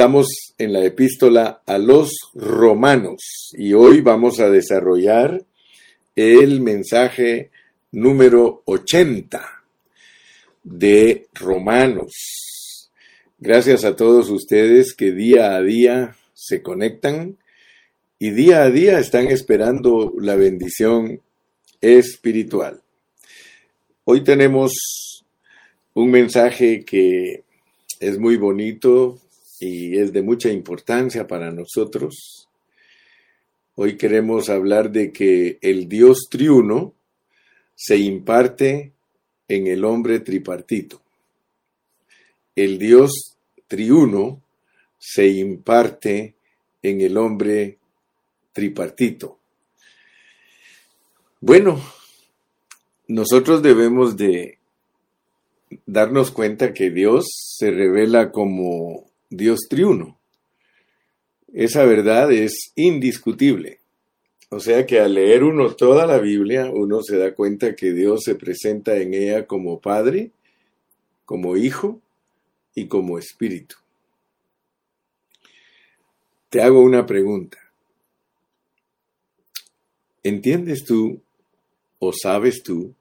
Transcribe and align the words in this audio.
Estamos 0.00 0.54
en 0.56 0.72
la 0.72 0.82
epístola 0.82 1.60
a 1.66 1.76
los 1.76 2.10
romanos 2.32 3.50
y 3.52 3.74
hoy 3.74 4.00
vamos 4.00 4.40
a 4.40 4.48
desarrollar 4.48 5.44
el 6.16 6.62
mensaje 6.62 7.50
número 7.92 8.62
80 8.64 9.62
de 10.64 11.26
Romanos. 11.34 12.14
Gracias 13.38 13.84
a 13.84 13.94
todos 13.94 14.30
ustedes 14.30 14.94
que 14.94 15.12
día 15.12 15.54
a 15.54 15.60
día 15.60 16.16
se 16.32 16.62
conectan 16.62 17.36
y 18.18 18.30
día 18.30 18.62
a 18.62 18.70
día 18.70 18.98
están 19.00 19.28
esperando 19.28 20.14
la 20.18 20.34
bendición 20.34 21.20
espiritual. 21.82 22.80
Hoy 24.04 24.24
tenemos 24.24 24.72
un 25.92 26.10
mensaje 26.10 26.86
que 26.86 27.44
es 28.00 28.18
muy 28.18 28.38
bonito 28.38 29.20
y 29.60 29.98
es 29.98 30.12
de 30.12 30.22
mucha 30.22 30.48
importancia 30.50 31.26
para 31.26 31.50
nosotros. 31.50 32.48
Hoy 33.74 33.96
queremos 33.96 34.48
hablar 34.48 34.90
de 34.90 35.12
que 35.12 35.58
el 35.60 35.88
Dios 35.88 36.28
triuno 36.30 36.94
se 37.74 37.98
imparte 37.98 38.92
en 39.48 39.66
el 39.66 39.84
hombre 39.84 40.20
tripartito. 40.20 41.02
El 42.56 42.78
Dios 42.78 43.36
triuno 43.68 44.42
se 44.98 45.28
imparte 45.28 46.34
en 46.82 47.00
el 47.02 47.16
hombre 47.18 47.78
tripartito. 48.52 49.38
Bueno, 51.40 51.82
nosotros 53.08 53.62
debemos 53.62 54.16
de 54.16 54.58
darnos 55.86 56.30
cuenta 56.30 56.72
que 56.72 56.90
Dios 56.90 57.26
se 57.56 57.70
revela 57.70 58.30
como 58.32 59.09
Dios 59.30 59.60
triuno. 59.68 60.18
Esa 61.52 61.84
verdad 61.84 62.30
es 62.32 62.72
indiscutible. 62.74 63.78
O 64.50 64.58
sea 64.58 64.84
que 64.84 64.98
al 64.98 65.14
leer 65.14 65.44
uno 65.44 65.74
toda 65.76 66.06
la 66.06 66.18
Biblia, 66.18 66.70
uno 66.72 67.02
se 67.02 67.16
da 67.16 67.32
cuenta 67.34 67.76
que 67.76 67.92
Dios 67.92 68.22
se 68.24 68.34
presenta 68.34 68.96
en 68.96 69.14
ella 69.14 69.46
como 69.46 69.80
Padre, 69.80 70.32
como 71.24 71.56
Hijo 71.56 72.00
y 72.74 72.88
como 72.88 73.18
Espíritu. 73.18 73.76
Te 76.48 76.60
hago 76.60 76.80
una 76.80 77.06
pregunta. 77.06 77.58
¿Entiendes 80.24 80.84
tú 80.84 81.22
o 82.00 82.12
sabes 82.12 82.64
tú 82.64 82.92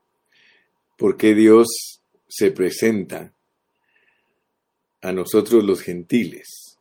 por 0.95 1.17
qué 1.17 1.33
Dios 1.33 1.67
se 2.27 2.51
presenta 2.51 3.33
a 5.01 5.11
nosotros 5.11 5.63
los 5.63 5.81
gentiles, 5.81 6.77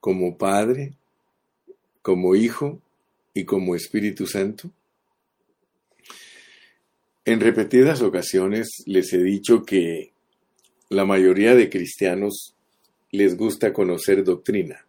como 0.00 0.38
Padre, 0.38 0.94
como 2.02 2.34
Hijo 2.34 2.80
y 3.34 3.44
como 3.44 3.74
Espíritu 3.74 4.26
Santo? 4.26 4.70
En 7.24 7.40
repetidas 7.40 8.00
ocasiones 8.00 8.68
les 8.86 9.12
he 9.12 9.22
dicho 9.22 9.64
que 9.64 10.12
la 10.88 11.04
mayoría 11.04 11.54
de 11.54 11.68
cristianos 11.68 12.54
les 13.10 13.36
gusta 13.36 13.72
conocer 13.72 14.24
doctrina. 14.24 14.86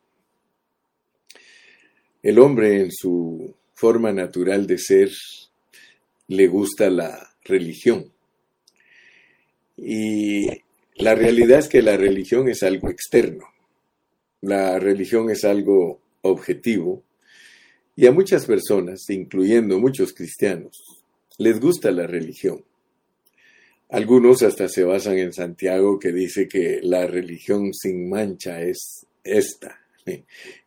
El 2.23 2.39
hombre 2.39 2.81
en 2.81 2.91
su 2.91 3.55
forma 3.73 4.11
natural 4.11 4.67
de 4.67 4.77
ser 4.77 5.11
le 6.27 6.47
gusta 6.47 6.89
la 6.89 7.33
religión. 7.43 8.11
Y 9.77 10.47
la 11.00 11.16
realidad 11.16 11.59
es 11.59 11.69
que 11.69 11.81
la 11.81 11.95
religión 11.95 12.50
es 12.50 12.61
algo 12.61 12.89
externo. 12.89 13.45
La 14.42 14.80
religión 14.80 15.30
es 15.30 15.45
algo 15.45 16.02
objetivo. 16.22 17.03
Y 17.95 18.05
a 18.05 18.11
muchas 18.11 18.45
personas, 18.45 19.09
incluyendo 19.09 19.80
muchos 19.80 20.14
cristianos, 20.14 21.03
les 21.38 21.59
gusta 21.59 21.92
la 21.92 22.05
religión. 22.05 22.65
Algunos 23.88 24.43
hasta 24.43 24.67
se 24.67 24.83
basan 24.83 25.17
en 25.17 25.32
Santiago 25.32 25.99
que 25.99 26.11
dice 26.11 26.48
que 26.49 26.82
la 26.83 27.08
religión 27.08 27.73
sin 27.73 28.09
mancha 28.09 28.61
es 28.61 29.05
esta. 29.23 29.80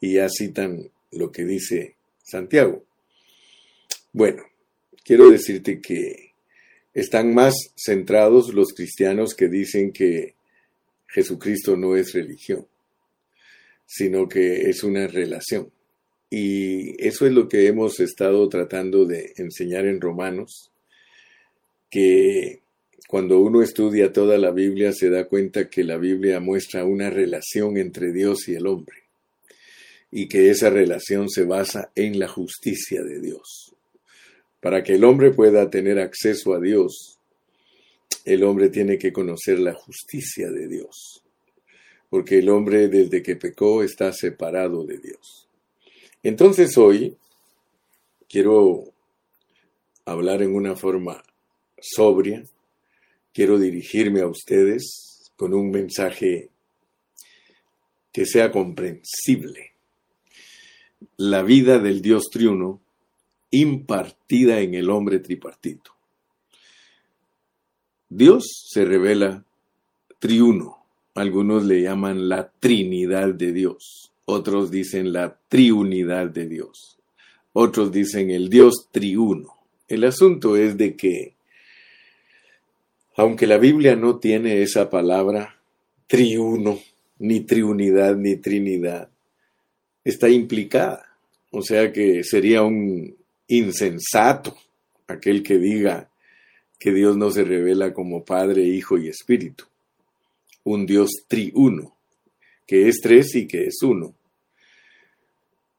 Y 0.01 0.15
ya 0.15 0.29
citan 0.31 0.91
lo 1.11 1.31
que 1.31 1.45
dice 1.45 1.97
Santiago. 2.23 2.85
Bueno, 4.13 4.45
quiero 5.05 5.31
decirte 5.31 5.81
que 5.81 6.32
están 6.95 7.35
más 7.35 7.55
centrados 7.77 8.53
los 8.53 8.73
cristianos 8.73 9.35
que 9.35 9.49
dicen 9.49 9.93
que 9.93 10.35
Jesucristo 11.09 11.77
no 11.77 11.97
es 11.97 12.13
religión, 12.13 12.67
sino 13.87 14.29
que 14.29 14.71
es 14.71 14.83
una 14.83 15.07
relación. 15.07 15.71
Y 16.31 16.97
eso 17.07 17.27
es 17.27 17.33
lo 17.33 17.49
que 17.49 17.67
hemos 17.67 18.01
estado 18.01 18.49
tratando 18.49 19.05
de 19.05 19.33
enseñar 19.37 19.87
en 19.87 20.01
Romanos, 20.01 20.71
que 21.91 22.61
cuando 23.07 23.39
uno 23.39 23.63
estudia 23.63 24.15
toda 24.15 24.39
la 24.39 24.51
Biblia 24.51 24.93
se 24.95 25.11
da 25.11 25.27
cuenta 25.27 25.69
que 25.69 25.85
la 25.85 25.99
Biblia 25.99 26.41
muestra 26.41 26.87
una 26.87 27.11
relación 27.11 27.77
entre 27.77 28.13
Dios 28.13 28.49
y 28.49 28.55
el 28.55 28.67
hombre, 28.67 28.97
y 30.11 30.29
que 30.29 30.49
esa 30.49 30.71
relación 30.71 31.29
se 31.29 31.45
basa 31.45 31.93
en 31.95 32.19
la 32.19 32.29
justicia 32.29 33.03
de 33.03 33.21
Dios. 33.21 33.75
Para 34.63 34.85
que 34.85 34.95
el 34.95 35.03
hombre 35.03 35.33
pueda 35.33 35.69
tener 35.71 35.99
acceso 35.99 36.55
a 36.55 36.61
Dios, 36.61 37.19
el 38.25 38.45
hombre 38.45 38.69
tiene 38.69 38.97
que 38.97 39.13
conocer 39.13 39.59
la 39.59 39.75
justicia 39.75 40.53
de 40.53 40.69
Dios, 40.69 41.25
porque 42.09 42.39
el 42.39 42.49
hombre 42.49 42.87
desde 42.87 43.25
que 43.25 43.35
pecó 43.35 43.83
está 43.83 44.13
separado 44.13 44.85
de 44.85 44.99
Dios. 44.99 45.49
Entonces 46.23 46.79
hoy 46.79 47.17
quiero 48.29 48.85
hablar 50.05 50.43
en 50.43 50.55
una 50.55 50.77
forma 50.77 51.25
sobria, 51.81 52.45
quiero 53.35 53.59
dirigirme 53.59 54.21
a 54.21 54.29
ustedes 54.29 55.33
con 55.35 55.55
un 55.55 55.73
mensaje 55.73 56.51
que 58.13 58.27
sea 58.27 58.53
comprensible. 58.53 59.73
La 61.17 61.43
vida 61.43 61.81
del 61.81 62.01
Dios 62.01 62.31
triuno 62.31 62.82
impartida 63.53 64.61
en 64.61 64.75
el 64.75 64.91
hombre 64.91 65.21
tripartito. 65.21 65.93
Dios 68.09 68.67
se 68.69 68.85
revela 68.85 69.45
triuno. 70.19 70.79
Algunos 71.15 71.65
le 71.65 71.83
llaman 71.83 72.29
la 72.29 72.51
Trinidad 72.51 73.35
de 73.35 73.53
Dios. 73.53 74.13
Otros 74.25 74.71
dicen 74.71 75.13
la 75.13 75.39
triunidad 75.49 76.29
de 76.29 76.49
Dios. 76.49 76.99
Otros 77.53 77.93
dicen 77.93 78.31
el 78.31 78.49
Dios 78.49 78.89
triuno. 78.91 79.55
El 79.89 80.05
asunto 80.05 80.57
es 80.57 80.77
de 80.79 80.97
que, 80.97 81.35
aunque 83.17 83.47
la 83.47 83.59
Biblia 83.59 83.95
no 83.95 84.19
tiene 84.19 84.63
esa 84.63 84.89
palabra 84.89 85.61
triuno, 86.07 86.79
ni 87.19 87.41
triunidad, 87.41 88.17
ni 88.17 88.37
trinidad, 88.37 89.11
está 90.03 90.29
implicada. 90.29 91.19
O 91.51 91.61
sea 91.63 91.93
que 91.93 92.25
sería 92.25 92.63
un 92.63 93.22
insensato 93.57 94.57
aquel 95.07 95.43
que 95.43 95.59
diga 95.59 96.09
que 96.79 96.93
Dios 96.93 97.17
no 97.17 97.31
se 97.31 97.45
revela 97.45 97.93
como 97.93 98.25
Padre, 98.25 98.65
Hijo 98.65 98.99
y 98.99 99.09
Espíritu. 99.09 99.65
Un 100.65 100.87
Dios 100.87 101.11
triuno, 101.29 101.95
que 102.67 102.89
es 102.89 103.01
tres 103.01 103.35
y 103.35 103.47
que 103.47 103.67
es 103.67 103.83
uno. 103.83 104.15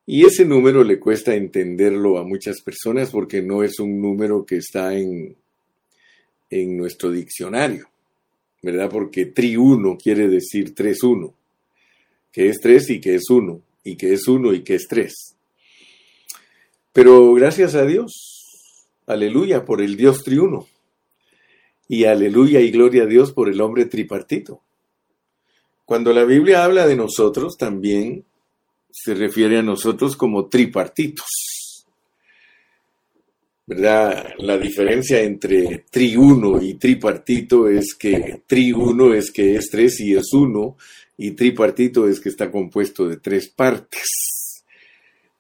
Y 0.06 0.26
ese 0.26 0.46
número 0.46 0.84
le 0.84 1.00
cuesta 1.00 1.36
entenderlo 1.36 2.18
a 2.18 2.24
muchas 2.24 2.62
personas 2.62 3.10
porque 3.10 3.42
no 3.42 3.64
es 3.64 3.80
un 3.80 4.02
número 4.02 4.46
que 4.46 4.58
está 4.58 4.94
en, 4.96 5.36
en 6.50 6.78
nuestro 6.78 7.10
diccionario, 7.10 7.90
¿verdad? 8.62 8.90
Porque 8.90 9.26
triuno 9.26 9.98
quiere 9.98 10.28
decir 10.28 10.76
tres 10.76 11.04
uno, 11.04 11.34
que 12.32 12.50
es 12.50 12.60
tres 12.62 12.90
y 12.90 13.00
que 13.00 13.16
es 13.16 13.30
uno, 13.30 13.62
y 13.84 13.96
que 13.96 14.14
es 14.14 14.28
uno 14.28 14.54
y 14.54 14.62
que 14.62 14.76
es 14.76 14.88
tres. 14.88 15.33
Pero 16.94 17.34
gracias 17.34 17.74
a 17.74 17.86
Dios, 17.86 18.86
aleluya 19.08 19.66
por 19.66 19.82
el 19.82 19.98
Dios 19.98 20.24
triuno. 20.24 20.68
Y 21.88 22.06
aleluya 22.06 22.62
y 22.62 22.70
gloria 22.70 23.04
a 23.04 23.08
Dios 23.08 23.34
por 23.34 23.50
el 23.50 23.60
hombre 23.62 23.86
tripartito. 23.86 24.62
Cuando 25.86 26.14
la 26.14 26.24
Biblia 26.24 26.64
habla 26.64 26.86
de 26.86 26.96
nosotros, 26.96 27.58
también 27.58 28.24
se 28.92 29.16
refiere 29.16 29.58
a 29.58 29.64
nosotros 29.64 30.16
como 30.16 30.48
tripartitos. 30.48 31.86
¿Verdad? 33.66 34.34
La 34.38 34.58
diferencia 34.58 35.20
entre 35.22 35.86
triuno 35.90 36.62
y 36.62 36.76
tripartito 36.76 37.68
es 37.68 37.96
que 37.96 38.44
triuno 38.46 39.14
es 39.14 39.32
que 39.32 39.56
es 39.56 39.70
tres 39.70 40.00
y 40.00 40.14
es 40.14 40.32
uno, 40.34 40.78
y 41.18 41.32
tripartito 41.32 42.08
es 42.08 42.20
que 42.20 42.30
está 42.30 42.52
compuesto 42.52 43.08
de 43.08 43.18
tres 43.18 43.50
partes. 43.50 44.33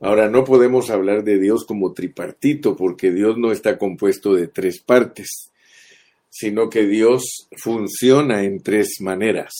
Ahora, 0.03 0.29
no 0.29 0.43
podemos 0.43 0.89
hablar 0.89 1.23
de 1.23 1.39
Dios 1.39 1.63
como 1.63 1.93
tripartito, 1.93 2.75
porque 2.75 3.09
Dios 3.09 3.37
no 3.37 3.53
está 3.53 3.77
compuesto 3.77 4.33
de 4.33 4.47
tres 4.47 4.81
partes, 4.81 5.29
sino 6.29 6.69
que 6.69 6.85
Dios 6.85 7.47
funciona 7.55 8.43
en 8.43 8.61
tres 8.61 8.97
maneras. 8.99 9.53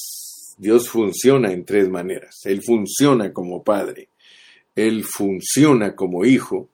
Dios 0.58 0.90
funciona 0.90 1.54
en 1.54 1.64
tres 1.64 1.88
maneras. 1.88 2.42
Él 2.44 2.62
funciona 2.62 3.32
como 3.32 3.64
Padre, 3.64 4.10
Él 4.76 5.06
funciona 5.06 5.96
como 5.96 6.26
Hijo 6.26 6.68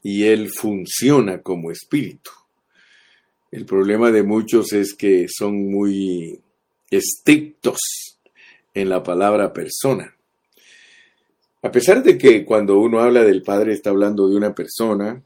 y 0.00 0.26
Él 0.26 0.48
funciona 0.48 1.42
como 1.42 1.72
Espíritu. 1.72 2.30
El 3.50 3.66
problema 3.66 4.12
de 4.12 4.22
muchos 4.22 4.72
es 4.72 4.94
que 4.94 5.26
son 5.28 5.68
muy 5.68 6.38
estrictos 6.88 7.80
en 8.74 8.88
la 8.88 9.02
palabra 9.02 9.52
persona. 9.52 10.14
A 11.62 11.72
pesar 11.72 12.02
de 12.02 12.16
que 12.16 12.44
cuando 12.44 12.78
uno 12.78 13.00
habla 13.00 13.24
del 13.24 13.42
Padre 13.42 13.72
está 13.72 13.90
hablando 13.90 14.28
de 14.28 14.36
una 14.36 14.54
persona, 14.54 15.22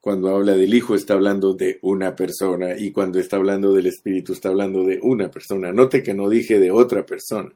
cuando 0.00 0.28
habla 0.28 0.54
del 0.54 0.72
Hijo 0.74 0.94
está 0.94 1.14
hablando 1.14 1.54
de 1.54 1.78
una 1.82 2.14
persona 2.14 2.78
y 2.78 2.92
cuando 2.92 3.18
está 3.18 3.36
hablando 3.36 3.72
del 3.72 3.86
Espíritu 3.86 4.34
está 4.34 4.50
hablando 4.50 4.84
de 4.84 5.00
una 5.02 5.30
persona. 5.30 5.72
Note 5.72 6.02
que 6.02 6.14
no 6.14 6.28
dije 6.28 6.60
de 6.60 6.70
otra 6.70 7.06
persona, 7.06 7.52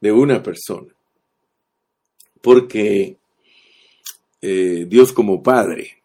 de 0.00 0.12
una 0.12 0.42
persona. 0.42 0.94
Porque 2.40 3.16
eh, 4.40 4.86
Dios 4.88 5.12
como 5.12 5.42
Padre, 5.42 6.02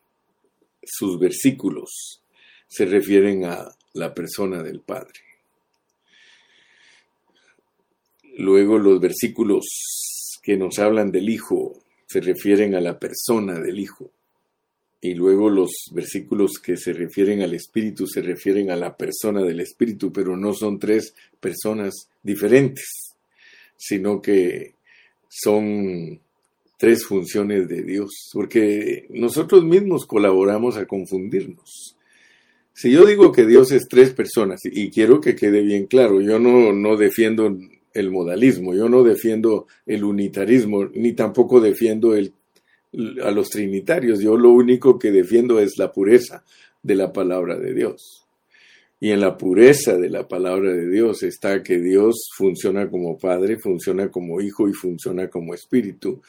sus 0.83 1.19
versículos 1.19 2.21
se 2.67 2.85
refieren 2.85 3.45
a 3.45 3.69
la 3.93 4.13
persona 4.13 4.63
del 4.63 4.79
Padre. 4.79 5.19
Luego 8.37 8.77
los 8.79 8.99
versículos 8.99 9.65
que 10.41 10.57
nos 10.57 10.79
hablan 10.79 11.11
del 11.11 11.29
Hijo 11.29 11.77
se 12.05 12.21
refieren 12.21 12.75
a 12.75 12.81
la 12.81 12.99
persona 12.99 13.59
del 13.59 13.79
Hijo 13.79 14.11
y 15.01 15.13
luego 15.13 15.49
los 15.49 15.71
versículos 15.93 16.59
que 16.61 16.75
se 16.75 16.91
refieren 16.93 17.41
al 17.41 17.53
Espíritu 17.53 18.05
se 18.05 18.21
refieren 18.21 18.69
a 18.69 18.75
la 18.75 18.97
persona 18.97 19.41
del 19.41 19.61
Espíritu, 19.61 20.11
pero 20.11 20.35
no 20.35 20.53
son 20.53 20.77
tres 20.77 21.13
personas 21.39 22.09
diferentes, 22.21 23.15
sino 23.77 24.21
que 24.21 24.73
son 25.29 26.19
tres 26.77 27.05
funciones 27.05 27.67
de 27.67 27.83
Dios, 27.83 28.29
porque 28.33 29.05
nosotros 29.09 29.63
mismos 29.63 30.05
colaboramos 30.05 30.75
a 30.77 30.85
confundirnos. 30.85 31.95
Si 32.73 32.91
yo 32.91 33.05
digo 33.05 33.31
que 33.31 33.45
Dios 33.45 33.71
es 33.71 33.87
tres 33.89 34.11
personas, 34.11 34.61
y 34.63 34.89
quiero 34.89 35.21
que 35.21 35.35
quede 35.35 35.61
bien 35.61 35.85
claro, 35.85 36.21
yo 36.21 36.39
no, 36.39 36.73
no 36.73 36.97
defiendo 36.97 37.57
el 37.93 38.11
modalismo, 38.11 38.73
yo 38.73 38.89
no 38.89 39.03
defiendo 39.03 39.67
el 39.85 40.03
unitarismo, 40.03 40.85
ni 40.85 41.13
tampoco 41.13 41.59
defiendo 41.59 42.13
a 42.13 43.31
los 43.31 43.49
trinitarios. 43.49 44.19
Yo 44.19 44.37
lo 44.37 44.51
único 44.51 44.99
que 44.99 45.11
defiendo 45.11 45.59
es 45.59 45.77
la 45.77 45.91
pureza 45.91 46.43
de 46.81 46.95
la 46.95 47.11
palabra 47.11 47.57
de 47.57 47.73
Dios. 47.73 48.25
Y 48.99 49.11
en 49.11 49.21
la 49.21 49.37
pureza 49.37 49.97
de 49.97 50.09
la 50.09 50.27
palabra 50.27 50.73
de 50.73 50.89
Dios 50.89 51.23
está 51.23 51.63
que 51.63 51.79
Dios 51.79 52.29
funciona 52.35 52.89
como 52.89 53.17
Padre, 53.17 53.57
funciona 53.57 54.11
como 54.11 54.41
Hijo 54.41 54.67
y 54.67 54.73
funciona 54.73 55.29
como 55.29 55.53
Espíritu, 55.53 56.21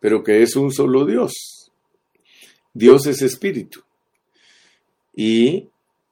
pero 0.00 0.22
que 0.24 0.42
es 0.42 0.56
un 0.56 0.72
solo 0.72 1.06
Dios. 1.06 1.70
Dios 2.74 3.06
es 3.06 3.22
Espíritu. 3.22 3.82
Y 5.14 5.68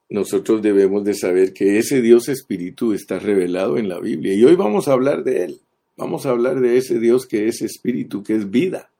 nosotros 0.08 0.62
debemos 0.62 1.04
de 1.04 1.14
saber 1.14 1.52
que 1.52 1.78
ese 1.78 2.00
Dios 2.00 2.28
Espíritu 2.28 2.92
está 2.92 3.18
revelado 3.18 3.78
en 3.78 3.88
la 3.88 3.98
Biblia. 3.98 4.34
Y 4.34 4.44
hoy 4.44 4.54
vamos 4.54 4.88
a 4.88 4.92
hablar 4.92 5.24
de 5.24 5.44
Él. 5.44 5.60
Vamos 5.96 6.26
a 6.26 6.30
hablar 6.30 6.60
de 6.60 6.76
ese 6.76 6.98
Dios 6.98 7.26
que 7.26 7.48
es 7.48 7.62
Espíritu, 7.62 8.22
que 8.22 8.34
es 8.34 8.50
vida 8.50 8.90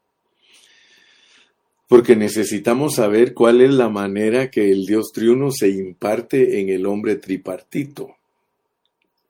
porque 1.89 2.17
necesitamos 2.17 2.97
saber 2.97 3.33
cuál 3.33 3.61
es 3.61 3.71
la 3.73 3.89
manera 3.89 4.51
que 4.51 4.71
el 4.71 4.87
Dios 4.87 5.13
triuno 5.13 5.51
se 5.53 5.69
imparte 5.69 6.61
en 6.61 6.69
el 6.69 6.85
hombre 6.87 7.17
tripartito. 7.17 8.17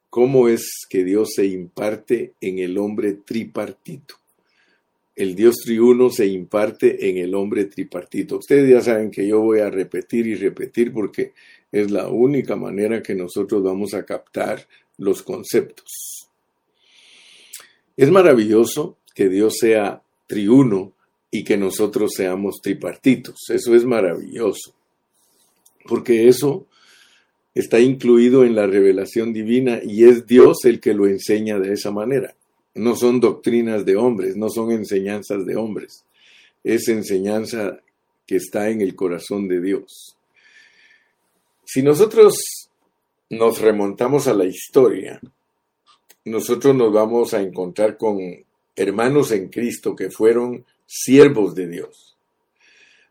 ¿Cómo 0.09 0.49
es 0.49 0.87
que 0.89 1.05
Dios 1.05 1.31
se 1.35 1.45
imparte 1.47 2.33
en 2.41 2.59
el 2.59 2.79
hombre 2.79 3.13
tripartito? 3.13 4.15
El 5.15 5.35
Dios 5.35 5.57
triuno 5.65 6.09
se 6.11 6.27
imparte 6.27 7.11
en 7.11 7.19
el 7.19 7.35
hombre 7.35 7.67
tripartito. 7.67 8.39
Ustedes 8.39 8.71
ya 8.71 8.81
saben 8.81 9.11
que 9.11 9.27
yo 9.27 9.41
voy 9.41 9.61
a 9.61 9.71
repetir 9.71 10.27
y 10.27 10.35
repetir 10.35 10.93
porque 10.93 11.33
es 11.73 11.91
la 11.91 12.09
única 12.09 12.57
manera 12.57 13.03
que 13.03 13.15
nosotros 13.15 13.63
vamos 13.63 13.95
a 13.95 14.05
captar 14.05 14.67
los 14.99 15.23
conceptos. 15.23 16.29
Es 17.97 18.11
maravilloso 18.11 18.99
que 19.15 19.29
Dios 19.29 19.57
sea 19.59 20.03
triuno 20.27 20.93
y 21.31 21.45
que 21.45 21.57
nosotros 21.57 22.13
seamos 22.15 22.61
tripartitos. 22.63 23.37
Eso 23.49 23.75
es 23.75 23.85
maravilloso, 23.85 24.75
porque 25.87 26.29
eso 26.29 26.67
está 27.55 27.81
incluido 27.81 28.45
en 28.45 28.55
la 28.55 28.67
revelación 28.67 29.33
divina 29.33 29.81
y 29.83 30.05
es 30.05 30.27
Dios 30.27 30.65
el 30.65 30.81
que 30.81 30.95
lo 30.95 31.07
enseña 31.07 31.59
de 31.59 31.73
esa 31.73 31.91
manera. 31.91 32.35
No 32.75 32.95
son 32.95 33.21
doctrinas 33.21 33.87
de 33.87 33.97
hombres, 33.97 34.37
no 34.37 34.51
son 34.51 34.73
enseñanzas 34.73 35.47
de 35.47 35.57
hombres, 35.57 36.05
es 36.63 36.89
enseñanza 36.89 37.81
que 38.27 38.37
está 38.37 38.69
en 38.69 38.83
el 38.83 38.95
corazón 38.95 39.49
de 39.49 39.63
Dios. 39.63 40.16
Si 41.69 41.83
nosotros 41.83 42.37
nos 43.29 43.61
remontamos 43.61 44.29
a 44.29 44.35
la 44.35 44.45
historia, 44.45 45.21
nosotros 46.25 46.77
nos 46.77 46.93
vamos 46.93 47.35
a 47.35 47.43
encontrar 47.43 47.97
con 47.97 48.21
hermanos 48.77 49.33
en 49.33 49.49
Cristo 49.49 49.97
que 49.97 50.09
fueron 50.09 50.65
siervos 50.87 51.57
de 51.57 51.67
Dios, 51.67 52.17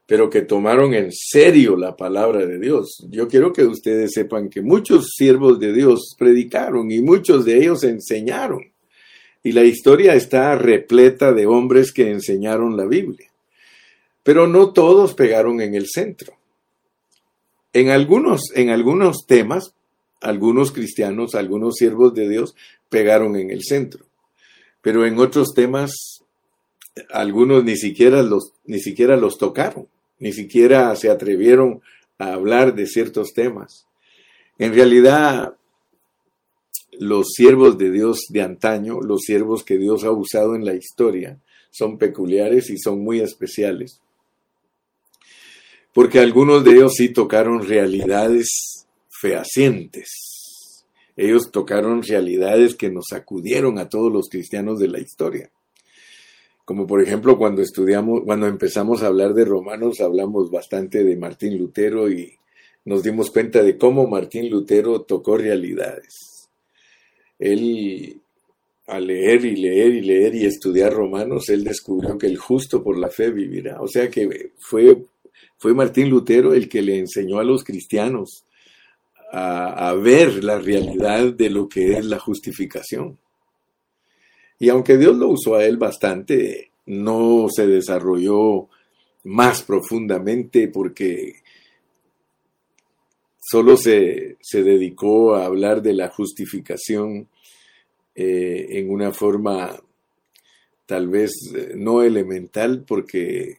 pero 0.06 0.30
que 0.30 0.44
tomaron 0.44 0.94
en 0.94 1.12
serio 1.12 1.76
la 1.76 1.98
palabra 1.98 2.46
de 2.46 2.58
Dios. 2.58 3.06
Yo 3.10 3.28
quiero 3.28 3.52
que 3.52 3.66
ustedes 3.66 4.14
sepan 4.14 4.50
que 4.50 4.62
muchos 4.62 5.12
siervos 5.18 5.60
de 5.60 5.74
Dios 5.74 6.16
predicaron 6.18 6.90
y 6.94 7.02
muchos 7.02 7.44
de 7.44 7.58
ellos 7.58 7.84
enseñaron. 7.84 8.72
Y 9.44 9.52
la 9.52 9.66
historia 9.66 10.16
está 10.16 10.56
repleta 10.56 11.34
de 11.34 11.46
hombres 11.46 11.92
que 11.92 12.10
enseñaron 12.10 12.78
la 12.78 12.86
Biblia. 12.86 13.30
Pero 14.24 14.48
no 14.48 14.72
todos 14.72 15.14
pegaron 15.14 15.60
en 15.60 15.76
el 15.76 15.88
centro. 15.88 16.38
En 17.76 17.90
algunos, 17.90 18.54
en 18.56 18.70
algunos 18.70 19.26
temas, 19.28 19.76
algunos 20.22 20.72
cristianos, 20.72 21.36
algunos 21.36 21.76
siervos 21.76 22.14
de 22.14 22.30
Dios 22.30 22.56
pegaron 22.88 23.36
en 23.36 23.52
el 23.52 23.64
centro. 23.64 24.06
Pero 24.82 25.06
en 25.06 25.20
otros 25.20 25.54
temas 25.54 26.24
algunos 27.12 27.66
ni 27.66 27.76
siquiera 27.76 28.24
los, 28.24 28.54
ni 28.64 28.80
siquiera 28.80 29.18
los 29.18 29.38
tocaron, 29.38 29.90
ni 30.20 30.32
siquiera 30.32 30.96
se 30.96 31.10
atrevieron 31.10 31.82
a 32.18 32.32
hablar 32.32 32.76
de 32.76 32.88
ciertos 32.88 33.34
temas. 33.34 33.86
En 34.58 34.74
realidad, 34.74 35.58
los 36.98 37.34
siervos 37.36 37.78
de 37.78 37.92
Dios 37.92 38.28
de 38.30 38.42
antaño, 38.42 39.02
los 39.02 39.24
siervos 39.24 39.66
que 39.66 39.78
Dios 39.78 40.06
ha 40.06 40.12
usado 40.12 40.56
en 40.56 40.64
la 40.64 40.76
historia, 40.76 41.42
son 41.72 41.98
peculiares 41.98 42.70
y 42.70 42.78
son 42.78 43.04
muy 43.04 43.20
especiales. 43.20 44.00
Porque 45.96 46.20
algunos 46.20 46.66
de 46.66 46.72
ellos 46.72 46.92
sí 46.98 47.08
tocaron 47.08 47.66
realidades 47.66 48.86
fehacientes. 49.08 50.84
Ellos 51.16 51.52
tocaron 51.54 52.04
realidades 52.04 52.76
que 52.76 52.90
nos 52.90 53.06
sacudieron 53.12 53.80
a 53.80 53.88
todos 53.88 54.12
los 54.12 54.28
cristianos 54.28 54.78
de 54.78 54.90
la 54.90 55.00
historia. 55.00 55.50
Como 56.66 56.86
por 56.86 57.02
ejemplo 57.02 57.38
cuando 57.38 57.62
estudiamos, 57.62 58.24
cuando 58.26 58.48
empezamos 58.48 59.04
a 59.04 59.08
hablar 59.08 59.34
de 59.36 59.46
Romanos, 59.46 60.02
hablamos 60.02 60.52
bastante 60.52 61.02
de 61.02 61.16
Martín 61.16 61.58
Lutero 61.58 62.12
y 62.12 62.34
nos 62.84 63.02
dimos 63.02 63.32
cuenta 63.32 63.64
de 63.64 63.78
cómo 63.78 64.06
Martín 64.06 64.50
Lutero 64.50 65.04
tocó 65.04 65.38
realidades. 65.38 66.50
Él, 67.40 68.20
al 68.88 69.08
leer 69.08 69.46
y 69.46 69.56
leer 69.56 69.94
y 69.94 70.02
leer 70.02 70.36
y 70.36 70.46
estudiar 70.46 70.92
Romanos, 70.92 71.48
él 71.48 71.64
descubrió 71.64 72.18
que 72.18 72.28
el 72.28 72.38
justo 72.38 72.84
por 72.84 72.98
la 72.98 73.10
fe 73.10 73.32
vivirá. 73.32 73.80
O 73.80 73.88
sea 73.88 74.10
que 74.10 74.52
fue, 74.60 74.98
fue 75.58 75.74
Martín 75.74 76.10
Lutero 76.10 76.54
el 76.54 76.70
que 76.70 76.82
le 76.82 77.00
enseñó 77.00 77.40
a 77.40 77.44
los 77.44 77.64
cristianos 77.64 78.46
a, 79.32 79.94
ver 79.94 80.44
la 80.44 80.60
realidad 80.60 81.34
de 81.34 81.50
lo 81.50 81.68
que 81.68 81.98
es 81.98 82.06
la 82.06 82.20
justificación. 82.20 83.18
Y 84.60 84.70
aunque 84.70 84.98
Dios 84.98 85.18
lo 85.18 85.28
usó 85.28 85.56
a 85.56 85.66
él 85.66 85.78
bastante, 85.78 86.72
no 86.86 87.48
se 87.50 87.68
desarrolló 87.68 88.70
más 89.26 89.64
profundamente 89.64 90.70
porque 90.70 91.42
solo 93.42 93.76
se, 93.76 94.38
dedicó 94.54 95.36
a 95.36 95.46
hablar 95.46 95.82
de 95.82 95.94
la 95.94 96.10
justificación 96.10 97.28
eh, 98.16 98.68
en 98.70 98.90
una 98.90 99.12
forma 99.12 99.78
tal 100.86 101.10
vez 101.10 101.32
eh, 101.54 101.74
no 101.76 102.04
elemental 102.04 102.86
porque 102.88 103.58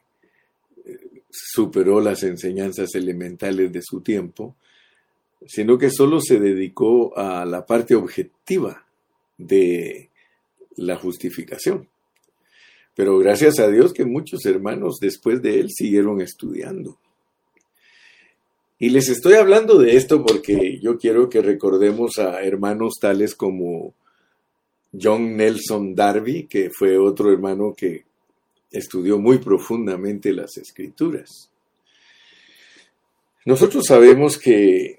superó 1.31 2.01
las 2.01 2.23
enseñanzas 2.23 2.95
elementales 2.95 3.73
de 3.73 3.83
su 3.83 4.01
tiempo, 4.01 4.57
sino 5.47 5.79
que 5.79 5.91
solo 5.91 6.21
se 6.21 6.41
dedicó 6.41 7.17
a 7.17 7.45
la 7.45 7.67
parte 7.67 7.95
objetiva 7.95 8.87
de 9.39 10.11
la 10.77 10.97
justificación. 10.97 11.89
Pero 12.95 13.19
gracias 13.19 13.59
a 13.59 13.69
Dios 13.69 13.93
que 13.93 14.05
muchos 14.05 14.47
hermanos 14.47 14.97
después 15.01 15.43
de 15.43 15.61
él 15.61 15.71
siguieron 15.71 16.21
estudiando. 16.21 16.99
Y 18.79 18.91
les 18.91 19.09
estoy 19.09 19.35
hablando 19.35 19.79
de 19.79 19.97
esto 19.97 20.25
porque 20.25 20.79
yo 20.81 20.99
quiero 20.99 21.29
que 21.29 21.41
recordemos 21.41 22.19
a 22.19 22.43
hermanos 22.43 22.95
tales 23.01 23.35
como 23.35 23.95
John 24.99 25.37
Nelson 25.37 25.95
Darby, 25.95 26.47
que 26.47 26.71
fue 26.71 26.99
otro 26.99 27.33
hermano 27.33 27.75
que 27.75 28.05
estudió 28.71 29.19
muy 29.19 29.39
profundamente 29.39 30.33
las 30.33 30.57
escrituras. 30.57 31.51
Nosotros 33.45 33.85
sabemos 33.87 34.39
que 34.39 34.99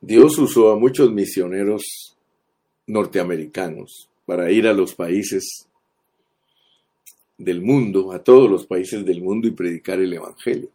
Dios 0.00 0.38
usó 0.38 0.70
a 0.70 0.78
muchos 0.78 1.12
misioneros 1.12 2.16
norteamericanos 2.86 4.08
para 4.26 4.50
ir 4.50 4.66
a 4.66 4.72
los 4.72 4.94
países 4.94 5.68
del 7.36 7.62
mundo, 7.62 8.12
a 8.12 8.22
todos 8.22 8.50
los 8.50 8.66
países 8.66 9.04
del 9.04 9.22
mundo 9.22 9.48
y 9.48 9.52
predicar 9.52 10.00
el 10.00 10.12
Evangelio. 10.12 10.70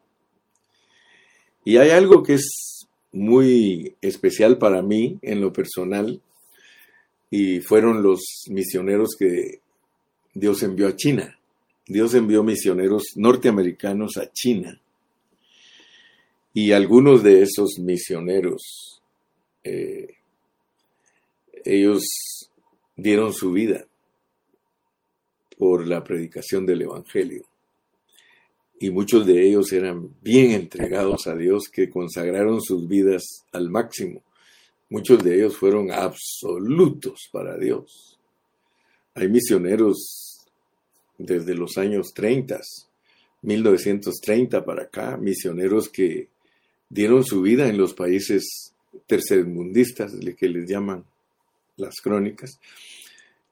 Y 1.66 1.78
hay 1.78 1.92
algo 1.92 2.24
que 2.24 2.34
es 2.34 2.88
muy 3.12 3.96
especial 4.02 4.58
para 4.58 4.82
mí 4.82 5.20
en 5.22 5.40
lo 5.40 5.54
personal, 5.54 6.22
y 7.30 7.62
fueron 7.62 8.04
los 8.04 8.22
misioneros 8.50 9.16
que 9.18 9.62
Dios 10.34 10.62
envió 10.62 10.88
a 10.88 10.96
China. 10.96 11.40
Dios 11.86 12.14
envió 12.14 12.44
misioneros 12.44 13.04
norteamericanos 13.16 14.18
a 14.18 14.32
China. 14.32 14.80
Y 16.54 16.72
algunos 16.72 17.24
de 17.24 17.42
esos 17.42 17.80
misioneros, 17.80 19.02
eh, 19.64 20.16
ellos 21.66 22.04
dieron 22.96 23.34
su 23.34 23.52
vida 23.52 23.86
por 25.58 25.88
la 25.88 26.04
predicación 26.04 26.66
del 26.66 26.84
Evangelio. 26.84 27.44
Y 28.80 28.92
muchos 28.92 29.26
de 29.26 29.48
ellos 29.48 29.72
eran 29.72 30.14
bien 30.22 30.52
entregados 30.52 31.28
a 31.28 31.36
Dios, 31.36 31.70
que 31.70 31.90
consagraron 31.90 32.62
sus 32.62 32.88
vidas 32.88 33.46
al 33.52 33.70
máximo. 33.70 34.22
Muchos 34.90 35.24
de 35.24 35.36
ellos 35.36 35.58
fueron 35.58 35.92
absolutos 35.92 37.30
para 37.32 37.58
Dios. 37.58 38.20
Hay 39.16 39.28
misioneros 39.28 40.23
desde 41.18 41.56
los 41.56 41.78
años 41.78 42.14
30, 42.14 42.60
1930 43.42 44.66
para 44.66 44.84
acá, 44.84 45.18
misioneros 45.18 45.90
que 45.90 46.30
dieron 46.90 47.24
su 47.24 47.42
vida 47.42 47.68
en 47.68 47.78
los 47.78 47.94
países 47.94 48.74
tercermundistas, 49.08 50.14
que 50.38 50.48
les 50.50 50.70
llaman 50.70 51.04
las 51.78 51.96
crónicas, 52.02 52.60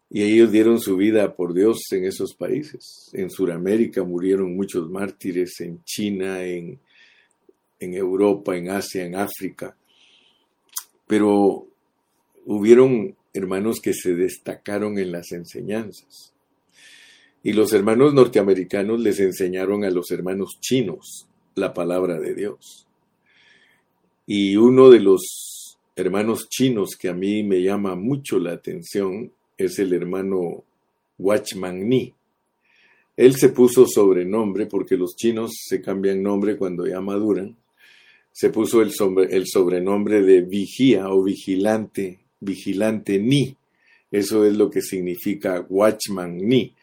y 0.09 0.23
ellos 0.23 0.51
dieron 0.51 0.79
su 0.79 0.97
vida 0.97 1.35
por 1.35 1.53
Dios 1.53 1.77
en 1.91 2.05
esos 2.05 2.33
países. 2.33 3.09
En 3.13 3.29
Sudamérica 3.29 4.03
murieron 4.03 4.55
muchos 4.55 4.89
mártires, 4.89 5.61
en 5.61 5.81
China, 5.85 6.43
en, 6.43 6.79
en 7.79 7.93
Europa, 7.93 8.57
en 8.57 8.69
Asia, 8.69 9.05
en 9.05 9.15
África. 9.15 9.75
Pero 11.07 11.65
hubieron 12.45 13.15
hermanos 13.33 13.79
que 13.79 13.93
se 13.93 14.13
destacaron 14.13 14.99
en 14.99 15.13
las 15.13 15.31
enseñanzas. 15.31 16.30
Y 17.43 17.53
los 17.53 17.73
hermanos 17.73 18.13
norteamericanos 18.13 18.99
les 18.99 19.19
enseñaron 19.19 19.83
a 19.83 19.89
los 19.89 20.11
hermanos 20.11 20.57
chinos 20.59 21.27
la 21.55 21.73
palabra 21.73 22.19
de 22.19 22.35
Dios. 22.35 22.85
Y 24.27 24.55
uno 24.57 24.89
de 24.89 24.99
los 24.99 25.77
hermanos 25.95 26.47
chinos 26.49 26.95
que 26.99 27.09
a 27.09 27.13
mí 27.13 27.43
me 27.43 27.61
llama 27.61 27.95
mucho 27.95 28.39
la 28.39 28.53
atención 28.53 29.31
es 29.57 29.79
el 29.79 29.93
hermano 29.93 30.63
Watchman 31.17 31.87
Nee. 31.89 32.13
Él 33.17 33.35
se 33.35 33.49
puso 33.49 33.85
sobrenombre 33.87 34.67
porque 34.67 34.95
los 34.95 35.15
chinos 35.15 35.51
se 35.67 35.81
cambian 35.81 36.23
nombre 36.23 36.57
cuando 36.57 36.87
ya 36.87 37.01
maduran. 37.01 37.55
Se 38.31 38.49
puso 38.49 38.81
el, 38.81 38.91
el 39.29 39.47
sobrenombre 39.47 40.21
de 40.21 40.41
vigía 40.41 41.09
o 41.09 41.23
vigilante, 41.23 42.19
vigilante 42.39 43.19
Ni. 43.19 43.55
Eso 44.09 44.45
es 44.45 44.55
lo 44.55 44.69
que 44.69 44.81
significa 44.81 45.65
Watchman 45.69 46.37
Ni. 46.37 46.73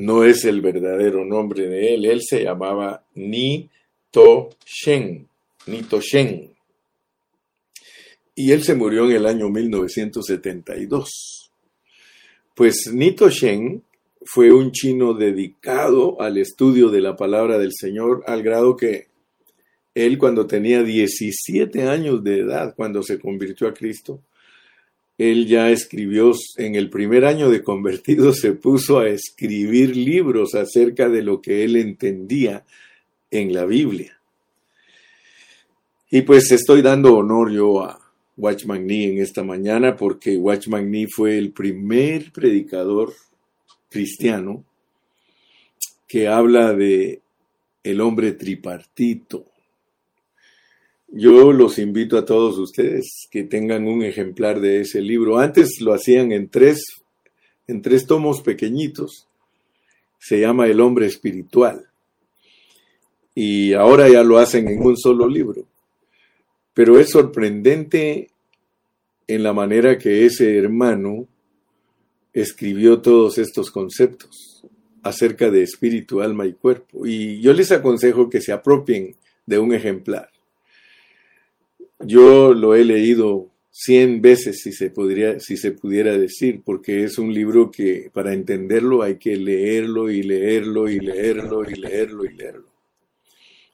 No 0.00 0.24
es 0.24 0.44
el 0.44 0.60
verdadero 0.60 1.24
nombre 1.24 1.68
de 1.68 1.94
él. 1.94 2.06
Él 2.06 2.20
se 2.22 2.44
llamaba 2.44 3.04
Ni 3.14 3.68
To 4.10 4.50
Shen. 4.64 5.28
Ni 5.66 5.82
To 5.82 6.00
Shen 6.00 6.50
y 8.40 8.52
él 8.52 8.62
se 8.62 8.74
murió 8.74 9.04
en 9.04 9.16
el 9.16 9.26
año 9.26 9.50
1972. 9.50 11.52
Pues 12.54 12.90
Nito 12.90 13.28
Shen 13.28 13.82
fue 14.22 14.50
un 14.50 14.72
chino 14.72 15.12
dedicado 15.12 16.18
al 16.22 16.38
estudio 16.38 16.88
de 16.88 17.02
la 17.02 17.16
palabra 17.16 17.58
del 17.58 17.72
Señor 17.74 18.24
al 18.26 18.42
grado 18.42 18.78
que 18.78 19.08
él 19.94 20.16
cuando 20.16 20.46
tenía 20.46 20.82
17 20.82 21.82
años 21.82 22.24
de 22.24 22.38
edad, 22.38 22.72
cuando 22.74 23.02
se 23.02 23.18
convirtió 23.18 23.68
a 23.68 23.74
Cristo, 23.74 24.22
él 25.20 25.46
ya 25.46 25.70
escribió, 25.70 26.32
en 26.56 26.76
el 26.76 26.88
primer 26.88 27.26
año 27.26 27.50
de 27.50 27.62
convertido 27.62 28.32
se 28.34 28.52
puso 28.52 29.00
a 29.00 29.08
escribir 29.08 29.94
libros 29.94 30.54
acerca 30.54 31.10
de 31.10 31.22
lo 31.22 31.42
que 31.42 31.62
él 31.62 31.76
entendía 31.76 32.64
en 33.30 33.52
la 33.52 33.66
Biblia. 33.66 34.18
Y 36.10 36.22
pues 36.22 36.50
estoy 36.50 36.80
dando 36.80 37.16
honor 37.16 37.52
yo 37.52 37.84
a, 37.84 38.00
Watchman 38.40 38.86
Nee 38.86 39.10
en 39.10 39.18
esta 39.18 39.44
mañana 39.44 39.94
porque 39.94 40.38
Watchman 40.38 40.90
Nee 40.90 41.06
fue 41.14 41.36
el 41.36 41.52
primer 41.52 42.32
predicador 42.32 43.12
cristiano 43.90 44.64
que 46.08 46.28
habla 46.28 46.72
de 46.72 47.20
el 47.84 48.00
hombre 48.00 48.32
tripartito. 48.32 49.44
Yo 51.12 51.52
los 51.52 51.80
invito 51.80 52.16
a 52.16 52.24
todos 52.24 52.56
ustedes 52.58 53.26
que 53.32 53.42
tengan 53.42 53.88
un 53.88 54.04
ejemplar 54.04 54.60
de 54.60 54.82
ese 54.82 55.00
libro. 55.00 55.40
Antes 55.40 55.80
lo 55.80 55.92
hacían 55.92 56.30
en 56.30 56.48
tres, 56.48 56.84
en 57.66 57.82
tres 57.82 58.06
tomos 58.06 58.42
pequeñitos. 58.42 59.26
Se 60.20 60.38
llama 60.38 60.68
El 60.68 60.80
hombre 60.80 61.06
espiritual. 61.06 61.88
Y 63.34 63.72
ahora 63.72 64.08
ya 64.08 64.22
lo 64.22 64.38
hacen 64.38 64.68
en 64.68 64.86
un 64.86 64.96
solo 64.96 65.26
libro. 65.26 65.66
Pero 66.74 67.00
es 67.00 67.10
sorprendente 67.10 68.30
en 69.26 69.42
la 69.42 69.52
manera 69.52 69.98
que 69.98 70.26
ese 70.26 70.56
hermano 70.56 71.26
escribió 72.32 73.00
todos 73.00 73.38
estos 73.38 73.72
conceptos 73.72 74.64
acerca 75.02 75.50
de 75.50 75.64
espíritu, 75.64 76.20
alma 76.20 76.46
y 76.46 76.52
cuerpo. 76.52 77.04
Y 77.04 77.40
yo 77.40 77.52
les 77.52 77.72
aconsejo 77.72 78.30
que 78.30 78.40
se 78.40 78.52
apropien 78.52 79.16
de 79.44 79.58
un 79.58 79.74
ejemplar. 79.74 80.30
Yo 82.04 82.54
lo 82.54 82.74
he 82.74 82.84
leído 82.84 83.50
cien 83.70 84.20
veces, 84.20 84.62
si 84.62 84.72
se, 84.72 84.90
podría, 84.90 85.38
si 85.40 85.56
se 85.56 85.72
pudiera 85.72 86.16
decir, 86.16 86.62
porque 86.64 87.04
es 87.04 87.18
un 87.18 87.32
libro 87.32 87.70
que 87.70 88.10
para 88.12 88.32
entenderlo 88.32 89.02
hay 89.02 89.16
que 89.16 89.36
leerlo 89.36 90.10
y 90.10 90.22
leerlo 90.22 90.88
y 90.88 90.98
leerlo 90.98 91.62
y 91.68 91.74
leerlo 91.74 92.24
y 92.24 92.34
leerlo. 92.34 92.66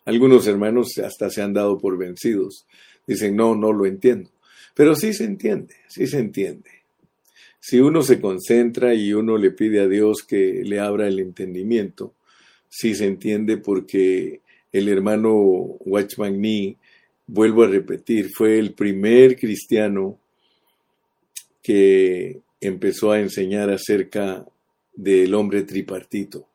Algunos 0.05 0.47
hermanos 0.47 0.99
hasta 0.99 1.31
se 1.31 1.43
han 1.43 1.53
dado 1.53 1.79
por 1.79 1.99
vencidos 1.99 2.67
Dicen, 3.07 3.37
no, 3.37 3.55
no 3.55 3.73
lo 3.73 3.87
entiendo. 3.87 4.31
Pero 4.75 4.95
sí 4.95 5.13
se 5.13 5.25
entiende, 5.25 5.75
sí 5.89 6.07
se 6.07 6.19
entiende. 6.19 6.71
Si 7.61 7.81
uno 7.81 8.03
se 8.03 8.21
concentra 8.21 8.95
y 8.95 9.13
uno 9.13 9.39
le 9.39 9.51
pide 9.51 9.81
a 9.81 9.89
Dios 9.89 10.23
que 10.23 10.63
le 10.65 10.81
abra 10.81 11.09
el 11.09 11.19
entendimiento, 11.21 12.15
sí 12.69 12.95
se 12.95 13.07
entiende 13.07 13.57
porque 13.57 14.41
el 14.73 14.89
hermano 14.89 15.35
Watchman 15.35 16.41
Nee, 16.41 16.77
vuelvo 17.27 17.65
a 17.65 17.69
repetir, 17.69 18.31
fue 18.33 18.59
el 18.59 18.75
primer 18.75 19.37
cristiano 19.37 20.19
que 21.63 22.41
empezó 22.61 23.11
a 23.13 23.21
enseñar 23.21 23.71
acerca 23.71 24.47
del 24.95 25.35
hombre 25.35 25.63
tripartito. 25.63 26.47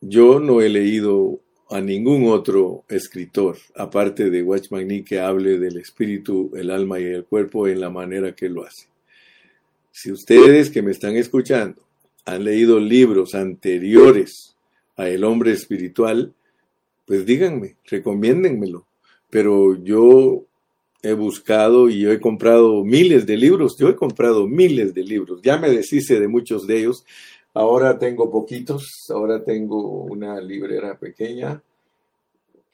Yo 0.00 0.40
no 0.40 0.60
he 0.60 0.68
leído 0.68 1.40
a 1.70 1.80
ningún 1.80 2.28
otro 2.28 2.84
escritor, 2.88 3.58
aparte 3.74 4.30
de 4.30 4.42
Watchman 4.42 4.86
Nee, 4.86 5.04
que 5.04 5.20
hable 5.20 5.58
del 5.58 5.78
espíritu, 5.78 6.52
el 6.54 6.70
alma 6.70 7.00
y 7.00 7.04
el 7.04 7.24
cuerpo 7.24 7.66
en 7.66 7.80
la 7.80 7.90
manera 7.90 8.34
que 8.34 8.48
lo 8.48 8.64
hace. 8.64 8.88
Si 9.90 10.12
ustedes 10.12 10.70
que 10.70 10.82
me 10.82 10.92
están 10.92 11.16
escuchando 11.16 11.82
han 12.24 12.44
leído 12.44 12.80
libros 12.80 13.34
anteriores 13.34 14.56
a 14.96 15.08
El 15.08 15.24
hombre 15.24 15.52
espiritual, 15.52 16.34
pues 17.06 17.24
díganme, 17.24 17.76
recomiéndenmelo. 17.84 18.86
Pero 19.30 19.76
yo 19.82 20.44
he 21.02 21.12
buscado 21.14 21.88
y 21.88 22.06
he 22.06 22.20
comprado 22.20 22.84
miles 22.84 23.26
de 23.26 23.36
libros, 23.36 23.76
yo 23.78 23.88
he 23.88 23.96
comprado 23.96 24.46
miles 24.46 24.92
de 24.92 25.02
libros, 25.02 25.40
ya 25.42 25.56
me 25.56 25.70
deshice 25.70 26.20
de 26.20 26.28
muchos 26.28 26.66
de 26.66 26.78
ellos 26.78 27.04
Ahora 27.58 27.98
tengo 27.98 28.30
poquitos, 28.30 29.06
ahora 29.08 29.42
tengo 29.42 30.02
una 30.02 30.38
librera 30.42 30.98
pequeña. 30.98 31.62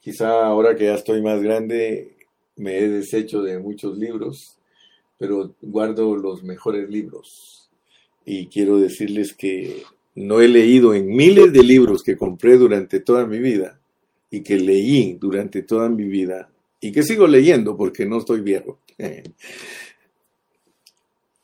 Quizá 0.01 0.45
ahora 0.45 0.75
que 0.75 0.87
ya 0.87 0.95
estoy 0.95 1.23
más 1.23 1.41
grande 1.41 2.17
me 2.57 2.79
he 2.79 2.89
deshecho 2.89 3.43
de 3.43 3.61
muchos 3.61 3.97
libros, 3.97 4.59
pero 5.19 5.55
guardo 5.63 6.17
los 6.17 6.43
mejores 6.43 6.91
libros. 6.91 7.71
Y 8.25 8.49
quiero 8.49 8.79
decirles 8.79 9.35
que 9.35 9.85
no 10.17 10.41
he 10.41 10.49
leído 10.49 10.95
en 10.95 11.07
miles 11.07 11.53
de 11.53 11.63
libros 11.63 12.03
que 12.03 12.17
compré 12.17 12.57
durante 12.57 12.99
toda 12.99 13.25
mi 13.25 13.39
vida 13.39 13.79
y 14.33 14.43
que 14.43 14.57
leí 14.57 15.19
durante 15.21 15.63
toda 15.63 15.89
mi 15.91 16.05
vida 16.05 16.51
y 16.81 16.91
que 16.91 17.03
sigo 17.03 17.27
leyendo 17.27 17.77
porque 17.77 18.07
no 18.07 18.19
estoy 18.19 18.41
viejo. 18.41 18.81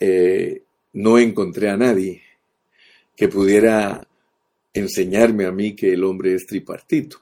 eh, 0.00 0.62
no 0.94 1.18
encontré 1.18 1.68
a 1.68 1.76
nadie 1.76 2.22
que 3.14 3.28
pudiera 3.28 4.08
enseñarme 4.72 5.44
a 5.44 5.52
mí 5.52 5.76
que 5.76 5.92
el 5.92 6.02
hombre 6.02 6.34
es 6.34 6.46
tripartito. 6.46 7.18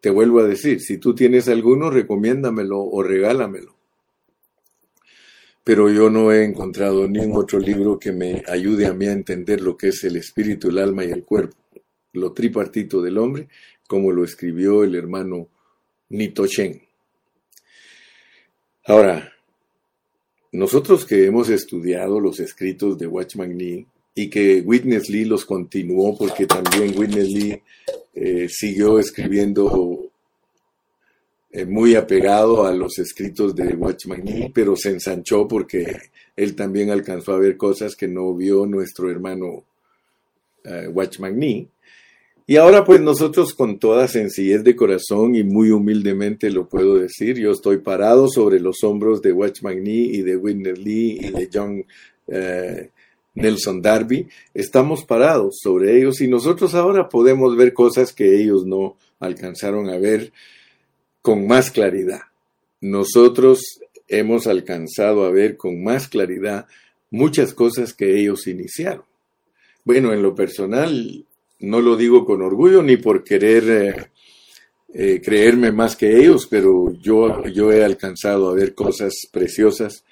Te 0.00 0.10
vuelvo 0.10 0.38
a 0.38 0.46
decir, 0.46 0.80
si 0.80 0.98
tú 0.98 1.12
tienes 1.12 1.48
alguno, 1.48 1.90
recomiéndamelo 1.90 2.78
o 2.80 3.02
regálamelo. 3.02 3.74
Pero 5.64 5.90
yo 5.90 6.08
no 6.08 6.32
he 6.32 6.44
encontrado 6.44 7.08
ningún 7.08 7.36
otro 7.36 7.58
libro 7.58 7.98
que 7.98 8.12
me 8.12 8.44
ayude 8.46 8.86
a 8.86 8.94
mí 8.94 9.06
a 9.06 9.12
entender 9.12 9.60
lo 9.60 9.76
que 9.76 9.88
es 9.88 10.04
el 10.04 10.16
espíritu, 10.16 10.68
el 10.68 10.78
alma 10.78 11.04
y 11.04 11.10
el 11.10 11.24
cuerpo, 11.24 11.56
lo 12.12 12.32
tripartito 12.32 13.02
del 13.02 13.18
hombre, 13.18 13.48
como 13.90 14.12
lo 14.12 14.22
escribió 14.22 14.84
el 14.84 14.94
hermano 14.94 15.48
Nito 16.10 16.46
Chen. 16.46 16.80
Ahora, 18.84 19.32
nosotros 20.52 21.04
que 21.04 21.26
hemos 21.26 21.48
estudiado 21.48 22.20
los 22.20 22.38
escritos 22.38 22.96
de 22.98 23.08
Watchman 23.08 23.56
Nee 23.56 23.84
y 24.14 24.30
que 24.30 24.60
Witness 24.60 25.10
Lee 25.10 25.24
los 25.24 25.44
continuó 25.44 26.16
porque 26.16 26.46
también 26.46 26.96
Witness 26.96 27.30
Lee 27.30 27.62
eh, 28.14 28.48
siguió 28.48 29.00
escribiendo 29.00 30.08
eh, 31.50 31.64
muy 31.64 31.96
apegado 31.96 32.66
a 32.66 32.72
los 32.72 32.96
escritos 33.00 33.56
de 33.56 33.74
Watchman 33.74 34.22
Nee, 34.22 34.52
pero 34.54 34.76
se 34.76 34.90
ensanchó 34.90 35.48
porque 35.48 35.96
él 36.36 36.54
también 36.54 36.90
alcanzó 36.90 37.32
a 37.32 37.40
ver 37.40 37.56
cosas 37.56 37.96
que 37.96 38.06
no 38.06 38.36
vio 38.36 38.66
nuestro 38.66 39.10
hermano 39.10 39.64
eh, 40.62 40.86
Watchman 40.86 41.36
Nee. 41.36 41.66
Y 42.50 42.56
ahora 42.56 42.84
pues 42.84 43.00
nosotros 43.00 43.54
con 43.54 43.78
toda 43.78 44.08
sencillez 44.08 44.64
de 44.64 44.74
corazón 44.74 45.36
y 45.36 45.44
muy 45.44 45.70
humildemente 45.70 46.50
lo 46.50 46.68
puedo 46.68 46.96
decir, 46.96 47.38
yo 47.38 47.52
estoy 47.52 47.78
parado 47.78 48.26
sobre 48.26 48.58
los 48.58 48.82
hombros 48.82 49.22
de 49.22 49.32
Watchman 49.32 49.84
Nee 49.84 50.10
y 50.14 50.22
de 50.22 50.36
Whitney 50.36 50.74
Lee 50.74 51.18
y 51.22 51.30
de 51.30 51.48
John 51.54 51.86
eh, 52.26 52.90
Nelson 53.34 53.80
Darby, 53.80 54.26
estamos 54.52 55.04
parados 55.04 55.60
sobre 55.62 55.96
ellos 55.96 56.20
y 56.22 56.26
nosotros 56.26 56.74
ahora 56.74 57.08
podemos 57.08 57.56
ver 57.56 57.72
cosas 57.72 58.12
que 58.12 58.42
ellos 58.42 58.66
no 58.66 58.96
alcanzaron 59.20 59.88
a 59.88 59.98
ver 59.98 60.32
con 61.22 61.46
más 61.46 61.70
claridad. 61.70 62.22
Nosotros 62.80 63.62
hemos 64.08 64.48
alcanzado 64.48 65.24
a 65.24 65.30
ver 65.30 65.56
con 65.56 65.84
más 65.84 66.08
claridad 66.08 66.66
muchas 67.12 67.54
cosas 67.54 67.94
que 67.94 68.18
ellos 68.18 68.48
iniciaron. 68.48 69.04
Bueno, 69.84 70.12
en 70.12 70.20
lo 70.20 70.34
personal, 70.34 71.26
no 71.60 71.80
lo 71.80 71.96
digo 71.96 72.24
con 72.24 72.42
orgullo 72.42 72.82
ni 72.82 72.96
por 72.96 73.22
querer 73.22 73.64
eh, 73.70 74.06
eh, 74.92 75.20
creerme 75.22 75.70
más 75.72 75.94
que 75.94 76.18
ellos, 76.18 76.46
pero 76.48 76.92
yo, 77.00 77.44
yo 77.46 77.70
he 77.72 77.84
alcanzado 77.84 78.48
a 78.48 78.54
ver 78.54 78.74
cosas 78.74 79.14
preciosas. 79.30 80.04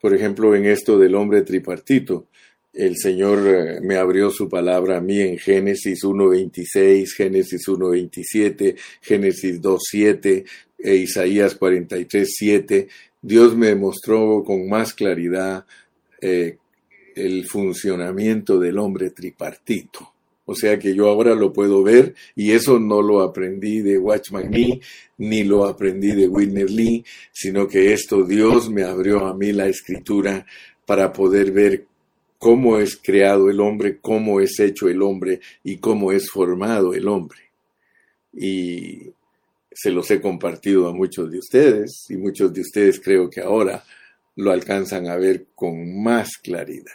Por 0.00 0.14
ejemplo, 0.14 0.54
en 0.54 0.66
esto 0.66 0.98
del 0.98 1.14
hombre 1.14 1.42
tripartito, 1.42 2.26
el 2.72 2.96
Señor 2.96 3.46
eh, 3.46 3.80
me 3.82 3.96
abrió 3.96 4.30
su 4.30 4.48
palabra 4.48 4.98
a 4.98 5.00
mí 5.00 5.20
en 5.20 5.38
Génesis 5.38 6.04
1.26, 6.04 7.06
Génesis 7.16 7.66
1.27, 7.66 8.76
Génesis 9.00 9.60
2.7 9.60 10.44
e 10.78 10.94
Isaías 10.96 11.58
43.7. 11.58 12.88
Dios 13.20 13.56
me 13.56 13.74
mostró 13.74 14.42
con 14.44 14.68
más 14.68 14.94
claridad 14.94 15.64
el 16.20 17.46
funcionamiento 17.48 18.58
del 18.60 18.78
hombre 18.78 19.10
tripartito. 19.10 20.11
O 20.44 20.54
sea 20.54 20.78
que 20.78 20.94
yo 20.94 21.08
ahora 21.08 21.34
lo 21.34 21.52
puedo 21.52 21.82
ver 21.82 22.14
y 22.34 22.50
eso 22.52 22.78
no 22.78 23.00
lo 23.00 23.20
aprendí 23.20 23.80
de 23.80 23.98
Watchman 23.98 24.50
Nee 24.50 24.80
ni 25.18 25.44
lo 25.44 25.64
aprendí 25.66 26.12
de 26.12 26.26
Whitney 26.26 26.66
Lee, 26.66 27.04
sino 27.32 27.68
que 27.68 27.92
esto 27.92 28.24
Dios 28.24 28.68
me 28.68 28.82
abrió 28.82 29.24
a 29.26 29.34
mí 29.34 29.52
la 29.52 29.68
escritura 29.68 30.44
para 30.84 31.12
poder 31.12 31.52
ver 31.52 31.86
cómo 32.38 32.78
es 32.78 32.96
creado 32.96 33.48
el 33.48 33.60
hombre, 33.60 33.98
cómo 34.00 34.40
es 34.40 34.58
hecho 34.58 34.88
el 34.88 35.00
hombre 35.00 35.40
y 35.62 35.76
cómo 35.76 36.10
es 36.10 36.28
formado 36.28 36.92
el 36.92 37.06
hombre. 37.06 37.38
Y 38.32 39.12
se 39.70 39.90
los 39.90 40.10
he 40.10 40.20
compartido 40.20 40.88
a 40.88 40.92
muchos 40.92 41.30
de 41.30 41.38
ustedes 41.38 42.06
y 42.08 42.16
muchos 42.16 42.52
de 42.52 42.62
ustedes 42.62 43.00
creo 43.00 43.30
que 43.30 43.40
ahora 43.42 43.84
lo 44.36 44.50
alcanzan 44.50 45.06
a 45.08 45.16
ver 45.16 45.46
con 45.54 46.02
más 46.02 46.30
claridad. 46.42 46.92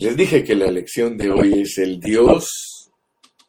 Les 0.00 0.16
dije 0.16 0.42
que 0.42 0.54
la 0.54 0.64
elección 0.64 1.18
de 1.18 1.30
hoy 1.30 1.60
es 1.60 1.76
el 1.76 2.00
Dios, 2.00 2.90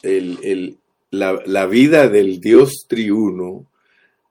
la, 0.04 1.42
la 1.46 1.66
vida 1.66 2.10
del 2.10 2.42
Dios 2.42 2.88
triuno 2.90 3.68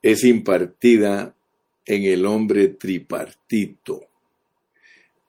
es 0.03 0.25
impartida 0.25 1.35
en 1.87 2.05
el 2.05 2.27
hombre 2.27 2.69
tripartito. 2.69 4.03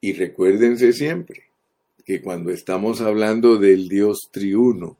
Y 0.01 0.11
recuérdense 0.11 0.91
siempre 0.91 1.43
que 2.05 2.21
cuando 2.21 2.51
estamos 2.51 2.99
hablando 2.99 3.55
del 3.55 3.87
Dios 3.87 4.27
triuno, 4.29 4.97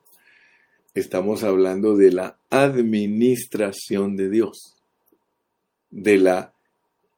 estamos 0.94 1.44
hablando 1.44 1.98
de 1.98 2.14
la 2.14 2.38
administración 2.50 4.16
de 4.16 4.30
Dios, 4.30 4.78
de 5.90 6.20
la 6.20 6.54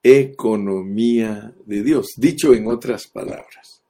economía 0.01 1.53
de 1.63 1.83
Dios, 1.83 2.13
dicho 2.17 2.55
en 2.55 2.65
otras 2.65 3.05
palabras. 3.05 3.82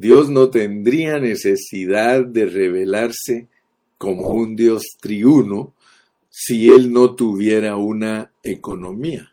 Dios 0.00 0.30
no 0.30 0.48
tendría 0.48 1.18
necesidad 1.18 2.24
de 2.24 2.46
revelarse 2.46 3.48
como 3.98 4.28
un 4.28 4.54
Dios 4.54 4.96
triuno 5.00 5.74
si 6.30 6.68
Él 6.68 6.92
no 6.92 7.16
tuviera 7.16 7.74
una 7.74 8.30
economía, 8.44 9.32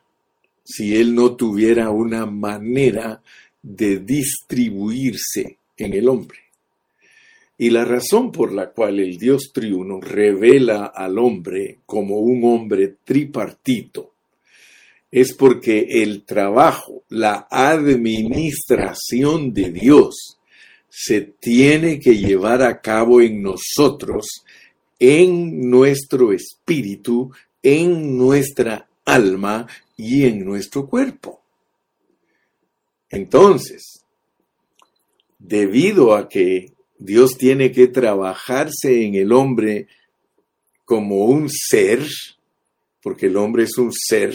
si 0.63 0.95
Él 0.95 1.13
no 1.13 1.35
tuviera 1.35 1.91
una 1.91 2.25
manera 2.25 3.21
de 3.61 3.99
distribuirse 3.99 5.59
en 5.77 5.93
el 5.93 6.09
hombre. 6.09 6.39
Y 7.59 7.69
la 7.69 7.85
razón 7.85 8.31
por 8.31 8.51
la 8.51 8.71
cual 8.71 8.99
el 8.99 9.19
Dios 9.19 9.51
triuno 9.53 10.01
revela 10.01 10.87
al 10.87 11.19
hombre 11.19 11.81
como 11.85 12.17
un 12.17 12.43
hombre 12.43 12.95
tripartito 13.03 14.13
es 15.11 15.35
porque 15.35 16.01
el 16.01 16.23
trabajo, 16.23 17.03
la 17.09 17.47
administración 17.51 19.53
de 19.53 19.69
Dios 19.69 20.39
se 20.97 21.19
tiene 21.19 21.99
que 21.99 22.15
llevar 22.15 22.61
a 22.61 22.79
cabo 22.79 23.19
en 23.19 23.43
nosotros, 23.43 24.45
en 24.97 25.69
nuestro 25.69 26.31
espíritu, 26.31 27.33
en 27.61 28.17
nuestra 28.17 28.87
alma 29.03 29.67
y 29.97 30.23
en 30.23 30.45
nuestro 30.45 30.87
cuerpo. 30.87 31.41
Entonces, 33.09 34.05
debido 35.37 36.15
a 36.15 36.29
que 36.29 36.71
Dios 36.97 37.37
tiene 37.37 37.73
que 37.73 37.87
trabajarse 37.87 39.05
en 39.05 39.15
el 39.15 39.33
hombre 39.33 39.89
como 40.85 41.25
un 41.25 41.49
ser, 41.49 42.07
porque 43.03 43.25
el 43.25 43.35
hombre 43.35 43.63
es 43.63 43.77
un 43.77 43.91
ser 43.91 44.33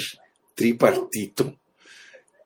tripartito, 0.55 1.57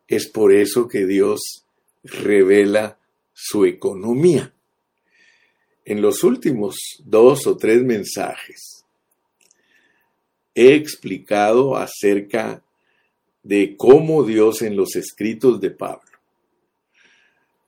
es 0.06 0.28
por 0.28 0.52
eso 0.52 0.86
que 0.86 1.04
Dios 1.04 1.64
revela 2.04 2.96
su 3.34 3.66
economía. 3.66 4.54
En 5.84 6.00
los 6.00 6.24
últimos 6.24 6.76
dos 7.04 7.46
o 7.46 7.56
tres 7.58 7.82
mensajes 7.82 8.84
he 10.54 10.74
explicado 10.74 11.76
acerca 11.76 12.62
de 13.42 13.76
cómo 13.76 14.22
Dios 14.24 14.62
en 14.62 14.76
los 14.76 14.96
escritos 14.96 15.60
de 15.60 15.70
Pablo 15.70 16.14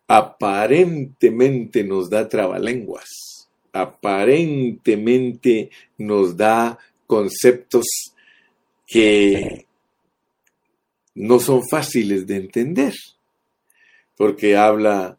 aparentemente 0.09 1.83
nos 1.83 2.09
da 2.09 2.29
trabalenguas, 2.29 3.09
aparentemente 3.73 5.71
nos 5.99 6.37
da 6.37 6.79
conceptos 7.07 7.87
que 8.87 9.67
no 11.15 11.41
son 11.41 11.63
fáciles 11.69 12.27
de 12.27 12.37
entender, 12.37 12.95
porque 14.17 14.57
habla 14.57 15.19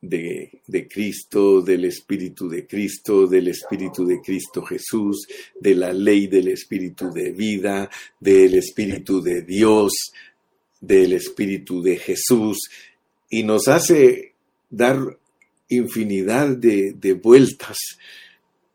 de, 0.00 0.88
Cristo, 0.88 1.60
del 1.60 1.84
Espíritu 1.84 2.48
de 2.48 2.66
Cristo, 2.66 3.26
del 3.26 3.48
Espíritu 3.48 4.06
de 4.06 4.20
Cristo 4.20 4.62
Jesús, 4.62 5.26
de 5.60 5.74
la 5.74 5.92
ley 5.92 6.26
del 6.26 6.48
Espíritu 6.48 7.10
de 7.10 7.32
vida, 7.32 7.90
del 8.20 8.54
Espíritu 8.54 9.20
de 9.20 9.42
Dios, 9.42 9.92
del 10.80 11.12
Espíritu 11.14 11.82
de 11.82 11.96
Jesús, 11.96 12.58
y 13.28 13.42
nos 13.42 13.68
hace 13.68 14.34
dar 14.70 15.18
infinidad 15.68 16.56
de, 16.56 16.92
de 16.92 17.12
vueltas 17.14 17.78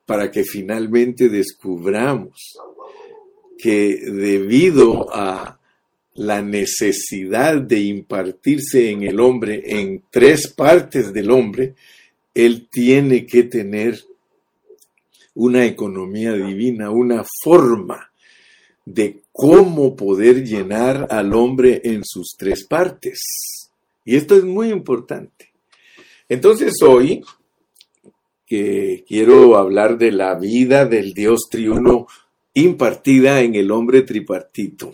para 0.05 0.29
que 0.29 0.43
finalmente 0.43 1.29
descubramos 1.29 2.57
que 3.57 3.97
debido 4.11 5.07
a 5.15 5.59
la 6.15 6.41
necesidad 6.41 7.61
de 7.61 7.79
impartirse 7.81 8.91
en 8.91 9.03
el 9.03 9.19
hombre, 9.19 9.63
en 9.65 10.03
tres 10.09 10.47
partes 10.47 11.11
del 11.11 11.31
hombre, 11.31 11.75
él 12.33 12.67
tiene 12.69 13.25
que 13.25 13.43
tener 13.43 13.99
una 15.35 15.65
economía 15.65 16.33
divina, 16.33 16.91
una 16.91 17.23
forma 17.43 18.11
de 18.85 19.21
cómo 19.31 19.95
poder 19.95 20.43
llenar 20.45 21.07
al 21.09 21.33
hombre 21.33 21.81
en 21.83 22.01
sus 22.03 22.35
tres 22.37 22.65
partes. 22.67 23.19
Y 24.05 24.15
esto 24.15 24.35
es 24.35 24.43
muy 24.43 24.69
importante. 24.69 25.51
Entonces 26.29 26.73
hoy 26.81 27.23
que 28.45 29.03
quiero 29.07 29.57
hablar 29.57 29.97
de 29.97 30.11
la 30.11 30.35
vida 30.35 30.85
del 30.85 31.13
Dios 31.13 31.47
triuno 31.49 32.07
impartida 32.53 33.41
en 33.41 33.55
el 33.55 33.71
hombre 33.71 34.03
tripartito. 34.03 34.91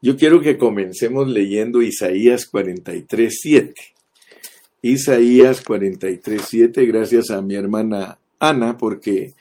Yo 0.00 0.16
quiero 0.16 0.40
que 0.40 0.56
comencemos 0.56 1.28
leyendo 1.28 1.82
Isaías 1.82 2.46
43, 2.46 3.36
7. 3.40 3.74
Isaías 4.82 5.60
43, 5.60 6.40
7, 6.48 6.86
gracias 6.86 7.30
a 7.30 7.42
mi 7.42 7.56
hermana 7.56 8.16
Ana, 8.38 8.78
porque 8.78 9.34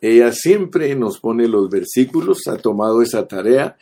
ella 0.00 0.32
siempre 0.32 0.92
nos 0.96 1.20
pone 1.20 1.46
los 1.46 1.70
versículos, 1.70 2.48
ha 2.48 2.56
tomado 2.56 3.00
esa 3.00 3.28
tarea. 3.28 3.76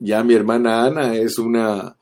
Ya 0.00 0.24
mi 0.24 0.34
hermana 0.34 0.86
Ana 0.86 1.14
es 1.14 1.38
una 1.38 1.96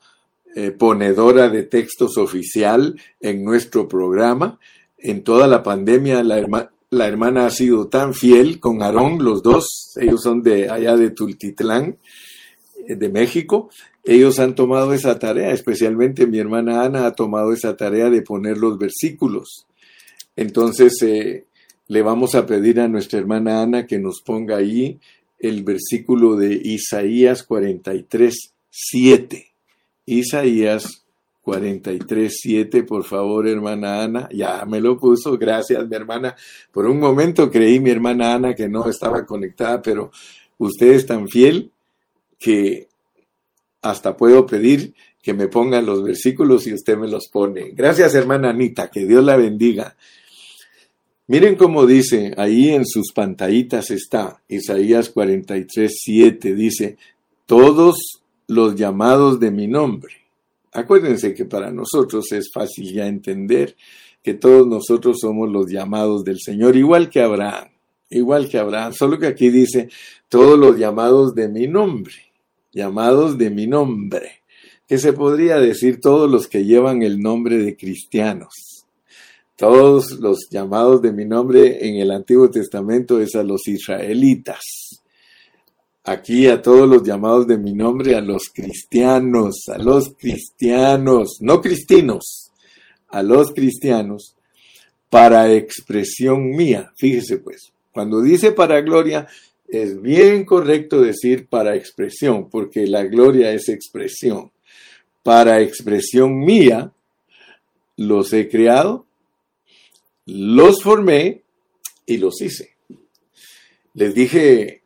eh, 0.55 0.71
ponedora 0.71 1.49
de 1.49 1.61
textos 1.61 2.17
oficial 2.17 2.99
en 3.19 3.43
nuestro 3.43 3.87
programa. 3.87 4.57
En 4.97 5.23
toda 5.23 5.47
la 5.47 5.61
pandemia 5.61 6.23
la, 6.23 6.71
la 6.89 7.07
hermana 7.07 7.45
ha 7.45 7.51
sido 7.51 7.87
tan 7.87 8.15
fiel 8.15 8.59
con 8.59 8.81
Aarón, 8.81 9.23
los 9.23 9.43
dos, 9.43 9.93
ellos 10.01 10.23
son 10.23 10.41
de 10.41 10.71
allá 10.71 10.95
de 10.95 11.11
Tultitlán, 11.11 11.97
de 12.87 13.09
México, 13.09 13.69
ellos 14.03 14.39
han 14.39 14.55
tomado 14.55 14.93
esa 14.93 15.17
tarea, 15.19 15.51
especialmente 15.51 16.27
mi 16.27 16.39
hermana 16.39 16.83
Ana 16.83 17.05
ha 17.05 17.15
tomado 17.15 17.53
esa 17.53 17.77
tarea 17.77 18.09
de 18.09 18.21
poner 18.21 18.57
los 18.57 18.77
versículos. 18.77 19.65
Entonces, 20.35 21.01
eh, 21.01 21.45
le 21.87 22.01
vamos 22.01 22.35
a 22.35 22.45
pedir 22.45 22.79
a 22.79 22.87
nuestra 22.87 23.19
hermana 23.19 23.61
Ana 23.61 23.85
que 23.85 23.99
nos 23.99 24.21
ponga 24.21 24.57
ahí 24.57 24.99
el 25.39 25.63
versículo 25.63 26.35
de 26.35 26.53
Isaías 26.53 27.43
43, 27.43 28.53
7. 28.69 29.51
Isaías 30.05 31.03
43, 31.41 32.33
7, 32.41 32.83
por 32.83 33.03
favor, 33.03 33.47
hermana 33.47 34.03
Ana. 34.03 34.29
Ya 34.31 34.65
me 34.65 34.79
lo 34.79 34.97
puso, 34.97 35.37
gracias, 35.37 35.87
mi 35.87 35.95
hermana. 35.95 36.35
Por 36.71 36.87
un 36.87 36.99
momento 36.99 37.51
creí, 37.51 37.79
mi 37.79 37.89
hermana 37.89 38.33
Ana, 38.33 38.55
que 38.55 38.67
no 38.67 38.87
estaba 38.89 39.25
conectada, 39.25 39.81
pero 39.81 40.11
usted 40.57 40.93
es 40.93 41.05
tan 41.05 41.27
fiel 41.27 41.71
que 42.43 42.89
hasta 43.81 44.17
puedo 44.17 44.45
pedir 44.45 44.93
que 45.21 45.33
me 45.33 45.47
pongan 45.47 45.85
los 45.85 46.03
versículos 46.03 46.67
y 46.67 46.73
usted 46.73 46.97
me 46.97 47.07
los 47.07 47.29
pone. 47.29 47.69
Gracias, 47.71 48.13
hermana 48.15 48.49
Anita, 48.49 48.91
que 48.91 49.05
Dios 49.05 49.23
la 49.23 49.37
bendiga. 49.37 49.95
Miren 51.27 51.55
cómo 51.55 51.85
dice, 51.85 52.33
ahí 52.35 52.71
en 52.71 52.85
sus 52.85 53.13
pantallitas 53.13 53.91
está, 53.91 54.41
Isaías 54.49 55.09
43, 55.09 55.89
7, 55.97 56.53
dice, 56.53 56.97
todos 57.45 58.21
los 58.47 58.75
llamados 58.75 59.39
de 59.39 59.49
mi 59.49 59.67
nombre. 59.67 60.13
Acuérdense 60.73 61.33
que 61.33 61.45
para 61.45 61.71
nosotros 61.71 62.29
es 62.33 62.51
fácil 62.53 62.93
ya 62.93 63.07
entender 63.07 63.77
que 64.21 64.33
todos 64.33 64.67
nosotros 64.67 65.19
somos 65.21 65.49
los 65.49 65.71
llamados 65.71 66.25
del 66.25 66.39
Señor, 66.41 66.75
igual 66.75 67.09
que 67.09 67.21
Abraham, 67.21 67.69
igual 68.09 68.49
que 68.49 68.57
Abraham, 68.57 68.91
solo 68.91 69.17
que 69.17 69.27
aquí 69.27 69.49
dice, 69.49 69.87
todos 70.27 70.59
los 70.59 70.77
llamados 70.77 71.33
de 71.33 71.47
mi 71.47 71.67
nombre, 71.67 72.32
llamados 72.73 73.37
de 73.37 73.49
mi 73.49 73.67
nombre, 73.67 74.41
que 74.87 74.97
se 74.97 75.13
podría 75.13 75.57
decir 75.59 76.01
todos 76.01 76.29
los 76.29 76.47
que 76.47 76.65
llevan 76.65 77.03
el 77.03 77.19
nombre 77.19 77.57
de 77.57 77.77
cristianos 77.77 78.73
todos 79.55 80.19
los 80.19 80.49
llamados 80.49 81.01
de 81.01 81.11
mi 81.11 81.25
nombre 81.25 81.87
en 81.87 81.95
el 81.97 82.11
Antiguo 82.11 82.49
Testamento 82.49 83.21
es 83.21 83.35
a 83.35 83.43
los 83.43 83.67
israelitas. 83.67 84.59
Aquí 86.03 86.47
a 86.47 86.61
todos 86.61 86.89
los 86.89 87.03
llamados 87.03 87.47
de 87.47 87.57
mi 87.57 87.71
nombre, 87.71 88.15
a 88.15 88.21
los 88.21 88.49
cristianos, 88.53 89.69
a 89.73 89.77
los 89.77 90.15
cristianos, 90.19 91.37
no 91.39 91.61
cristinos, 91.61 92.51
a 93.07 93.23
los 93.23 93.51
cristianos, 93.51 94.35
para 95.09 95.53
expresión 95.53 96.49
mía. 96.49 96.91
Fíjese 96.97 97.37
pues, 97.37 97.71
cuando 97.93 98.21
dice 98.21 98.51
para 98.51 98.81
gloria, 98.81 99.27
es 99.81 100.01
bien 100.01 100.45
correcto 100.45 101.01
decir 101.01 101.47
para 101.47 101.75
expresión, 101.75 102.49
porque 102.49 102.85
la 102.85 103.03
gloria 103.03 103.51
es 103.51 103.69
expresión. 103.69 104.51
Para 105.23 105.61
expresión 105.61 106.39
mía, 106.39 106.91
los 107.97 108.31
he 108.33 108.47
creado 108.49 109.05
los 110.25 110.81
formé 110.81 111.41
y 112.05 112.17
los 112.17 112.41
hice. 112.41 112.75
Les 113.93 114.13
dije 114.13 114.81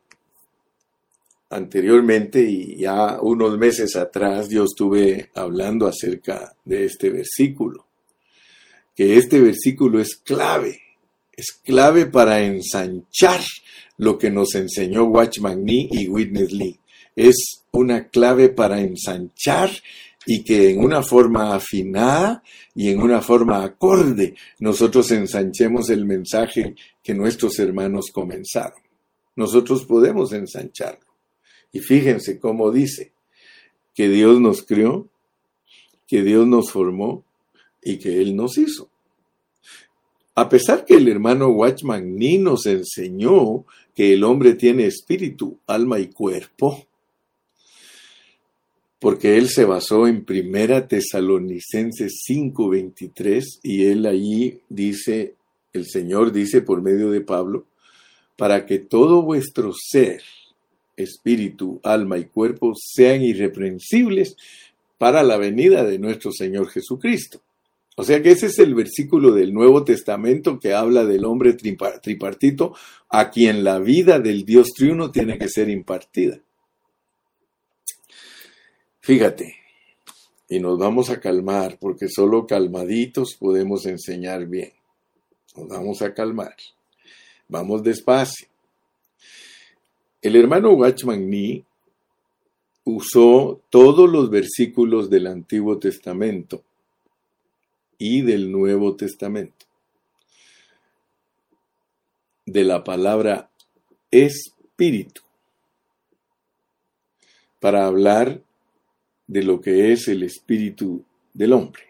anteriormente 1.50 2.42
y 2.42 2.76
ya 2.76 3.20
unos 3.20 3.56
meses 3.56 3.96
atrás 3.96 4.48
yo 4.50 4.64
estuve 4.64 5.30
hablando 5.34 5.86
acerca 5.86 6.54
de 6.64 6.84
este 6.84 7.10
versículo, 7.10 7.86
que 8.94 9.16
este 9.16 9.40
versículo 9.40 10.00
es 10.00 10.16
clave, 10.16 10.80
es 11.32 11.52
clave 11.64 12.06
para 12.06 12.40
ensanchar 12.40 13.40
lo 13.98 14.16
que 14.16 14.30
nos 14.30 14.54
enseñó 14.54 15.04
Watchman 15.04 15.64
Nee 15.64 15.88
y 15.90 16.08
Witness 16.08 16.52
Lee. 16.52 16.78
Es 17.14 17.64
una 17.72 18.08
clave 18.08 18.48
para 18.48 18.80
ensanchar 18.80 19.70
y 20.26 20.44
que 20.44 20.70
en 20.70 20.80
una 20.80 21.02
forma 21.02 21.54
afinada 21.54 22.42
y 22.74 22.88
en 22.90 23.00
una 23.00 23.20
forma 23.20 23.64
acorde 23.64 24.34
nosotros 24.60 25.10
ensanchemos 25.10 25.90
el 25.90 26.04
mensaje 26.04 26.74
que 27.02 27.14
nuestros 27.14 27.58
hermanos 27.58 28.06
comenzaron. 28.12 28.80
Nosotros 29.36 29.84
podemos 29.84 30.32
ensancharlo. 30.32 31.06
Y 31.72 31.80
fíjense 31.80 32.38
cómo 32.38 32.70
dice 32.70 33.12
que 33.94 34.08
Dios 34.08 34.40
nos 34.40 34.62
crió, 34.62 35.08
que 36.06 36.22
Dios 36.22 36.46
nos 36.46 36.70
formó 36.70 37.24
y 37.82 37.98
que 37.98 38.20
Él 38.20 38.36
nos 38.36 38.58
hizo. 38.58 38.88
A 40.38 40.48
pesar 40.48 40.84
que 40.84 40.94
el 40.94 41.08
hermano 41.08 41.48
Watchman 41.48 42.14
ni 42.14 42.38
nos 42.38 42.64
enseñó 42.66 43.66
que 43.92 44.12
el 44.12 44.22
hombre 44.22 44.54
tiene 44.54 44.86
espíritu, 44.86 45.58
alma 45.66 45.98
y 45.98 46.06
cuerpo, 46.06 46.86
porque 49.00 49.36
él 49.36 49.48
se 49.48 49.64
basó 49.64 50.06
en 50.06 50.24
Primera 50.24 50.86
Tesalonicenses 50.86 52.22
5:23 52.24 53.58
y 53.64 53.86
él 53.86 54.06
allí 54.06 54.60
dice, 54.68 55.34
el 55.72 55.86
Señor 55.86 56.30
dice 56.30 56.62
por 56.62 56.82
medio 56.82 57.10
de 57.10 57.20
Pablo, 57.20 57.66
para 58.36 58.64
que 58.64 58.78
todo 58.78 59.22
vuestro 59.22 59.72
ser, 59.74 60.22
espíritu, 60.96 61.80
alma 61.82 62.16
y 62.16 62.26
cuerpo 62.26 62.74
sean 62.76 63.22
irreprensibles 63.22 64.36
para 64.98 65.24
la 65.24 65.36
venida 65.36 65.82
de 65.82 65.98
nuestro 65.98 66.30
Señor 66.30 66.68
Jesucristo. 66.68 67.40
O 68.00 68.04
sea 68.04 68.22
que 68.22 68.30
ese 68.30 68.46
es 68.46 68.60
el 68.60 68.76
versículo 68.76 69.32
del 69.32 69.52
Nuevo 69.52 69.82
Testamento 69.82 70.60
que 70.60 70.72
habla 70.72 71.04
del 71.04 71.24
hombre 71.24 71.54
tripartito 71.54 72.72
a 73.08 73.28
quien 73.28 73.64
la 73.64 73.80
vida 73.80 74.20
del 74.20 74.44
Dios 74.44 74.68
triuno 74.72 75.10
tiene 75.10 75.36
que 75.36 75.48
ser 75.48 75.68
impartida. 75.68 76.38
Fíjate, 79.00 79.56
y 80.48 80.60
nos 80.60 80.78
vamos 80.78 81.10
a 81.10 81.18
calmar 81.18 81.76
porque 81.80 82.08
solo 82.08 82.46
calmaditos 82.46 83.34
podemos 83.34 83.84
enseñar 83.84 84.46
bien. 84.46 84.70
Nos 85.56 85.66
vamos 85.66 86.00
a 86.00 86.14
calmar. 86.14 86.54
Vamos 87.48 87.82
despacio. 87.82 88.46
El 90.22 90.36
hermano 90.36 90.70
Watchman 90.70 91.28
Nee 91.28 91.64
usó 92.84 93.60
todos 93.70 94.08
los 94.08 94.30
versículos 94.30 95.10
del 95.10 95.26
Antiguo 95.26 95.80
Testamento 95.80 96.62
y 97.98 98.22
del 98.22 98.50
Nuevo 98.50 98.96
Testamento 98.96 99.66
de 102.46 102.64
la 102.64 102.82
palabra 102.84 103.50
espíritu 104.10 105.22
para 107.60 107.86
hablar 107.86 108.40
de 109.26 109.42
lo 109.42 109.60
que 109.60 109.92
es 109.92 110.08
el 110.08 110.22
espíritu 110.22 111.04
del 111.34 111.52
hombre. 111.52 111.82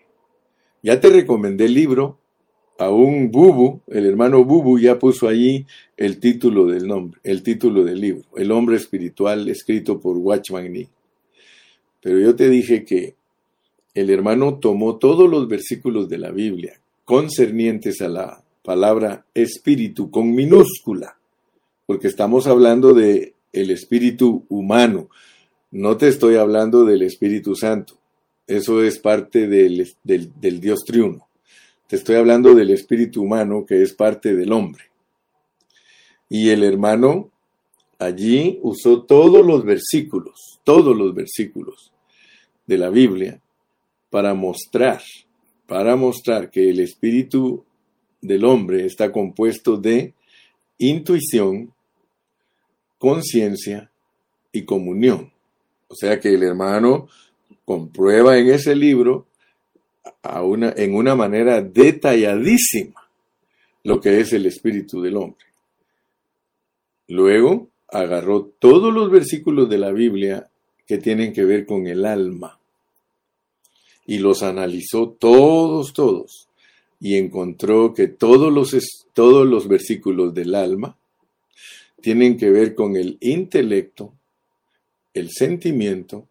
Ya 0.83 0.99
te 0.99 1.11
recomendé 1.11 1.67
el 1.67 1.75
libro, 1.75 2.19
a 2.79 2.91
un 2.91 3.31
Bubu, 3.31 3.81
el 3.89 4.07
hermano 4.07 4.45
Bubu 4.45 4.79
ya 4.79 4.99
puso 4.99 5.27
allí 5.27 5.67
el 5.97 6.21
título 6.21 6.67
del 6.67 6.87
nombre, 6.87 7.21
el 7.25 7.43
título 7.43 7.85
del 7.85 8.01
libro, 8.01 8.23
El 8.37 8.53
hombre 8.53 8.77
espiritual, 8.77 9.49
escrito 9.49 9.99
por 9.99 10.17
Watchman 10.17 10.73
Nee. 10.73 10.89
Pero 12.01 12.21
yo 12.21 12.37
te 12.37 12.49
dije 12.49 12.85
que 12.85 13.17
el 13.95 14.11
hermano 14.11 14.59
tomó 14.59 14.97
todos 14.97 15.29
los 15.29 15.49
versículos 15.49 16.09
de 16.09 16.19
la 16.19 16.31
Biblia 16.31 16.81
concernientes 17.05 18.01
a 18.03 18.09
la 18.09 18.45
palabra 18.63 19.25
espíritu 19.33 20.11
con 20.11 20.35
minúscula, 20.35 21.19
porque 21.87 22.07
estamos 22.07 22.47
hablando 22.47 22.93
de 22.93 23.35
el 23.53 23.71
espíritu 23.71 24.45
humano, 24.51 25.09
no 25.71 25.97
te 25.97 26.09
estoy 26.09 26.37
hablando 26.37 26.85
del 26.85 27.03
Espíritu 27.03 27.55
Santo. 27.55 27.99
Eso 28.47 28.83
es 28.83 28.99
parte 28.99 29.47
del, 29.47 29.87
Dios 30.61 30.81
triuno. 30.87 31.29
Te 31.87 31.97
estoy 31.97 32.17
hablando 32.17 32.55
del 32.55 32.71
espíritu 32.71 33.23
humano 33.23 33.67
que 33.67 33.83
es 33.83 33.93
parte 33.93 34.35
del 34.35 34.53
hombre. 34.53 34.85
Y 36.31 36.51
el 36.51 36.65
hermano 36.65 37.31
allí 37.99 38.59
usó 38.63 39.03
todos 39.03 39.45
los 39.45 39.65
versículos, 39.65 40.61
todos 40.65 40.97
los 40.97 41.15
versículos 41.15 41.93
de 42.67 42.79
la 42.79 42.89
Biblia 42.89 43.41
para 44.11 44.35
mostrar, 44.35 45.03
para 45.67 45.97
mostrar 45.97 46.51
que 46.51 46.71
el 46.71 46.81
espíritu 46.81 47.65
del 48.21 48.45
hombre 48.45 48.87
está 48.87 49.13
compuesto 49.13 49.77
de 49.77 50.15
intuición, 50.79 51.73
conciencia 52.99 53.91
y 54.53 54.63
comunión. 54.63 55.33
O 55.89 55.95
sea 55.95 56.21
que 56.21 56.35
el 56.35 56.43
hermano 56.43 57.09
comprueba 57.65 58.39
en 58.39 58.49
ese 58.49 58.75
libro 58.75 59.27
a 60.23 60.43
una, 60.43 60.73
en 60.77 60.95
una 60.95 61.15
manera 61.15 61.63
detalladísima 61.63 63.09
lo 63.85 64.01
que 64.01 64.21
es 64.21 64.33
el 64.33 64.47
espíritu 64.47 65.01
del 65.01 65.17
hombre. 65.17 65.47
Luego 67.09 67.69
agarró 67.89 68.45
todos 68.59 68.93
los 68.93 69.11
versículos 69.11 69.69
de 69.69 69.79
la 69.79 69.93
Biblia 69.93 70.51
que 70.87 70.99
tienen 70.99 71.33
que 71.33 71.45
ver 71.45 71.65
con 71.65 71.87
el 71.87 72.05
alma 72.05 72.58
y 74.09 74.21
los 74.21 74.43
analizó 74.43 75.11
todos, 75.11 75.93
todos, 75.93 76.49
y 76.99 77.19
encontró 77.19 77.93
que 77.93 78.09
todos 78.09 78.51
los, 78.51 78.75
todos 79.13 79.47
los 79.47 79.69
versículos 79.69 80.33
del 80.33 80.55
alma 80.55 80.97
tienen 82.01 82.39
que 82.39 82.49
ver 82.49 82.75
con 82.75 82.97
el 82.97 83.19
intelecto, 83.21 84.15
el 85.13 85.31
sentimiento 85.31 86.27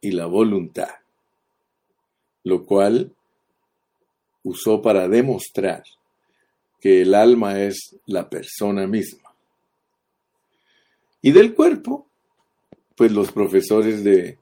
y 0.00 0.10
la 0.10 0.26
voluntad, 0.26 0.88
lo 2.42 2.66
cual 2.66 3.12
usó 4.42 4.82
para 4.82 5.06
demostrar 5.06 5.84
que 6.80 7.02
el 7.02 7.14
alma 7.14 7.60
es 7.62 7.96
la 8.06 8.28
persona 8.28 8.88
misma. 8.88 9.32
Y 11.22 11.30
del 11.30 11.54
cuerpo, 11.54 12.08
pues 12.96 13.12
los 13.12 13.30
profesores 13.30 14.02
de 14.02 14.36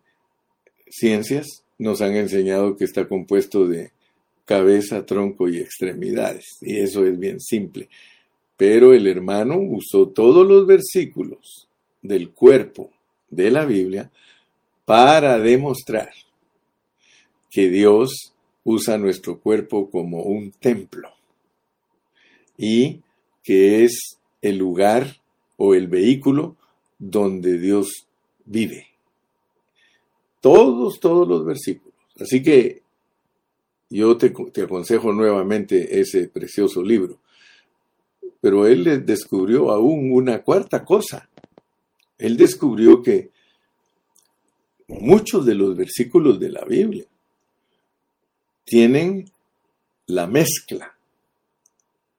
ciencias 0.89 1.63
nos 1.83 2.01
han 2.01 2.15
enseñado 2.15 2.77
que 2.77 2.85
está 2.85 3.09
compuesto 3.09 3.67
de 3.67 3.91
cabeza, 4.45 5.05
tronco 5.05 5.49
y 5.49 5.59
extremidades. 5.59 6.47
Y 6.61 6.79
eso 6.79 7.05
es 7.05 7.19
bien 7.19 7.41
simple. 7.41 7.89
Pero 8.57 8.95
el 8.95 9.09
hermano 9.09 9.59
usó 9.59 10.09
todos 10.09 10.47
los 10.47 10.65
versículos 10.65 11.67
del 12.01 12.31
cuerpo 12.31 12.91
de 13.31 13.51
la 13.51 13.65
Biblia 13.65 14.11
para 14.85 15.39
demostrar 15.39 16.11
que 17.51 17.69
Dios 17.69 18.33
usa 18.63 18.97
nuestro 18.97 19.41
cuerpo 19.41 19.91
como 19.91 20.23
un 20.23 20.53
templo 20.53 21.11
y 22.57 23.01
que 23.43 23.83
es 23.83 24.19
el 24.41 24.57
lugar 24.57 25.17
o 25.57 25.75
el 25.75 25.89
vehículo 25.89 26.55
donde 26.99 27.59
Dios 27.59 28.07
vive. 28.45 28.92
Todos, 30.43 30.99
todos 30.99 31.27
los 31.29 31.47
versículos. 31.47 31.95
Así 32.21 32.43
que 32.43 32.83
yo 33.89 34.17
te, 34.17 34.35
aconsejo 34.63 35.13
nuevamente 35.13 36.01
ese 36.01 36.27
precioso 36.27 36.83
libro. 36.83 37.21
Pero 38.41 38.67
él 38.67 39.07
descubrió 39.07 39.71
aún 39.71 40.11
una 40.11 40.43
cuarta 40.43 40.85
cosa. 40.85 41.29
Él 42.19 42.37
descubrió 42.37 43.03
que 43.03 43.31
muchos 44.89 45.47
de 45.47 45.55
los 45.55 45.77
versículos 45.77 46.41
de 46.41 46.51
la 46.51 46.65
Biblia 46.65 47.05
tienen 48.65 49.31
la 50.07 50.27
mezcla 50.27 50.97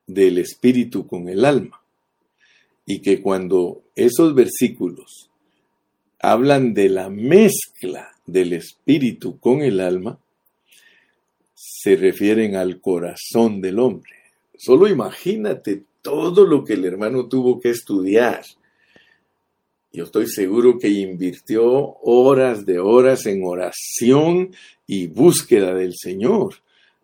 del 0.07 0.38
espíritu 0.38 1.05
con 1.05 1.27
el 1.27 1.43
alma. 1.43 1.81
Y 2.86 3.01
que 3.01 3.21
cuando 3.21 3.83
esos 3.95 4.33
versículos 4.33 5.29
hablan 6.23 6.73
de 6.73 6.88
la 6.88 7.09
mezcla 7.09 8.15
del 8.25 8.53
espíritu 8.53 9.39
con 9.39 9.62
el 9.62 9.81
alma, 9.81 10.17
se 11.53 11.97
refieren 11.97 12.55
al 12.55 12.79
corazón 12.79 13.59
del 13.59 13.77
hombre. 13.77 14.13
Solo 14.57 14.88
imagínate 14.88 15.83
todo 16.01 16.45
lo 16.45 16.63
que 16.63 16.73
el 16.73 16.86
hermano 16.86 17.27
tuvo 17.27 17.59
que 17.59 17.71
estudiar. 17.71 18.41
Yo 19.91 20.05
estoy 20.05 20.27
seguro 20.27 20.79
que 20.79 20.88
invirtió 20.88 21.65
horas 22.01 22.65
de 22.65 22.79
horas 22.79 23.25
en 23.25 23.43
oración 23.43 24.55
y 24.88 25.07
búsqueda 25.07 25.73
del 25.73 25.93
Señor, 25.93 26.55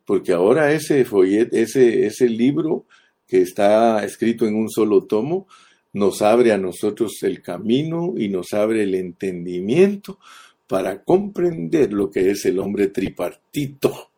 porque 0.06 0.32
ahora 0.32 0.72
ese 0.72 1.04
folleto, 1.04 1.58
ese, 1.58 2.06
ese 2.06 2.30
libro 2.30 2.86
que 3.28 3.42
está 3.42 4.02
escrito 4.06 4.48
en 4.48 4.56
un 4.56 4.70
solo 4.70 5.04
tomo, 5.04 5.46
nos 5.94 6.22
abre 6.22 6.52
a 6.52 6.58
nosotros 6.58 7.24
el 7.24 7.42
camino 7.42 8.14
y 8.18 8.30
nos 8.30 8.54
abre 8.54 8.84
el 8.84 8.96
entendimiento 8.96 10.20
para 10.68 11.04
comprender 11.04 11.94
lo 11.94 12.12
que 12.12 12.30
es 12.30 12.46
el 12.46 12.60
hombre 12.60 12.88
tripartito 12.88 14.12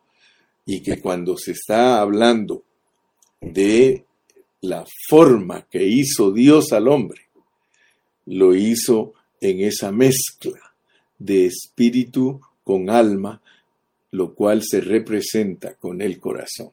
y 0.66 0.82
que 0.82 1.00
cuando 1.00 1.36
se 1.36 1.52
está 1.52 2.00
hablando 2.00 2.64
de 3.40 4.04
la 4.60 4.84
forma 5.08 5.66
que 5.68 5.84
hizo 5.84 6.30
Dios 6.30 6.72
al 6.72 6.88
hombre, 6.88 7.22
lo 8.26 8.54
hizo 8.54 9.14
en 9.40 9.60
esa 9.60 9.90
mezcla 9.90 10.74
de 11.18 11.46
espíritu 11.46 12.40
con 12.62 12.90
alma, 12.90 13.42
lo 14.12 14.34
cual 14.34 14.62
se 14.62 14.80
representa 14.80 15.74
con 15.74 16.00
el 16.00 16.20
corazón. 16.20 16.70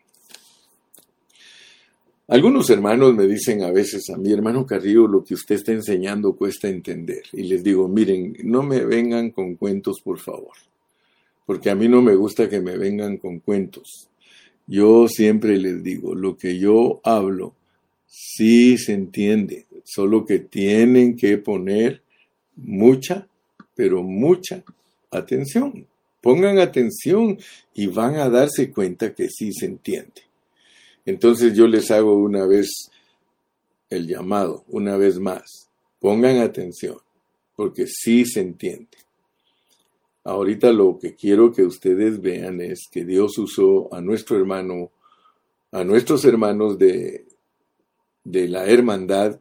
Algunos 2.29 2.69
hermanos 2.69 3.15
me 3.15 3.25
dicen 3.25 3.63
a 3.63 3.71
veces 3.71 4.07
a 4.11 4.17
mi 4.17 4.31
hermano 4.31 4.63
Carrillo, 4.63 5.07
lo 5.07 5.23
que 5.23 5.33
usted 5.33 5.55
está 5.55 5.71
enseñando 5.71 6.33
cuesta 6.33 6.69
entender. 6.69 7.23
Y 7.33 7.41
les 7.41 7.63
digo, 7.63 7.87
miren, 7.87 8.37
no 8.43 8.61
me 8.61 8.85
vengan 8.85 9.31
con 9.31 9.55
cuentos, 9.55 9.99
por 10.03 10.19
favor. 10.19 10.53
Porque 11.47 11.71
a 11.71 11.75
mí 11.75 11.87
no 11.87 12.03
me 12.03 12.13
gusta 12.13 12.47
que 12.47 12.61
me 12.61 12.77
vengan 12.77 13.17
con 13.17 13.39
cuentos. 13.39 14.09
Yo 14.67 15.07
siempre 15.07 15.57
les 15.57 15.81
digo, 15.81 16.13
lo 16.13 16.37
que 16.37 16.59
yo 16.59 17.01
hablo 17.03 17.55
sí 18.05 18.77
se 18.77 18.93
entiende, 18.93 19.65
solo 19.83 20.23
que 20.23 20.37
tienen 20.37 21.15
que 21.15 21.39
poner 21.39 22.03
mucha, 22.55 23.27
pero 23.73 24.03
mucha 24.03 24.63
atención. 25.09 25.87
Pongan 26.21 26.59
atención 26.59 27.39
y 27.73 27.87
van 27.87 28.17
a 28.17 28.29
darse 28.29 28.69
cuenta 28.69 29.15
que 29.15 29.29
sí 29.29 29.51
se 29.51 29.65
entiende. 29.65 30.28
Entonces 31.09 31.55
yo 31.55 31.67
les 31.67 31.89
hago 31.89 32.13
una 32.13 32.45
vez 32.45 32.69
el 33.89 34.05
llamado, 34.07 34.63
una 34.67 34.95
vez 34.95 35.19
más. 35.19 35.67
Pongan 35.99 36.37
atención, 36.37 36.99
porque 37.55 37.87
sí 37.87 38.25
se 38.25 38.41
entiende. 38.41 38.95
Ahorita 40.23 40.71
lo 40.71 40.99
que 40.99 41.15
quiero 41.15 41.51
que 41.51 41.63
ustedes 41.63 42.21
vean 42.21 42.61
es 42.61 42.87
que 42.91 43.05
Dios 43.05 43.39
usó 43.39 43.91
a 43.91 44.01
nuestro 44.01 44.37
hermano, 44.37 44.91
a 45.71 45.83
nuestros 45.83 46.25
hermanos 46.25 46.77
de, 46.77 47.25
de 48.23 48.47
la 48.47 48.67
hermandad, 48.67 49.39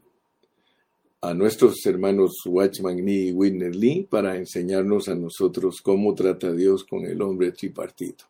a 1.21 1.35
nuestros 1.35 1.85
hermanos 1.85 2.33
Watchman 2.47 3.05
Nee 3.05 3.27
y 3.27 3.33
Whitney 3.33 3.73
Lee 3.75 4.07
para 4.09 4.39
enseñarnos 4.39 5.11
a 5.11 5.15
nosotros 5.15 5.83
cómo 5.83 6.15
trata 6.15 6.51
Dios 6.51 6.83
con 6.85 7.05
el 7.05 7.21
hombre 7.21 7.53
tripartito. 7.53 8.25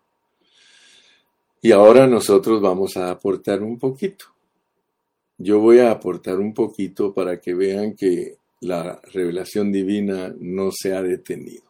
Y 1.61 1.73
ahora 1.73 2.07
nosotros 2.07 2.61
vamos 2.61 2.97
a 2.97 3.11
aportar 3.11 3.63
un 3.63 3.79
poquito. 3.79 4.27
Yo 5.39 5.59
voy 5.59 5.81
a 5.81 5.91
aportar 5.91 6.39
un 6.39 6.55
poquito 6.55 7.13
para 7.13 7.41
que 7.41 7.53
vean 7.53 7.95
que 7.95 8.37
la 8.61 9.01
revelación 9.13 9.73
divina 9.73 10.33
no 10.39 10.71
se 10.73 10.95
ha 10.95 11.03
detenido. 11.03 11.65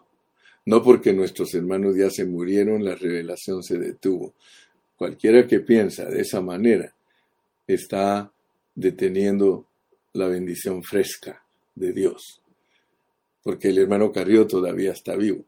No 0.67 0.83
porque 0.83 1.15
nuestros 1.15 1.55
hermanos 1.55 1.97
ya 1.97 2.11
se 2.11 2.27
murieron, 2.27 2.85
la 2.85 2.95
revelación 2.95 3.63
se 3.63 3.79
detuvo. 3.79 4.35
Cualquiera 4.97 5.47
que 5.47 5.61
piensa 5.61 6.05
de 6.05 6.21
esa 6.21 6.43
manera 6.43 6.93
está 7.67 8.31
deteniendo 8.75 9.65
la 10.13 10.29
bendición 10.29 10.83
fresca 10.83 11.43
de 11.75 11.93
Dios. 11.93 12.43
Porque 13.43 13.69
el 13.69 13.79
hermano 13.79 14.13
Carrió 14.13 14.47
todavía 14.47 14.93
está 14.93 15.17
vivo. 15.17 15.45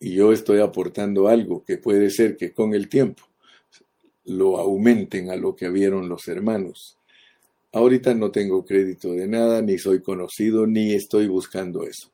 Y 0.00 0.14
yo 0.14 0.32
estoy 0.32 0.60
aportando 0.60 1.28
algo 1.28 1.62
que 1.62 1.76
puede 1.76 2.08
ser 2.08 2.38
que 2.38 2.52
con 2.52 2.72
el 2.72 2.88
tiempo 2.88 3.24
lo 4.24 4.58
aumenten 4.58 5.30
a 5.30 5.36
lo 5.36 5.56
que 5.56 5.68
vieron 5.68 6.08
los 6.08 6.28
hermanos. 6.28 6.98
Ahorita 7.72 8.14
no 8.14 8.30
tengo 8.30 8.64
crédito 8.64 9.12
de 9.12 9.26
nada, 9.26 9.62
ni 9.62 9.78
soy 9.78 10.02
conocido, 10.02 10.66
ni 10.66 10.92
estoy 10.92 11.26
buscando 11.26 11.84
eso. 11.84 12.10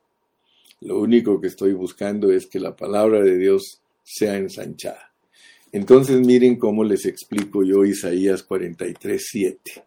Lo 0.81 0.99
único 0.99 1.41
que 1.41 1.47
estoy 1.47 1.73
buscando 1.73 2.31
es 2.31 2.47
que 2.47 2.59
la 2.59 2.75
palabra 2.75 3.21
de 3.21 3.37
Dios 3.37 3.81
sea 4.03 4.37
ensanchada. 4.37 5.11
Entonces 5.71 6.19
miren 6.25 6.55
cómo 6.55 6.83
les 6.83 7.05
explico 7.05 7.63
yo 7.63 7.85
Isaías 7.85 8.41
43, 8.43 9.27
7. 9.29 9.83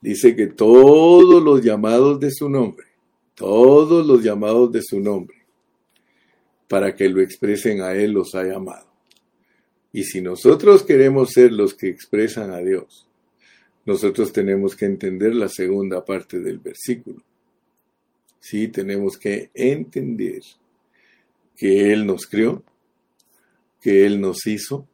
Dice 0.00 0.36
que 0.36 0.46
todos 0.46 1.42
los 1.42 1.62
llamados 1.62 2.20
de 2.20 2.30
su 2.30 2.48
nombre, 2.48 2.86
todos 3.34 4.06
los 4.06 4.22
llamados 4.22 4.70
de 4.70 4.82
su 4.82 5.00
nombre, 5.00 5.38
para 6.68 6.94
que 6.94 7.08
lo 7.08 7.20
expresen 7.20 7.80
a 7.80 7.94
Él 7.94 8.12
los 8.12 8.34
ha 8.34 8.44
llamado. 8.44 8.87
Y 9.92 10.04
si 10.04 10.20
nosotros 10.20 10.82
queremos 10.82 11.32
ser 11.32 11.52
los 11.52 11.74
que 11.74 11.88
expresan 11.88 12.50
a 12.50 12.58
Dios, 12.58 13.08
nosotros 13.84 14.32
tenemos 14.32 14.76
que 14.76 14.84
entender 14.84 15.34
la 15.34 15.48
segunda 15.48 16.04
parte 16.04 16.40
del 16.40 16.58
versículo. 16.58 17.22
Sí, 18.38 18.68
tenemos 18.68 19.16
que 19.16 19.50
entender 19.54 20.42
que 21.56 21.92
Él 21.92 22.06
nos 22.06 22.26
crió, 22.26 22.62
que 23.80 24.04
Él 24.04 24.20
nos 24.20 24.46
hizo 24.46 24.86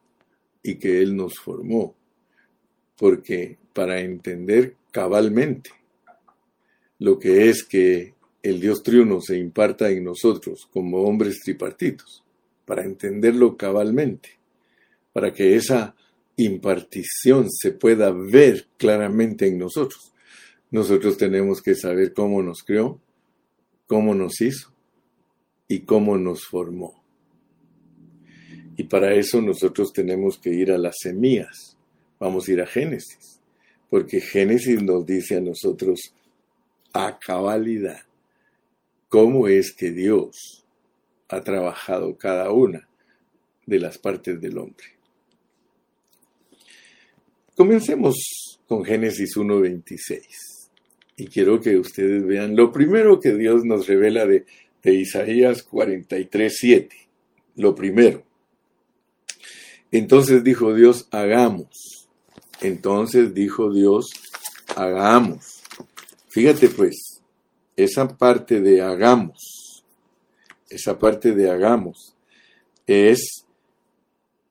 y 0.62 0.76
que 0.76 1.02
Él 1.02 1.16
nos 1.16 1.38
formó. 1.38 1.94
Porque 2.96 3.58
para 3.72 4.00
entender 4.00 4.76
cabalmente 4.92 5.70
lo 6.98 7.18
que 7.18 7.48
es 7.48 7.64
que 7.64 8.14
el 8.42 8.60
Dios 8.60 8.82
triuno 8.82 9.20
se 9.20 9.36
imparta 9.38 9.90
en 9.90 10.04
nosotros 10.04 10.68
como 10.72 11.02
hombres 11.02 11.40
tripartitos, 11.40 12.22
para 12.64 12.84
entenderlo 12.84 13.56
cabalmente, 13.56 14.38
para 15.14 15.32
que 15.32 15.54
esa 15.54 15.94
impartición 16.36 17.46
se 17.48 17.70
pueda 17.70 18.10
ver 18.10 18.66
claramente 18.76 19.46
en 19.46 19.58
nosotros. 19.58 20.12
Nosotros 20.72 21.16
tenemos 21.16 21.62
que 21.62 21.76
saber 21.76 22.12
cómo 22.12 22.42
nos 22.42 22.64
creó, 22.64 23.00
cómo 23.86 24.12
nos 24.14 24.40
hizo 24.40 24.72
y 25.68 25.80
cómo 25.80 26.18
nos 26.18 26.44
formó. 26.44 27.00
Y 28.76 28.82
para 28.82 29.14
eso 29.14 29.40
nosotros 29.40 29.92
tenemos 29.92 30.36
que 30.36 30.50
ir 30.50 30.72
a 30.72 30.78
las 30.78 30.96
semillas. 31.00 31.76
Vamos 32.18 32.48
a 32.48 32.52
ir 32.52 32.60
a 32.60 32.66
Génesis, 32.66 33.40
porque 33.88 34.20
Génesis 34.20 34.82
nos 34.82 35.06
dice 35.06 35.36
a 35.36 35.40
nosotros 35.40 36.12
a 36.92 37.20
cabalidad 37.20 38.02
cómo 39.08 39.46
es 39.46 39.72
que 39.72 39.92
Dios 39.92 40.64
ha 41.28 41.40
trabajado 41.42 42.16
cada 42.16 42.50
una 42.50 42.88
de 43.64 43.78
las 43.78 43.96
partes 43.96 44.40
del 44.40 44.58
hombre. 44.58 44.93
Comencemos 47.56 48.58
con 48.66 48.84
Génesis 48.84 49.36
1.26 49.36 50.20
y 51.16 51.26
quiero 51.28 51.60
que 51.60 51.76
ustedes 51.78 52.26
vean 52.26 52.56
lo 52.56 52.72
primero 52.72 53.20
que 53.20 53.34
Dios 53.34 53.64
nos 53.64 53.86
revela 53.86 54.26
de, 54.26 54.44
de 54.82 54.94
Isaías 54.94 55.68
43.7. 55.68 56.88
Lo 57.56 57.74
primero. 57.74 58.24
Entonces 59.92 60.42
dijo 60.42 60.74
Dios, 60.74 61.06
hagamos. 61.12 62.08
Entonces 62.60 63.32
dijo 63.32 63.72
Dios, 63.72 64.10
hagamos. 64.74 65.62
Fíjate 66.28 66.68
pues, 66.68 67.22
esa 67.76 68.08
parte 68.08 68.60
de 68.60 68.82
hagamos, 68.82 69.84
esa 70.68 70.98
parte 70.98 71.32
de 71.32 71.48
hagamos 71.48 72.16
es, 72.86 73.44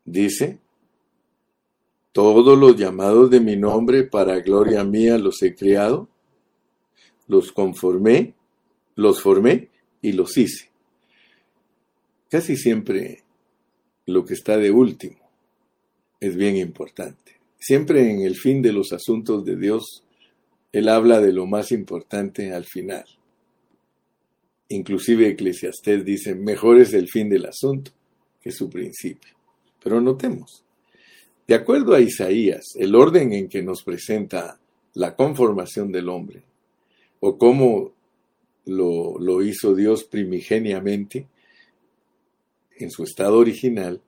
dice, 0.06 0.60
todos 2.14 2.58
los 2.58 2.78
llamados 2.78 3.30
de 3.32 3.40
mi 3.40 3.58
nombre 3.58 4.04
para 4.04 4.40
gloria 4.40 4.84
mía 4.84 5.18
los 5.18 5.42
he 5.42 5.56
creado, 5.56 6.08
los 7.28 7.52
conformé, 7.52 8.36
los 8.96 9.20
formé 9.20 9.70
y 10.02 10.12
los 10.12 10.38
hice. 10.38 10.70
Casi 12.30 12.56
siempre 12.56 13.24
lo 14.06 14.26
que 14.26 14.36
está 14.36 14.58
de 14.58 14.72
último 14.72 15.18
es 16.20 16.36
bien 16.36 16.56
importante. 16.56 17.40
Siempre 17.60 18.12
en 18.12 18.22
el 18.22 18.36
fin 18.36 18.62
de 18.62 18.74
los 18.74 18.94
asuntos 18.94 19.44
de 19.44 19.56
Dios, 19.58 20.04
Él 20.72 20.90
habla 20.90 21.20
de 21.20 21.34
lo 21.34 21.48
más 21.48 21.72
importante 21.72 22.54
al 22.54 22.66
final. 22.66 23.06
Inclusive 24.70 25.30
Eclesiastés 25.30 26.06
dice, 26.06 26.36
mejor 26.36 26.80
es 26.80 26.94
el 26.94 27.08
fin 27.08 27.30
del 27.30 27.46
asunto 27.46 27.92
que 28.40 28.52
su 28.52 28.70
principio. 28.70 29.34
Pero 29.82 30.00
notemos, 30.00 30.63
de 31.48 31.56
acuerdo 31.56 31.94
a 31.94 32.00
Isaías, 32.00 32.74
el 32.76 32.96
orden 32.96 33.34
en 33.34 33.50
que 33.50 33.62
nos 33.62 33.84
presenta 33.84 34.60
la 34.94 35.16
conformación 35.16 35.92
del 35.92 36.10
hombre, 36.10 36.44
o 37.20 37.38
cómo 37.38 37.92
lo, 38.66 39.42
hizo 39.42 39.76
Dios 39.76 40.04
primigeniamente 40.06 41.28
en 42.78 42.90
su 42.90 43.04
estado 43.04 43.38
original, 43.38 44.02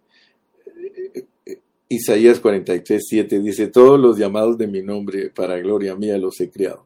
Isaías 1.88 2.40
43, 2.40 3.04
7 3.08 3.40
dice, 3.40 3.68
todos 3.68 4.00
los 4.00 4.18
llamados 4.18 4.58
de 4.58 4.68
mi 4.68 4.82
nombre 4.82 5.30
para 5.30 5.58
gloria 5.60 5.96
mía 5.96 6.18
los 6.18 6.40
he 6.42 6.50
creado. 6.50 6.86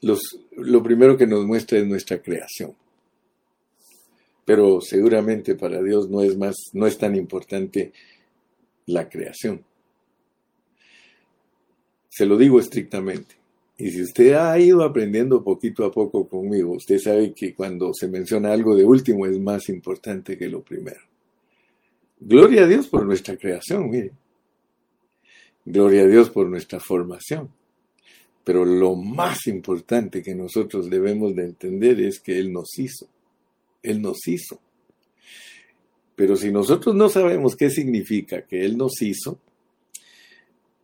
Lo 0.00 0.82
primero 0.82 1.16
que 1.16 1.26
nos 1.26 1.44
muestra 1.44 1.78
es 1.78 1.86
nuestra 1.86 2.22
creación. 2.22 2.74
Pero 4.44 4.80
seguramente 4.80 5.56
para 5.56 5.82
Dios 5.82 6.08
no 6.08 6.22
es 6.22 6.36
más, 6.38 6.54
no 6.72 6.86
es 6.86 6.96
tan 6.96 7.16
importante 7.16 7.92
la 8.88 9.08
creación. 9.08 9.62
Se 12.08 12.26
lo 12.26 12.36
digo 12.36 12.58
estrictamente. 12.58 13.36
Y 13.76 13.90
si 13.90 14.02
usted 14.02 14.32
ha 14.32 14.58
ido 14.58 14.82
aprendiendo 14.82 15.44
poquito 15.44 15.84
a 15.84 15.92
poco 15.92 16.26
conmigo, 16.26 16.72
usted 16.72 16.98
sabe 16.98 17.32
que 17.32 17.54
cuando 17.54 17.92
se 17.94 18.08
menciona 18.08 18.52
algo 18.52 18.74
de 18.74 18.84
último 18.84 19.24
es 19.26 19.38
más 19.38 19.68
importante 19.68 20.36
que 20.36 20.48
lo 20.48 20.62
primero. 20.62 21.00
Gloria 22.18 22.64
a 22.64 22.66
Dios 22.66 22.88
por 22.88 23.06
nuestra 23.06 23.36
creación, 23.36 23.88
mire. 23.88 24.10
Gloria 25.64 26.02
a 26.02 26.06
Dios 26.06 26.30
por 26.30 26.48
nuestra 26.48 26.80
formación. 26.80 27.50
Pero 28.42 28.64
lo 28.64 28.96
más 28.96 29.46
importante 29.46 30.22
que 30.22 30.34
nosotros 30.34 30.90
debemos 30.90 31.36
de 31.36 31.44
entender 31.44 32.00
es 32.00 32.18
que 32.18 32.38
Él 32.38 32.52
nos 32.52 32.76
hizo. 32.78 33.06
Él 33.82 34.02
nos 34.02 34.26
hizo. 34.26 34.58
Pero 36.18 36.36
si 36.36 36.52
nosotros 36.52 36.94
no 36.94 37.08
sabemos 37.08 37.56
qué 37.56 37.70
significa 37.70 38.42
que 38.42 38.66
Él 38.66 38.76
nos 38.76 39.00
hizo, 39.00 39.38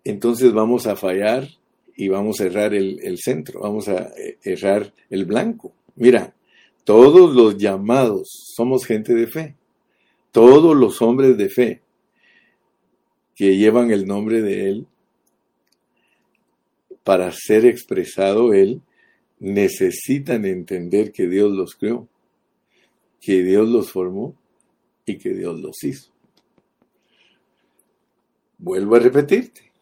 entonces 0.04 0.52
vamos 0.52 0.86
a 0.86 0.96
fallar 0.96 1.48
y 1.94 2.08
vamos 2.08 2.40
a 2.40 2.46
errar 2.46 2.72
el, 2.72 3.18
centro, 3.18 3.60
vamos 3.60 3.88
a 3.88 4.12
eh, 4.16 4.38
errar 4.44 4.94
el 5.10 5.26
blanco. 5.26 5.72
Mira, 5.96 6.32
todos 6.84 7.34
los 7.34 7.58
llamados 7.58 8.28
somos 8.56 8.86
gente 8.86 9.12
de 9.14 9.26
fe 9.26 9.56
todos 10.34 10.74
los 10.76 11.00
hombres 11.00 11.36
de 11.36 11.48
fe 11.48 11.80
que 13.36 13.56
llevan 13.56 13.92
el 13.92 14.04
nombre 14.04 14.42
de 14.42 14.68
Él, 14.68 14.86
para 17.04 17.30
ser 17.30 17.64
expresado 17.64 18.52
Él, 18.52 18.80
necesitan 19.38 20.44
entender 20.44 21.12
que 21.12 21.28
Dios 21.28 21.52
los 21.52 21.76
creó, 21.76 22.08
que 23.20 23.44
Dios 23.44 23.68
los 23.68 23.92
formó 23.92 24.34
y 25.06 25.18
que 25.18 25.30
Dios 25.30 25.60
los 25.60 25.82
hizo. 25.84 26.10
Vuelvo 28.58 28.96
a 28.96 29.00
repetirte, 29.00 29.72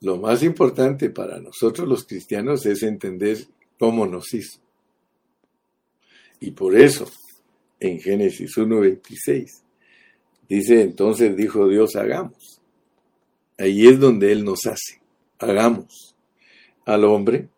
lo 0.00 0.16
más 0.18 0.42
importante 0.42 1.10
para 1.10 1.40
nosotros 1.40 1.88
los 1.88 2.04
cristianos 2.04 2.66
es 2.66 2.82
entender 2.82 3.38
cómo 3.78 4.06
nos 4.06 4.34
hizo. 4.34 4.60
Y 6.40 6.50
por 6.50 6.76
eso, 6.76 7.08
en 7.78 8.00
Génesis 8.00 8.56
1.26, 8.56 9.62
Dice 10.52 10.82
entonces, 10.82 11.34
dijo 11.34 11.66
Dios, 11.66 11.96
hagamos. 11.96 12.60
Ahí 13.56 13.86
es 13.86 13.98
donde 13.98 14.32
Él 14.32 14.44
nos 14.44 14.66
hace. 14.66 15.00
Hagamos 15.38 16.14
al 16.84 17.04
hombre 17.04 17.48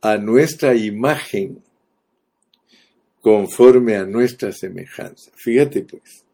a 0.00 0.16
nuestra 0.16 0.76
imagen 0.76 1.64
conforme 3.26 3.96
a 3.96 4.04
nuestra 4.04 4.52
semejanza. 4.52 5.32
Fíjate 5.34 5.82
pues, 5.82 6.24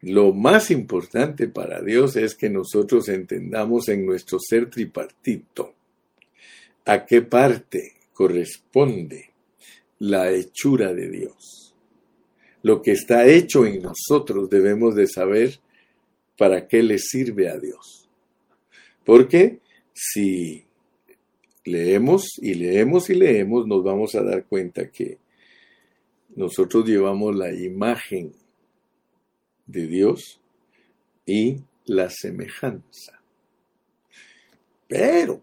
lo 0.00 0.32
más 0.32 0.70
importante 0.70 1.48
para 1.48 1.82
Dios 1.82 2.16
es 2.16 2.34
que 2.34 2.48
nosotros 2.48 3.10
entendamos 3.10 3.90
en 3.90 4.06
nuestro 4.06 4.38
ser 4.40 4.70
tripartito 4.70 5.74
a 6.86 7.04
qué 7.04 7.20
parte 7.20 7.92
corresponde 8.14 9.34
la 9.98 10.30
hechura 10.30 10.94
de 10.94 11.10
Dios 11.10 11.74
lo 12.62 12.80
que 12.80 12.92
está 12.92 13.26
hecho 13.26 13.66
en 13.66 13.82
nosotros 13.82 14.48
debemos 14.48 14.94
de 14.94 15.08
saber 15.08 15.60
para 16.38 16.66
qué 16.66 16.82
le 16.82 16.98
sirve 16.98 17.50
a 17.50 17.58
Dios. 17.58 18.08
Porque 19.04 19.60
si 19.92 20.65
leemos 21.66 22.38
y 22.40 22.54
leemos 22.54 23.10
y 23.10 23.14
leemos, 23.14 23.66
nos 23.66 23.84
vamos 23.84 24.14
a 24.14 24.22
dar 24.22 24.44
cuenta 24.46 24.90
que 24.90 25.18
nosotros 26.34 26.86
llevamos 26.86 27.34
la 27.36 27.52
imagen 27.52 28.32
de 29.66 29.86
Dios 29.86 30.40
y 31.26 31.58
la 31.84 32.08
semejanza. 32.08 33.20
Pero 34.86 35.42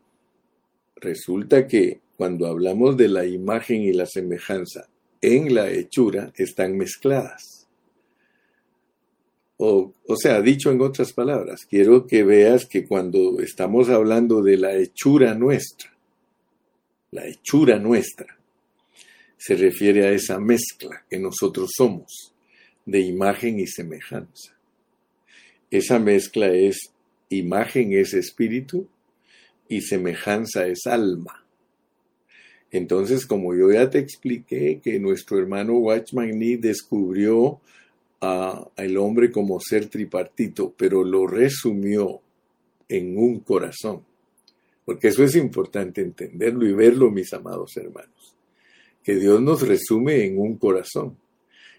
resulta 0.95 1.67
que 1.67 1.99
cuando 2.15 2.47
hablamos 2.47 2.95
de 2.95 3.09
la 3.09 3.25
imagen 3.25 3.81
y 3.81 3.91
la 3.91 4.05
semejanza 4.05 4.87
en 5.21 5.53
la 5.53 5.69
hechura 5.69 6.31
están 6.37 6.77
mezcladas. 6.77 7.67
O, 9.57 9.93
sea, 10.17 10.41
dicho 10.41 10.71
en 10.71 10.81
otras 10.81 11.13
palabras, 11.13 11.65
quiero 11.65 12.05
que 12.05 12.23
veas 12.23 12.65
que 12.65 12.85
cuando 12.85 13.39
estamos 13.39 13.87
hablando 13.89 14.41
de 14.41 14.57
la 14.57 14.75
hechura 14.75 15.35
nuestra, 15.35 15.92
la 17.13 17.27
hechura 17.27 17.79
nuestra, 17.79 18.37
se 19.37 19.55
refiere 19.55 20.05
a 20.05 20.11
esa 20.11 20.39
mezcla 20.39 21.05
que 21.09 21.19
nosotros 21.19 21.71
somos 21.75 22.33
de 22.85 23.01
imagen 23.01 23.59
y 23.59 23.67
semejanza. 23.67 24.57
Esa 25.69 25.99
mezcla 25.99 26.51
es 26.51 26.93
imagen 27.29 27.93
es 27.93 28.13
espíritu 28.13 28.87
y 29.67 29.81
semejanza 29.81 30.67
es 30.67 30.85
alma. 30.85 31.45
Entonces, 32.71 33.25
como 33.25 33.55
yo 33.55 33.71
ya 33.71 33.89
te 33.89 33.99
expliqué 33.99 34.79
que 34.83 34.99
nuestro 34.99 35.37
hermano 35.37 35.77
Watchman 35.77 36.37
Nee 36.37 36.57
descubrió 36.57 37.61
al 38.19 38.97
hombre 38.97 39.31
como 39.31 39.59
ser 39.59 39.87
tripartito, 39.87 40.73
pero 40.77 41.03
lo 41.03 41.27
resumió 41.27 42.21
en 42.87 43.17
un 43.17 43.39
corazón. 43.41 44.05
Porque 44.85 45.09
eso 45.09 45.23
es 45.23 45.35
importante 45.35 46.01
entenderlo 46.01 46.67
y 46.67 46.73
verlo, 46.73 47.09
mis 47.09 47.33
amados 47.33 47.75
hermanos. 47.77 48.35
Que 49.03 49.15
Dios 49.15 49.41
nos 49.41 49.67
resume 49.67 50.25
en 50.25 50.37
un 50.37 50.57
corazón. 50.57 51.17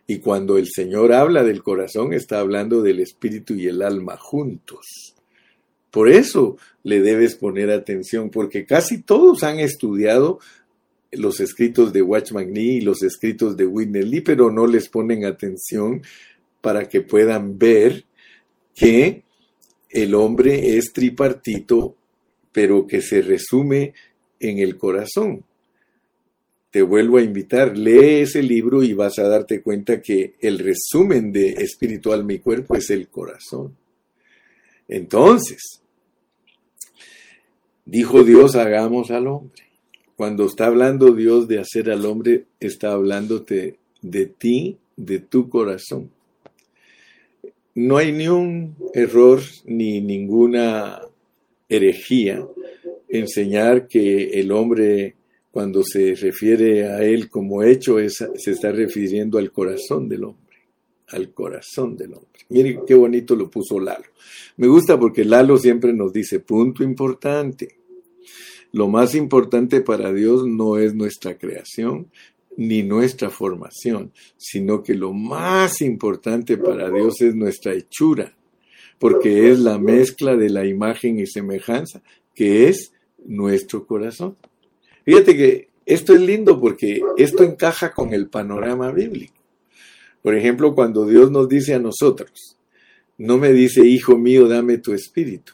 Y 0.06 0.18
cuando 0.18 0.58
el 0.58 0.68
Señor 0.68 1.12
habla 1.12 1.42
del 1.42 1.62
corazón, 1.62 2.12
está 2.12 2.40
hablando 2.40 2.82
del 2.82 3.00
espíritu 3.00 3.54
y 3.54 3.66
el 3.66 3.82
alma 3.82 4.16
juntos. 4.16 5.14
Por 5.90 6.10
eso 6.10 6.56
le 6.82 7.00
debes 7.00 7.36
poner 7.36 7.70
atención, 7.70 8.30
porque 8.30 8.66
casi 8.66 9.00
todos 9.02 9.42
han 9.44 9.60
estudiado 9.60 10.40
los 11.12 11.40
escritos 11.40 11.92
de 11.92 12.02
Watchman 12.02 12.52
Nee 12.52 12.78
y 12.78 12.80
los 12.80 13.02
escritos 13.02 13.56
de 13.56 13.66
Whitney 13.66 14.02
Lee, 14.02 14.20
pero 14.20 14.50
no 14.50 14.66
les 14.66 14.88
ponen 14.88 15.24
atención 15.24 16.02
para 16.60 16.88
que 16.88 17.00
puedan 17.00 17.58
ver 17.58 18.04
que 18.74 19.22
el 19.88 20.14
hombre 20.14 20.76
es 20.76 20.92
tripartito, 20.92 21.94
pero 22.54 22.86
que 22.86 23.02
se 23.02 23.20
resume 23.20 23.92
en 24.40 24.60
el 24.60 24.78
corazón 24.78 25.44
te 26.74 26.82
vuelvo 26.82 27.18
a 27.18 27.22
invitar, 27.22 27.78
lee 27.78 28.22
ese 28.22 28.42
libro 28.42 28.82
y 28.82 28.94
vas 28.94 29.20
a 29.20 29.28
darte 29.28 29.62
cuenta 29.62 30.02
que 30.02 30.34
el 30.40 30.58
resumen 30.58 31.30
de 31.30 31.50
espiritual 31.50 32.24
mi 32.24 32.40
cuerpo 32.40 32.74
es 32.74 32.90
el 32.90 33.06
corazón. 33.06 33.76
Entonces, 34.88 35.80
dijo 37.84 38.24
Dios, 38.24 38.56
hagamos 38.56 39.12
al 39.12 39.28
hombre. 39.28 39.62
Cuando 40.16 40.46
está 40.46 40.66
hablando 40.66 41.12
Dios 41.12 41.46
de 41.46 41.60
hacer 41.60 41.92
al 41.92 42.04
hombre, 42.06 42.46
está 42.58 42.90
hablándote 42.90 43.78
de 44.02 44.26
ti, 44.26 44.76
de 44.96 45.20
tu 45.20 45.48
corazón. 45.48 46.10
No 47.76 47.98
hay 47.98 48.10
ni 48.10 48.26
un 48.26 48.74
error 48.94 49.40
ni 49.64 50.00
ninguna 50.00 51.02
herejía 51.68 52.46
enseñar 53.08 53.86
que 53.88 54.40
el 54.40 54.52
hombre 54.52 55.16
cuando 55.50 55.84
se 55.84 56.16
refiere 56.16 56.88
a 56.88 57.04
él 57.04 57.30
como 57.30 57.62
hecho, 57.62 57.98
se 58.08 58.50
está 58.50 58.72
refiriendo 58.72 59.38
al 59.38 59.52
corazón 59.52 60.08
del 60.08 60.24
hombre, 60.24 60.56
al 61.08 61.32
corazón 61.32 61.96
del 61.96 62.14
hombre. 62.14 62.40
Mire 62.48 62.80
qué 62.84 62.94
bonito 62.94 63.36
lo 63.36 63.48
puso 63.48 63.78
Lalo. 63.78 64.06
Me 64.56 64.66
gusta 64.66 64.98
porque 64.98 65.24
Lalo 65.24 65.56
siempre 65.56 65.92
nos 65.92 66.12
dice, 66.12 66.40
punto 66.40 66.82
importante. 66.82 67.76
Lo 68.72 68.88
más 68.88 69.14
importante 69.14 69.80
para 69.80 70.12
Dios 70.12 70.44
no 70.44 70.76
es 70.76 70.92
nuestra 70.92 71.38
creación 71.38 72.10
ni 72.56 72.82
nuestra 72.82 73.30
formación, 73.30 74.12
sino 74.36 74.82
que 74.82 74.94
lo 74.94 75.12
más 75.12 75.80
importante 75.82 76.56
para 76.56 76.90
Dios 76.90 77.20
es 77.20 77.34
nuestra 77.36 77.74
hechura, 77.74 78.36
porque 78.98 79.50
es 79.50 79.58
la 79.58 79.78
mezcla 79.78 80.36
de 80.36 80.50
la 80.50 80.66
imagen 80.66 81.18
y 81.18 81.26
semejanza 81.26 82.02
que 82.34 82.68
es 82.68 82.92
nuestro 83.24 83.86
corazón. 83.86 84.36
Fíjate 85.04 85.36
que 85.36 85.68
esto 85.86 86.14
es 86.14 86.20
lindo 86.20 86.60
porque 86.60 87.00
esto 87.16 87.44
encaja 87.44 87.92
con 87.92 88.12
el 88.14 88.28
panorama 88.28 88.90
bíblico. 88.90 89.34
Por 90.22 90.34
ejemplo, 90.34 90.74
cuando 90.74 91.06
Dios 91.06 91.30
nos 91.30 91.48
dice 91.48 91.74
a 91.74 91.78
nosotros, 91.78 92.56
no 93.18 93.38
me 93.38 93.52
dice, 93.52 93.86
hijo 93.86 94.16
mío, 94.16 94.48
dame 94.48 94.78
tu 94.78 94.92
espíritu, 94.94 95.52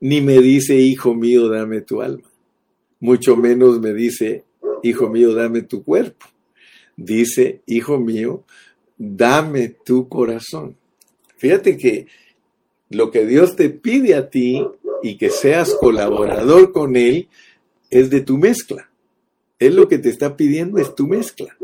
ni 0.00 0.20
me 0.20 0.38
dice, 0.40 0.76
hijo 0.76 1.14
mío, 1.14 1.48
dame 1.48 1.80
tu 1.80 2.00
alma, 2.00 2.30
mucho 3.00 3.36
menos 3.36 3.80
me 3.80 3.92
dice, 3.92 4.44
hijo 4.82 5.08
mío, 5.08 5.34
dame 5.34 5.62
tu 5.62 5.82
cuerpo. 5.82 6.26
Dice, 6.96 7.62
hijo 7.66 7.98
mío, 7.98 8.44
dame 8.96 9.68
tu 9.68 10.08
corazón. 10.08 10.76
Fíjate 11.36 11.76
que 11.76 12.06
lo 12.90 13.10
que 13.10 13.26
Dios 13.26 13.56
te 13.56 13.70
pide 13.70 14.14
a 14.14 14.30
ti 14.30 14.66
y 15.02 15.16
que 15.16 15.30
seas 15.30 15.74
colaborador 15.74 16.72
con 16.72 16.96
Él 16.96 17.28
es 17.90 18.10
de 18.10 18.20
tu 18.20 18.38
mezcla. 18.38 18.90
Él 19.58 19.76
lo 19.76 19.88
que 19.88 19.98
te 19.98 20.08
está 20.08 20.36
pidiendo 20.36 20.78
es 20.78 20.94
tu 20.94 21.06
mezcla, 21.06 21.56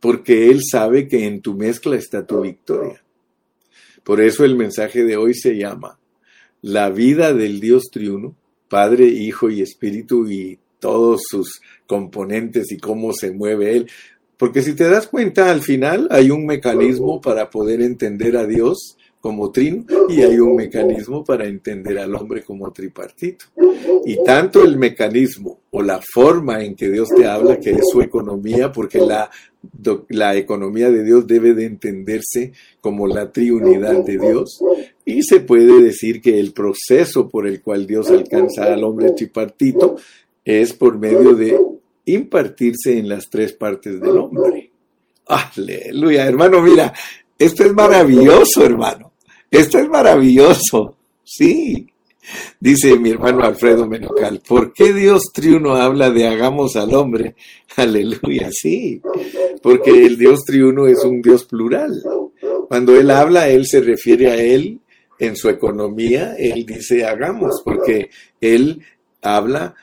porque 0.00 0.50
Él 0.50 0.60
sabe 0.68 1.08
que 1.08 1.26
en 1.26 1.40
tu 1.40 1.54
mezcla 1.54 1.96
está 1.96 2.26
tu 2.26 2.40
victoria. 2.40 3.02
Por 4.02 4.20
eso 4.20 4.44
el 4.44 4.56
mensaje 4.56 5.04
de 5.04 5.16
hoy 5.16 5.34
se 5.34 5.56
llama 5.56 5.98
La 6.60 6.90
vida 6.90 7.32
del 7.32 7.60
Dios 7.60 7.84
triuno, 7.92 8.34
Padre, 8.68 9.06
Hijo 9.06 9.50
y 9.50 9.62
Espíritu 9.62 10.28
y 10.28 10.58
todos 10.80 11.22
sus 11.28 11.60
componentes 11.86 12.72
y 12.72 12.78
cómo 12.78 13.12
se 13.12 13.30
mueve 13.30 13.76
Él. 13.76 13.90
Porque 14.36 14.62
si 14.62 14.74
te 14.74 14.88
das 14.88 15.06
cuenta, 15.06 15.52
al 15.52 15.62
final 15.62 16.08
hay 16.10 16.32
un 16.32 16.46
mecanismo 16.46 17.20
para 17.20 17.50
poder 17.50 17.80
entender 17.80 18.36
a 18.36 18.46
Dios 18.46 18.96
como 19.22 19.52
trino 19.52 19.84
y 20.08 20.20
hay 20.20 20.40
un 20.40 20.56
mecanismo 20.56 21.24
para 21.24 21.46
entender 21.46 21.96
al 22.00 22.12
hombre 22.16 22.42
como 22.42 22.72
tripartito. 22.72 23.44
Y 24.04 24.22
tanto 24.24 24.64
el 24.64 24.76
mecanismo 24.76 25.60
o 25.70 25.80
la 25.80 26.00
forma 26.12 26.64
en 26.64 26.74
que 26.74 26.90
Dios 26.90 27.08
te 27.08 27.24
habla, 27.24 27.60
que 27.60 27.70
es 27.70 27.82
su 27.92 28.02
economía, 28.02 28.72
porque 28.72 28.98
la, 28.98 29.30
la 30.08 30.34
economía 30.34 30.90
de 30.90 31.04
Dios 31.04 31.24
debe 31.28 31.54
de 31.54 31.66
entenderse 31.66 32.52
como 32.80 33.06
la 33.06 33.30
triunidad 33.30 34.04
de 34.04 34.18
Dios, 34.18 34.60
y 35.04 35.22
se 35.22 35.38
puede 35.38 35.80
decir 35.80 36.20
que 36.20 36.40
el 36.40 36.52
proceso 36.52 37.28
por 37.28 37.46
el 37.46 37.62
cual 37.62 37.86
Dios 37.86 38.10
alcanza 38.10 38.72
al 38.72 38.82
hombre 38.82 39.12
tripartito 39.12 39.96
es 40.44 40.72
por 40.72 40.98
medio 40.98 41.34
de 41.36 41.56
impartirse 42.06 42.98
en 42.98 43.08
las 43.08 43.30
tres 43.30 43.52
partes 43.52 44.00
del 44.00 44.18
hombre. 44.18 44.68
Aleluya, 45.26 46.26
hermano, 46.26 46.60
mira, 46.60 46.92
esto 47.38 47.64
es 47.64 47.72
maravilloso, 47.72 48.64
hermano. 48.64 49.11
Esto 49.52 49.78
es 49.78 49.88
maravilloso, 49.90 50.96
sí. 51.22 51.86
Dice 52.58 52.98
mi 52.98 53.10
hermano 53.10 53.44
Alfredo 53.44 53.86
Menocal, 53.86 54.40
¿por 54.48 54.72
qué 54.72 54.94
Dios 54.94 55.24
triuno 55.30 55.74
habla 55.74 56.10
de 56.10 56.26
hagamos 56.26 56.74
al 56.76 56.94
hombre? 56.94 57.34
Aleluya, 57.76 58.48
sí, 58.50 59.02
porque 59.62 60.06
el 60.06 60.16
Dios 60.16 60.46
triuno 60.46 60.86
es 60.86 61.04
un 61.04 61.20
Dios 61.20 61.44
plural. 61.44 62.02
Cuando 62.66 62.98
Él 62.98 63.10
habla, 63.10 63.50
Él 63.50 63.66
se 63.66 63.82
refiere 63.82 64.30
a 64.30 64.36
Él 64.36 64.80
en 65.18 65.36
su 65.36 65.50
economía, 65.50 66.34
Él 66.38 66.64
dice 66.64 67.04
hagamos, 67.04 67.60
porque 67.62 68.08
Él 68.40 68.80
habla 69.20 69.74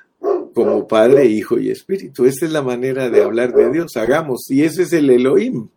como 0.56 0.88
Padre, 0.88 1.28
Hijo 1.28 1.60
y 1.60 1.70
Espíritu. 1.70 2.26
Esa 2.26 2.48
es 2.48 2.52
la 2.52 2.64
manera 2.64 3.12
de 3.12 3.22
hablar 3.22 3.54
de 3.54 3.70
Dios, 3.70 3.96
hagamos, 3.98 4.50
y 4.50 4.64
ese 4.64 4.82
es 4.82 4.94
el 4.94 5.12
Elohim, 5.12 5.70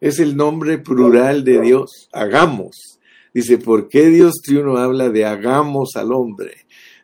es 0.00 0.20
el 0.20 0.36
nombre 0.36 0.78
plural 0.78 1.42
de 1.42 1.60
Dios, 1.60 2.08
hagamos. 2.12 2.99
Dice, 3.32 3.58
¿por 3.58 3.88
qué 3.88 4.06
Dios 4.06 4.40
triuno 4.42 4.76
habla 4.76 5.08
de 5.08 5.24
hagamos 5.24 5.96
al 5.96 6.12
hombre? 6.12 6.52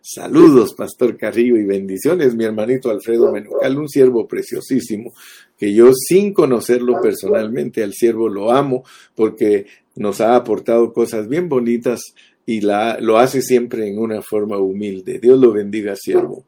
Saludos, 0.08 0.74
Pastor 0.74 1.16
Carrillo, 1.16 1.56
y 1.56 1.64
bendiciones, 1.64 2.36
mi 2.36 2.44
hermanito 2.44 2.90
Alfredo 2.90 3.32
Menucal, 3.32 3.76
un 3.76 3.88
siervo 3.88 4.28
preciosísimo, 4.28 5.12
que 5.58 5.74
yo 5.74 5.92
sin 5.92 6.32
conocerlo 6.32 7.00
personalmente, 7.00 7.82
al 7.82 7.92
siervo 7.92 8.28
lo 8.28 8.52
amo 8.52 8.84
porque 9.16 9.66
nos 9.96 10.20
ha 10.20 10.36
aportado 10.36 10.92
cosas 10.92 11.28
bien 11.28 11.48
bonitas 11.48 12.00
y 12.46 12.60
la, 12.60 13.00
lo 13.00 13.18
hace 13.18 13.42
siempre 13.42 13.88
en 13.88 13.98
una 13.98 14.22
forma 14.22 14.58
humilde. 14.58 15.18
Dios 15.18 15.40
lo 15.40 15.52
bendiga, 15.52 15.96
siervo. 15.96 16.44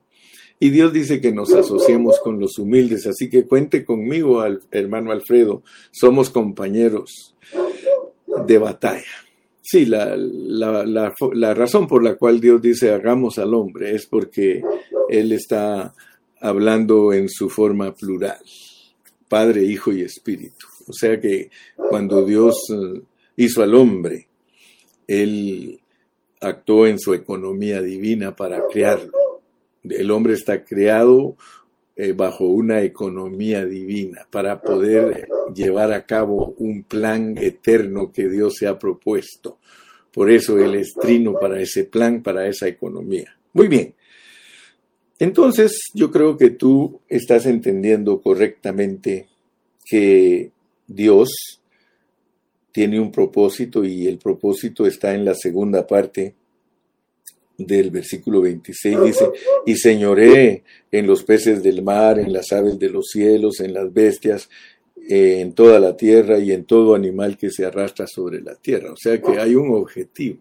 Y 0.61 0.70
Dios 0.70 0.93
dice 0.93 1.20
que 1.20 1.33
nos 1.33 1.53
asociemos 1.53 2.20
con 2.20 2.39
los 2.39 2.59
humildes, 2.59 3.07
así 3.07 3.29
que 3.29 3.45
cuente 3.45 3.85
conmigo, 3.85 4.45
hermano 4.70 5.12
Alfredo, 5.12 5.62
somos 5.91 6.31
compañeros 6.31 7.35
de 8.47 8.59
batalla. 8.59 9.28
Sí, 9.71 9.85
la, 9.85 10.16
la, 10.16 11.12
la, 11.35 11.53
razón 11.53 11.87
por 11.87 12.03
la 12.03 12.14
cual 12.14 12.41
Dios 12.41 12.62
dice 12.62 12.91
hagamos 12.91 13.39
al 13.39 13.53
hombre 13.53 13.95
es 13.95 14.07
porque 14.07 14.62
Él 15.11 15.31
está 15.33 15.93
hablando 16.41 17.12
en 17.12 17.29
su 17.29 17.51
forma 17.51 17.95
plural, 17.95 18.39
Padre, 19.29 19.64
Hijo 19.64 19.93
y 19.93 20.01
Espíritu. 20.01 20.64
O 20.87 20.95
sea 20.95 21.21
que 21.21 21.51
cuando 21.77 22.25
Dios 22.25 22.55
eh, 22.73 23.03
hizo 23.37 23.62
al 23.62 23.75
hombre, 23.75 24.29
Él 25.07 25.79
actuó 26.41 26.87
en 26.87 26.99
su 26.99 27.12
economía 27.12 27.83
divina 27.83 28.35
para 28.35 28.66
crearlo. 28.73 29.43
El 29.85 30.11
hombre 30.12 30.33
está 30.33 30.64
creado 30.64 31.37
eh, 32.01 32.12
bajo 32.12 32.44
una 32.44 32.80
economía 32.82 33.66
divina 33.66 34.24
para 34.30 34.62
poder 34.62 35.28
llevar 35.53 35.92
a 35.92 36.07
cabo 36.07 36.55
un 36.59 36.84
plan 36.84 37.36
eterno 37.36 38.12
que 38.12 38.28
Dios 38.28 38.55
se 38.57 38.68
ha 38.68 38.78
propuesto. 38.78 39.59
Por 40.12 40.30
eso 40.30 40.61
Él 40.61 40.76
es 40.76 40.94
trino 40.94 41.34
para 41.40 41.61
ese 41.61 41.86
plan, 41.86 42.22
para 42.22 42.46
esa 42.46 42.68
economía. 42.68 43.36
Muy 43.53 43.66
bien. 43.66 43.96
Entonces, 45.18 45.72
yo 45.92 46.12
creo 46.12 46.36
que 46.36 46.51
tú 46.51 47.01
estás 47.09 47.46
entendiendo 47.46 48.22
correctamente 48.22 49.26
que 49.84 50.53
Dios 50.86 51.30
tiene 52.70 53.01
un 53.01 53.11
propósito 53.11 53.84
y 53.84 54.07
el 54.07 54.18
propósito 54.18 54.86
está 54.86 55.16
en 55.16 55.24
la 55.24 55.34
segunda 55.34 55.84
parte 55.84 56.36
del 57.59 57.90
versículo 57.90 58.40
26 58.40 59.02
dice, 59.02 59.30
y 59.66 59.74
señoré 59.74 60.62
en 60.92 61.06
los 61.09 61.24
peces 61.24 61.61
del 61.61 61.82
mar, 61.82 62.20
en 62.20 62.32
las 62.32 62.52
aves 62.52 62.78
de 62.78 62.88
los 62.88 63.09
cielos, 63.09 63.59
en 63.59 63.74
las 63.74 63.92
bestias, 63.92 64.48
en 65.09 65.52
toda 65.54 65.80
la 65.80 65.96
tierra 65.96 66.38
y 66.38 66.52
en 66.52 66.64
todo 66.64 66.94
animal 66.94 67.36
que 67.36 67.50
se 67.50 67.66
arrastra 67.66 68.06
sobre 68.06 68.40
la 68.40 68.54
tierra. 68.54 68.92
O 68.92 68.96
sea 68.96 69.20
que 69.20 69.40
hay 69.40 69.56
un 69.56 69.74
objetivo, 69.74 70.38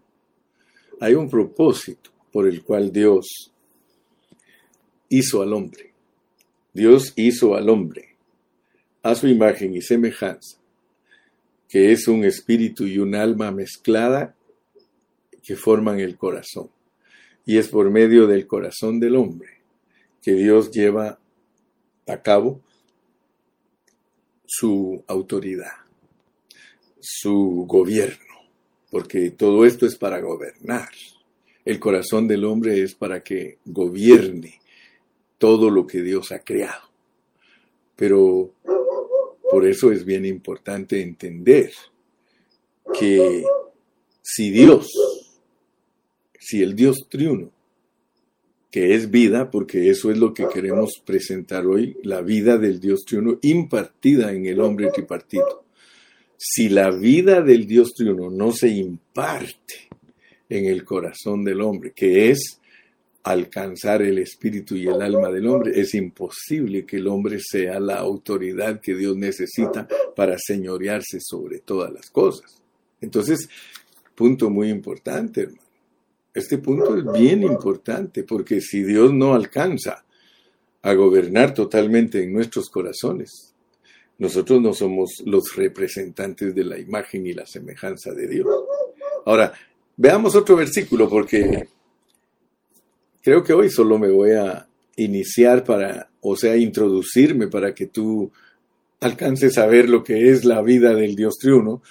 hay 1.00 1.14
un 1.14 1.28
propósito 1.28 2.10
por 2.30 2.46
el 2.46 2.62
cual 2.62 2.92
Dios 2.92 3.52
hizo 5.08 5.42
al 5.42 5.52
hombre. 5.52 5.92
Dios 6.72 7.12
hizo 7.16 7.56
al 7.56 7.68
hombre 7.68 8.16
a 9.02 9.16
su 9.16 9.26
imagen 9.26 9.74
y 9.74 9.80
semejanza, 9.80 10.58
que 11.68 11.90
es 11.90 12.06
un 12.06 12.24
espíritu 12.24 12.86
y 12.86 12.98
un 12.98 13.16
alma 13.16 13.50
mezclada 13.50 14.36
que 15.42 15.56
forman 15.56 15.98
el 15.98 16.16
corazón. 16.16 16.68
Y 17.48 17.56
es 17.56 17.68
por 17.68 17.90
medio 17.90 18.26
del 18.26 18.46
corazón 18.46 19.00
del 19.00 19.16
hombre 19.16 19.48
que 20.20 20.32
Dios 20.32 20.70
lleva 20.70 21.18
a 22.06 22.20
cabo 22.20 22.60
su 24.44 25.02
autoridad, 25.06 25.72
su 27.00 27.64
gobierno, 27.66 28.34
porque 28.90 29.30
todo 29.30 29.64
esto 29.64 29.86
es 29.86 29.96
para 29.96 30.20
gobernar. 30.20 30.90
El 31.64 31.80
corazón 31.80 32.28
del 32.28 32.44
hombre 32.44 32.82
es 32.82 32.94
para 32.94 33.22
que 33.22 33.56
gobierne 33.64 34.60
todo 35.38 35.70
lo 35.70 35.86
que 35.86 36.02
Dios 36.02 36.32
ha 36.32 36.40
creado. 36.40 36.90
Pero 37.96 38.52
por 39.50 39.66
eso 39.66 39.90
es 39.90 40.04
bien 40.04 40.26
importante 40.26 41.00
entender 41.00 41.72
que 42.92 43.42
si 44.20 44.50
Dios, 44.50 44.86
si 46.38 46.62
el 46.62 46.74
Dios 46.74 47.06
triuno, 47.08 47.50
que 48.70 48.94
es 48.94 49.10
vida, 49.10 49.50
porque 49.50 49.88
eso 49.90 50.10
es 50.10 50.18
lo 50.18 50.34
que 50.34 50.46
queremos 50.48 51.02
presentar 51.04 51.66
hoy, 51.66 51.96
la 52.02 52.20
vida 52.20 52.58
del 52.58 52.80
Dios 52.80 53.04
triuno 53.06 53.38
impartida 53.42 54.32
en 54.32 54.46
el 54.46 54.60
hombre 54.60 54.90
tripartito. 54.92 55.64
Si 56.36 56.68
la 56.68 56.90
vida 56.90 57.42
del 57.42 57.66
Dios 57.66 57.92
triuno 57.94 58.30
no 58.30 58.52
se 58.52 58.68
imparte 58.68 59.88
en 60.48 60.66
el 60.66 60.84
corazón 60.84 61.44
del 61.44 61.60
hombre, 61.60 61.92
que 61.94 62.30
es 62.30 62.60
alcanzar 63.24 64.02
el 64.02 64.18
espíritu 64.18 64.76
y 64.76 64.86
el 64.86 65.02
alma 65.02 65.30
del 65.30 65.46
hombre, 65.48 65.78
es 65.78 65.94
imposible 65.94 66.86
que 66.86 66.96
el 66.96 67.08
hombre 67.08 67.38
sea 67.40 67.80
la 67.80 67.96
autoridad 67.96 68.80
que 68.80 68.94
Dios 68.94 69.16
necesita 69.16 69.88
para 70.14 70.36
señorearse 70.38 71.18
sobre 71.20 71.58
todas 71.58 71.92
las 71.92 72.08
cosas. 72.10 72.62
Entonces, 73.00 73.48
punto 74.14 74.48
muy 74.50 74.70
importante, 74.70 75.42
hermano. 75.42 75.67
Este 76.38 76.58
punto 76.58 76.96
es 76.96 77.04
bien 77.20 77.42
importante 77.42 78.22
porque 78.22 78.60
si 78.60 78.84
Dios 78.84 79.12
no 79.12 79.34
alcanza 79.34 80.04
a 80.82 80.94
gobernar 80.94 81.52
totalmente 81.52 82.22
en 82.22 82.32
nuestros 82.32 82.70
corazones, 82.70 83.56
nosotros 84.18 84.62
no 84.62 84.72
somos 84.72 85.20
los 85.26 85.56
representantes 85.56 86.54
de 86.54 86.62
la 86.62 86.78
imagen 86.78 87.26
y 87.26 87.32
la 87.32 87.44
semejanza 87.44 88.12
de 88.12 88.28
Dios. 88.28 88.46
Ahora, 89.26 89.52
veamos 89.96 90.36
otro 90.36 90.54
versículo 90.54 91.08
porque 91.08 91.68
creo 93.20 93.42
que 93.42 93.52
hoy 93.52 93.68
solo 93.68 93.98
me 93.98 94.08
voy 94.08 94.30
a 94.30 94.64
iniciar 94.94 95.64
para, 95.64 96.08
o 96.20 96.36
sea, 96.36 96.56
introducirme 96.56 97.48
para 97.48 97.74
que 97.74 97.86
tú 97.86 98.30
alcances 99.00 99.58
a 99.58 99.66
ver 99.66 99.88
lo 99.88 100.04
que 100.04 100.30
es 100.30 100.44
la 100.44 100.62
vida 100.62 100.94
del 100.94 101.16
Dios 101.16 101.34
triuno 101.36 101.82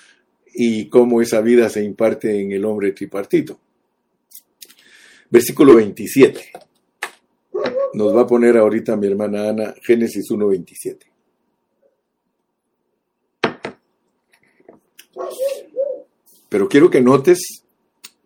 y 0.53 0.87
cómo 0.87 1.21
esa 1.21 1.41
vida 1.41 1.67
se 1.67 1.83
imparte 1.83 2.39
en 2.39 2.53
el 2.53 2.63
hombre 2.63 2.93
tripartito. 2.93 3.59
Versículo 5.29 5.75
27. 5.75 6.51
Nos 7.93 8.15
va 8.15 8.21
a 8.21 8.27
poner 8.27 8.57
ahorita 8.57 8.95
mi 8.95 9.07
hermana 9.07 9.49
Ana 9.49 9.75
Génesis 9.81 10.29
1.27. 10.29 10.97
Pero 16.49 16.69
quiero 16.69 16.89
que 16.89 17.01
notes, 17.01 17.63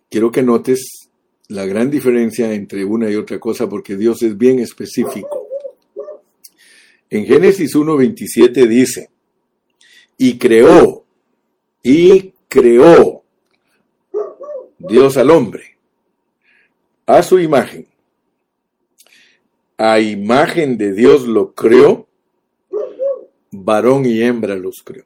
quiero 0.09 0.31
que 0.31 0.43
notes 0.43 1.09
la 1.47 1.65
gran 1.65 1.89
diferencia 1.89 2.53
entre 2.53 2.85
una 2.85 3.09
y 3.09 3.15
otra 3.15 3.39
cosa 3.39 3.67
porque 3.67 3.97
Dios 3.97 4.21
es 4.21 4.37
bien 4.37 4.59
específico. 4.59 5.47
En 7.09 7.25
Génesis 7.25 7.75
1.27 7.75 8.67
dice, 8.67 9.09
y 10.17 10.37
creó, 10.37 11.03
y 11.81 12.33
creó 12.47 13.23
Dios 14.77 15.17
al 15.17 15.31
hombre 15.31 15.70
a 17.17 17.23
su 17.23 17.39
imagen. 17.39 17.87
A 19.77 19.99
imagen 19.99 20.77
de 20.77 20.93
Dios 20.93 21.27
lo 21.27 21.53
creó, 21.53 22.07
varón 23.51 24.05
y 24.05 24.21
hembra 24.21 24.55
los 24.55 24.81
creó. 24.83 25.05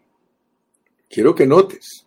Quiero 1.09 1.33
que 1.33 1.47
notes 1.47 2.05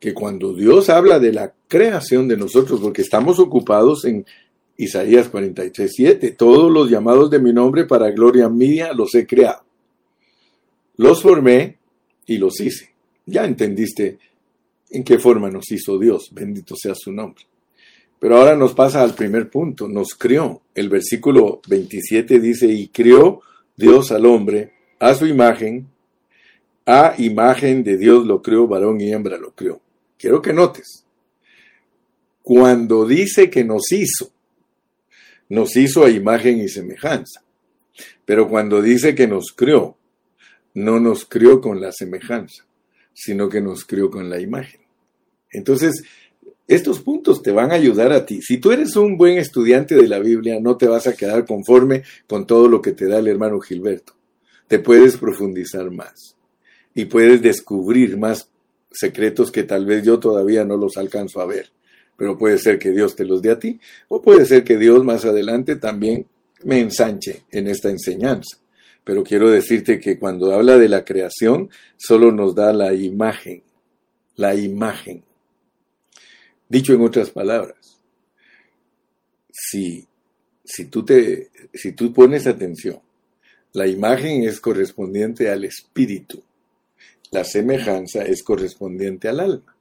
que 0.00 0.14
cuando 0.14 0.52
Dios 0.54 0.88
habla 0.88 1.18
de 1.18 1.32
la 1.32 1.54
creación 1.68 2.26
de 2.28 2.36
nosotros, 2.36 2.80
porque 2.80 3.02
estamos 3.02 3.38
ocupados 3.38 4.04
en 4.04 4.26
Isaías 4.76 5.28
43, 5.28 5.92
7, 5.94 6.30
todos 6.32 6.70
los 6.70 6.90
llamados 6.90 7.30
de 7.30 7.38
mi 7.38 7.52
nombre 7.52 7.84
para 7.84 8.10
gloria 8.10 8.48
mía 8.48 8.92
los 8.92 9.14
he 9.14 9.26
creado. 9.26 9.62
Los 10.96 11.22
formé 11.22 11.78
y 12.26 12.38
los 12.38 12.60
hice. 12.60 12.94
Ya 13.26 13.44
entendiste 13.44 14.18
en 14.90 15.04
qué 15.04 15.18
forma 15.18 15.50
nos 15.50 15.70
hizo 15.70 15.98
Dios, 15.98 16.30
bendito 16.32 16.74
sea 16.76 16.94
su 16.94 17.12
nombre. 17.12 17.44
Pero 18.18 18.38
ahora 18.38 18.56
nos 18.56 18.74
pasa 18.74 19.02
al 19.02 19.14
primer 19.14 19.50
punto, 19.50 19.88
nos 19.88 20.14
crió. 20.14 20.62
El 20.74 20.88
versículo 20.88 21.60
27 21.68 22.40
dice, 22.40 22.66
y 22.66 22.88
crió 22.88 23.40
Dios 23.76 24.10
al 24.10 24.26
hombre 24.26 24.72
a 24.98 25.14
su 25.14 25.26
imagen, 25.26 25.86
a 26.86 27.14
imagen 27.18 27.82
de 27.84 27.96
Dios 27.96 28.26
lo 28.26 28.40
crió, 28.40 28.66
varón 28.66 29.00
y 29.00 29.12
hembra 29.12 29.36
lo 29.36 29.52
crió. 29.52 29.80
Quiero 30.18 30.40
que 30.40 30.52
notes, 30.52 31.04
cuando 32.42 33.06
dice 33.06 33.50
que 33.50 33.64
nos 33.64 33.90
hizo, 33.92 34.30
nos 35.48 35.76
hizo 35.76 36.04
a 36.04 36.10
imagen 36.10 36.58
y 36.58 36.68
semejanza. 36.68 37.42
Pero 38.24 38.48
cuando 38.48 38.80
dice 38.82 39.14
que 39.14 39.26
nos 39.26 39.52
crió, 39.52 39.96
no 40.74 41.00
nos 41.00 41.24
crió 41.24 41.60
con 41.60 41.80
la 41.80 41.92
semejanza, 41.92 42.66
sino 43.12 43.48
que 43.48 43.60
nos 43.60 43.84
crió 43.84 44.10
con 44.10 44.28
la 44.30 44.40
imagen. 44.40 44.80
Entonces, 45.50 46.04
estos 46.68 47.00
puntos 47.00 47.42
te 47.42 47.52
van 47.52 47.70
a 47.70 47.74
ayudar 47.74 48.12
a 48.12 48.26
ti. 48.26 48.42
Si 48.42 48.58
tú 48.58 48.72
eres 48.72 48.96
un 48.96 49.16
buen 49.16 49.38
estudiante 49.38 49.94
de 49.94 50.08
la 50.08 50.18
Biblia, 50.18 50.58
no 50.60 50.76
te 50.76 50.88
vas 50.88 51.06
a 51.06 51.14
quedar 51.14 51.44
conforme 51.44 52.02
con 52.26 52.46
todo 52.46 52.68
lo 52.68 52.82
que 52.82 52.92
te 52.92 53.06
da 53.06 53.18
el 53.18 53.28
hermano 53.28 53.60
Gilberto. 53.60 54.14
Te 54.66 54.80
puedes 54.80 55.16
profundizar 55.16 55.90
más 55.92 56.36
y 56.92 57.04
puedes 57.04 57.40
descubrir 57.40 58.16
más 58.16 58.50
secretos 58.90 59.52
que 59.52 59.62
tal 59.62 59.86
vez 59.86 60.04
yo 60.04 60.18
todavía 60.18 60.64
no 60.64 60.76
los 60.76 60.96
alcanzo 60.96 61.40
a 61.40 61.46
ver. 61.46 61.70
Pero 62.16 62.36
puede 62.36 62.58
ser 62.58 62.78
que 62.78 62.90
Dios 62.90 63.14
te 63.14 63.24
los 63.24 63.42
dé 63.42 63.50
a 63.50 63.58
ti 63.58 63.78
o 64.08 64.20
puede 64.20 64.44
ser 64.44 64.64
que 64.64 64.76
Dios 64.76 65.04
más 65.04 65.24
adelante 65.24 65.76
también 65.76 66.26
me 66.64 66.80
ensanche 66.80 67.44
en 67.52 67.68
esta 67.68 67.90
enseñanza. 67.90 68.58
Pero 69.04 69.22
quiero 69.22 69.50
decirte 69.50 70.00
que 70.00 70.18
cuando 70.18 70.52
habla 70.52 70.78
de 70.78 70.88
la 70.88 71.04
creación, 71.04 71.70
solo 71.96 72.32
nos 72.32 72.56
da 72.56 72.72
la 72.72 72.92
imagen, 72.92 73.62
la 74.34 74.56
imagen 74.56 75.25
Dicho 76.68 76.94
en 76.94 77.02
otras 77.02 77.30
palabras, 77.30 77.98
si, 79.50 80.06
si, 80.64 80.86
tú 80.86 81.04
te, 81.04 81.50
si 81.72 81.92
tú 81.92 82.12
pones 82.12 82.46
atención, 82.46 83.00
la 83.72 83.86
imagen 83.86 84.42
es 84.44 84.60
correspondiente 84.60 85.50
al 85.50 85.64
espíritu, 85.64 86.42
la 87.30 87.44
semejanza 87.44 88.22
es 88.22 88.42
correspondiente 88.42 89.28
al 89.28 89.40
alma. 89.40 89.76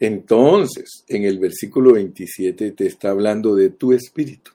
Entonces, 0.00 1.04
en 1.08 1.24
el 1.24 1.38
versículo 1.38 1.94
27 1.94 2.72
te 2.72 2.86
está 2.86 3.10
hablando 3.10 3.54
de 3.54 3.70
tu 3.70 3.92
espíritu. 3.92 4.52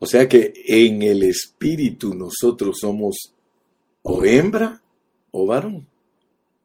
O 0.00 0.06
sea 0.06 0.28
que 0.28 0.52
en 0.66 1.02
el 1.02 1.22
espíritu 1.22 2.14
nosotros 2.14 2.78
somos 2.80 3.34
o 4.02 4.24
hembra 4.24 4.80
o 5.30 5.46
varón, 5.46 5.86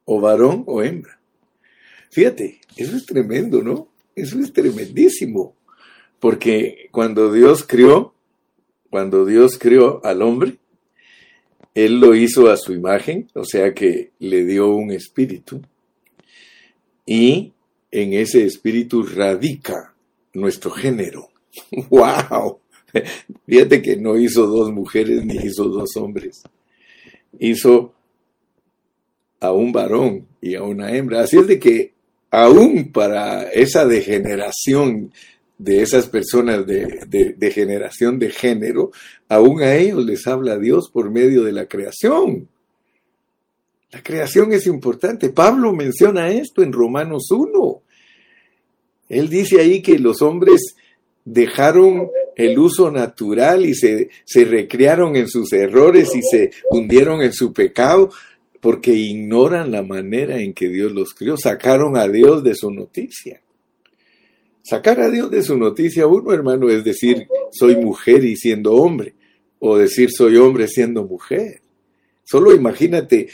o 0.06 0.20
varón 0.22 0.64
o 0.68 0.84
hembra. 0.84 1.20
Fíjate, 2.14 2.62
eso 2.78 2.96
es 2.96 3.08
tremendo, 3.08 3.64
¿no? 3.64 3.88
Eso 4.16 4.40
es 4.40 4.54
tremendísimo. 4.54 5.56
Porque 6.20 6.88
cuando 6.92 7.34
Dios 7.34 7.64
crió, 7.64 8.14
cuando 8.92 9.26
Dios 9.26 9.58
crió 9.58 10.00
al 10.06 10.22
hombre, 10.22 10.58
Él 11.74 12.00
lo 12.00 12.14
hizo 12.14 12.52
a 12.52 12.58
su 12.58 12.72
imagen, 12.72 13.32
o 13.34 13.44
sea 13.44 13.74
que 13.74 14.12
le 14.20 14.46
dio 14.46 14.76
un 14.76 14.92
espíritu. 14.92 15.60
Y 17.04 17.54
en 17.90 18.14
ese 18.14 18.46
espíritu 18.46 19.02
radica 19.02 19.96
nuestro 20.34 20.70
género. 20.70 21.30
¡Wow! 21.90 22.60
Fíjate 23.48 23.82
que 23.82 23.98
no 23.98 24.20
hizo 24.20 24.46
dos 24.46 24.72
mujeres 24.72 25.26
ni 25.26 25.38
hizo 25.38 25.64
dos 25.64 25.98
hombres. 25.98 26.44
Hizo 27.40 27.92
a 29.40 29.52
un 29.52 29.72
varón 29.72 30.28
y 30.40 30.54
a 30.54 30.62
una 30.62 30.96
hembra. 30.96 31.22
Así 31.22 31.38
es 31.38 31.48
de 31.48 31.60
que 31.60 31.94
aún 32.34 32.92
para 32.92 33.44
esa 33.52 33.86
degeneración 33.86 35.14
de 35.56 35.84
esas 35.84 36.08
personas 36.08 36.66
de, 36.66 37.06
de, 37.38 37.52
generación 37.52 38.18
de 38.18 38.32
género, 38.32 38.90
aún 39.30 39.62
a 39.62 39.76
ellos 39.76 40.04
les 40.04 40.26
habla 40.26 40.58
Dios 40.58 40.90
por 40.92 41.12
medio 41.12 41.44
de 41.44 41.52
la 41.52 41.68
creación. 41.68 42.50
La 43.92 44.02
creación 44.02 44.52
es 44.52 44.66
importante. 44.66 45.30
Pablo 45.30 45.74
menciona 45.74 46.32
esto 46.32 46.64
en 46.64 46.74
Romanos 46.74 47.30
1. 47.30 47.82
Él 49.10 49.30
dice 49.30 49.62
ahí 49.62 49.84
que 49.84 50.00
los 50.00 50.24
hombres 50.24 50.76
dejaron 51.24 52.10
el 52.36 52.58
uso 52.58 52.90
natural 52.90 53.64
y 53.64 53.76
se, 53.76 54.10
se 54.26 54.44
recrearon 54.44 55.16
en 55.16 55.30
sus 55.30 55.54
errores 55.54 56.16
y 56.16 56.24
se 56.24 56.50
hundieron 56.72 57.22
en 57.22 57.32
su 57.32 57.54
pecado 57.54 58.10
porque 58.64 58.94
ignoran 58.94 59.72
la 59.72 59.84
manera 59.84 60.40
en 60.40 60.54
que 60.54 60.70
Dios 60.70 60.94
los 60.94 61.14
crió, 61.14 61.36
sacaron 61.36 61.98
a 61.98 62.08
Dios 62.08 62.46
de 62.46 62.56
su 62.56 62.72
noticia. 62.72 63.42
Sacar 64.62 65.02
a 65.02 65.10
Dios 65.10 65.30
de 65.30 65.44
su 65.44 65.58
noticia 65.58 66.08
uno, 66.08 66.32
hermano, 66.32 66.70
es 66.70 66.86
decir, 66.86 67.28
soy 67.52 67.76
mujer 67.76 68.24
y 68.24 68.38
siendo 68.38 68.72
hombre, 68.76 69.16
o 69.60 69.78
decir 69.78 70.12
soy 70.12 70.38
hombre 70.38 70.70
siendo 70.70 71.04
mujer. 71.04 71.60
Solo 72.24 72.56
imagínate 72.56 73.28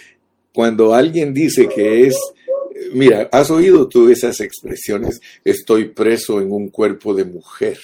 cuando 0.51 0.95
alguien 0.95 1.31
dice 1.31 1.69
que 1.69 2.07
es, 2.07 2.15
mira, 2.93 3.29
has 3.31 3.51
oído 3.51 3.87
tú 3.87 4.09
esas 4.09 4.39
expresiones, 4.39 5.21
estoy 5.45 5.89
preso 5.89 6.41
en 6.41 6.51
un 6.51 6.69
cuerpo 6.69 7.13
de 7.13 7.25
mujer, 7.25 7.77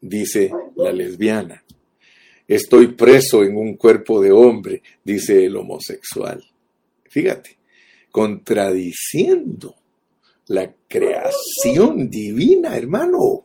dice 0.00 0.52
la 0.76 0.92
lesbiana. 0.92 1.65
Estoy 2.48 2.88
preso 2.88 3.42
en 3.42 3.56
un 3.56 3.76
cuerpo 3.76 4.20
de 4.20 4.30
hombre, 4.30 4.82
dice 5.02 5.44
el 5.44 5.56
homosexual. 5.56 6.44
Fíjate, 7.08 7.58
contradiciendo 8.10 9.74
la 10.48 10.72
creación 10.88 12.08
divina, 12.08 12.76
hermano. 12.76 13.44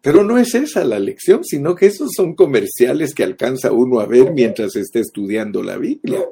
Pero 0.00 0.24
no 0.24 0.38
es 0.38 0.54
esa 0.54 0.84
la 0.84 0.98
lección, 0.98 1.44
sino 1.44 1.74
que 1.74 1.86
esos 1.86 2.10
son 2.16 2.34
comerciales 2.34 3.14
que 3.14 3.24
alcanza 3.24 3.72
uno 3.72 4.00
a 4.00 4.06
ver 4.06 4.32
mientras 4.32 4.74
está 4.76 5.00
estudiando 5.00 5.62
la 5.62 5.76
Biblia. 5.76 6.24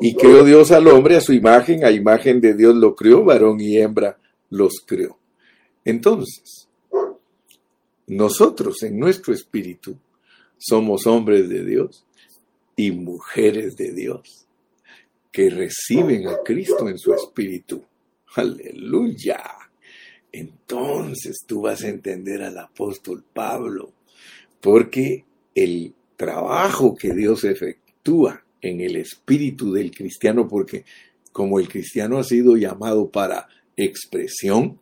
Y 0.00 0.14
creó 0.14 0.44
Dios 0.44 0.72
al 0.72 0.88
hombre 0.88 1.16
a 1.16 1.20
su 1.20 1.32
imagen, 1.32 1.84
a 1.84 1.92
imagen 1.92 2.40
de 2.40 2.54
Dios 2.54 2.74
lo 2.74 2.96
creó, 2.96 3.24
varón 3.24 3.60
y 3.60 3.76
hembra 3.76 4.18
los 4.50 4.82
creó. 4.84 5.18
Entonces, 5.84 6.68
nosotros 8.06 8.82
en 8.82 8.98
nuestro 8.98 9.32
espíritu 9.32 9.96
somos 10.58 11.06
hombres 11.06 11.48
de 11.48 11.64
Dios 11.64 12.04
y 12.76 12.90
mujeres 12.90 13.76
de 13.76 13.92
Dios 13.92 14.46
que 15.30 15.50
reciben 15.50 16.28
a 16.28 16.38
Cristo 16.44 16.88
en 16.88 16.98
su 16.98 17.12
espíritu. 17.12 17.82
Aleluya. 18.36 19.42
Entonces 20.30 21.44
tú 21.46 21.62
vas 21.62 21.82
a 21.82 21.88
entender 21.88 22.42
al 22.42 22.58
apóstol 22.58 23.24
Pablo, 23.32 23.92
porque 24.60 25.24
el 25.54 25.94
trabajo 26.16 26.94
que 26.94 27.12
Dios 27.14 27.44
efectúa 27.44 28.44
en 28.60 28.80
el 28.80 28.96
espíritu 28.96 29.72
del 29.72 29.90
cristiano, 29.90 30.48
porque 30.48 30.84
como 31.32 31.58
el 31.58 31.68
cristiano 31.68 32.18
ha 32.18 32.24
sido 32.24 32.56
llamado 32.56 33.10
para 33.10 33.48
expresión, 33.76 34.80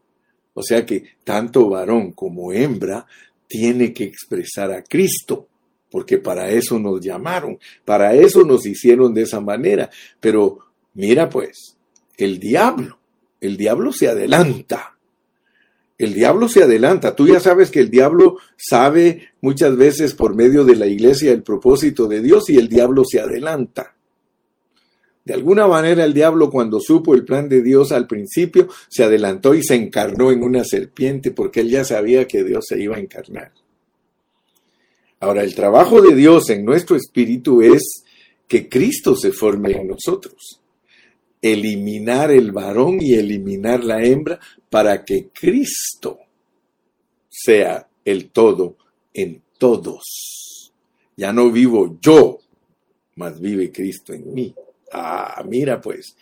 o 0.55 0.63
sea 0.63 0.85
que 0.85 1.05
tanto 1.25 1.69
varón 1.69 2.13
como 2.13 2.53
hembra 2.53 3.07
tiene 3.47 3.93
que 3.93 4.05
expresar 4.05 4.73
a 4.73 4.83
Cristo, 4.83 5.49
porque 5.91 6.19
para 6.19 6.51
eso 6.51 6.79
nos 6.79 7.01
llamaron, 7.01 7.59
para 7.85 8.15
eso 8.15 8.45
nos 8.45 8.65
hicieron 8.67 9.13
de 9.13 9.23
esa 9.23 9.41
manera. 9.41 9.91
Pero 10.21 10.59
mira 10.95 11.29
pues, 11.29 11.77
el 12.17 12.39
diablo, 12.39 12.99
el 13.41 13.57
diablo 13.57 13.93
se 13.93 14.09
adelanta. 14.09 14.97
El 15.99 16.15
diablo 16.15 16.49
se 16.49 16.65
adelanta. 16.65 17.15
Tú 17.15 17.29
ya 17.29 17.39
sabes 17.39 17.71
que 17.71 17.81
el 17.81 17.91
diablo 17.91 18.39
sabe 18.57 19.29
muchas 19.41 19.77
veces 19.77 20.15
por 20.15 20.35
medio 20.35 20.65
de 20.65 20.75
la 20.75 20.87
iglesia 20.87 21.31
el 21.33 21.43
propósito 21.43 22.09
de 22.09 22.23
Dios 22.23 22.49
y 22.51 22.57
el 22.57 22.69
diablo 22.69 23.05
se 23.05 23.21
adelanta. 23.21 23.95
De 25.25 25.35
alguna 25.35 25.69
manera 25.69 26.05
el 26.05 26.13
diablo 26.13 26.51
cuando 26.51 26.81
supo 26.81 27.15
el 27.15 27.25
plan 27.25 27.49
de 27.49 27.63
Dios 27.63 27.93
al 27.93 28.07
principio 28.07 28.69
se 28.89 29.05
adelantó 29.05 29.55
y 29.55 29.63
se 29.63 29.77
encarnó 29.77 30.33
en 30.33 30.43
una 30.43 30.65
serpiente 30.65 31.31
porque 31.31 31.61
él 31.61 31.71
ya 31.71 31.85
sabía 31.85 32.27
que 32.27 32.43
Dios 32.43 32.65
se 32.67 32.81
iba 32.81 32.97
a 32.97 33.01
encarnar. 33.01 33.53
Ahora 35.21 35.45
el 35.45 35.55
trabajo 35.55 36.03
de 36.03 36.17
Dios 36.17 36.51
en 36.51 36.65
nuestro 36.65 36.97
espíritu 36.97 37.63
es 37.63 38.03
que 38.49 38.69
Cristo 38.69 39.15
se 39.15 39.31
forme 39.31 39.71
en 39.71 39.87
nosotros. 39.87 40.61
Eliminar 41.41 42.33
el 42.33 42.51
varón 42.51 42.99
y 43.01 43.15
eliminar 43.15 43.85
la 43.85 44.03
hembra 44.03 44.41
para 44.69 45.05
que 45.05 45.29
Cristo 45.29 46.19
sea 47.29 47.89
el 48.05 48.31
todo 48.31 48.77
en 49.15 49.43
todos. 49.59 50.73
Ya 51.17 51.33
no 51.33 51.53
vivo 51.53 51.99
yo, 52.01 52.41
mas 53.15 53.41
vive 53.41 53.71
Cristo 53.71 54.13
en 54.13 54.35
mí. 54.35 54.55
Ah, 54.93 55.43
mira 55.49 55.81
pues, 55.81 56.17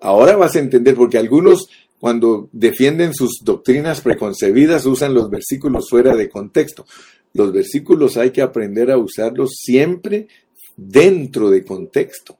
ahora 0.00 0.36
vas 0.36 0.56
a 0.56 0.60
entender, 0.60 0.94
porque 0.94 1.18
algunos 1.18 1.68
cuando 1.98 2.48
defienden 2.52 3.14
sus 3.14 3.40
doctrinas 3.42 4.00
preconcebidas 4.00 4.86
usan 4.86 5.14
los 5.14 5.30
versículos 5.30 5.88
fuera 5.88 6.14
de 6.14 6.28
contexto. 6.28 6.86
Los 7.32 7.52
versículos 7.52 8.16
hay 8.16 8.30
que 8.30 8.42
aprender 8.42 8.90
a 8.90 8.98
usarlos 8.98 9.50
siempre 9.56 10.28
dentro 10.76 11.50
de 11.50 11.64
contexto. 11.64 12.38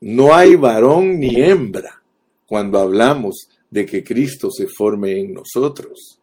No 0.00 0.34
hay 0.34 0.56
varón 0.56 1.18
ni 1.18 1.40
hembra 1.40 2.02
cuando 2.46 2.78
hablamos 2.78 3.48
de 3.70 3.86
que 3.86 4.04
Cristo 4.04 4.50
se 4.50 4.66
forme 4.66 5.18
en 5.18 5.34
nosotros. 5.34 6.20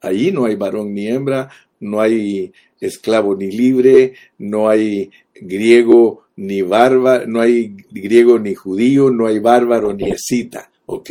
Ahí 0.00 0.30
no 0.30 0.44
hay 0.44 0.54
varón 0.54 0.94
ni 0.94 1.08
hembra, 1.08 1.50
no 1.80 2.00
hay 2.00 2.52
esclavo 2.80 3.34
ni 3.34 3.50
libre, 3.50 4.14
no 4.38 4.68
hay 4.68 5.10
griego 5.34 6.25
ni 6.36 6.62
no 6.62 7.40
hay 7.40 7.76
griego 7.90 8.38
ni 8.38 8.54
judío, 8.54 9.10
no 9.10 9.26
hay 9.26 9.38
bárbaro 9.38 9.94
ni 9.94 10.10
escita, 10.10 10.70
¿ok? 10.84 11.10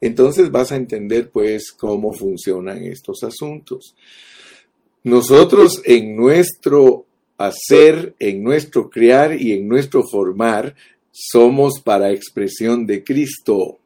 Entonces 0.00 0.50
vas 0.50 0.72
a 0.72 0.76
entender 0.76 1.30
pues 1.30 1.72
cómo 1.72 2.12
funcionan 2.12 2.82
estos 2.84 3.22
asuntos. 3.22 3.94
Nosotros 5.02 5.82
en 5.84 6.16
nuestro 6.16 7.04
hacer, 7.36 8.14
en 8.18 8.42
nuestro 8.42 8.88
crear 8.88 9.38
y 9.38 9.52
en 9.52 9.68
nuestro 9.68 10.02
formar, 10.02 10.74
somos 11.10 11.80
para 11.80 12.10
expresión 12.10 12.86
de 12.86 13.04
Cristo. 13.04 13.78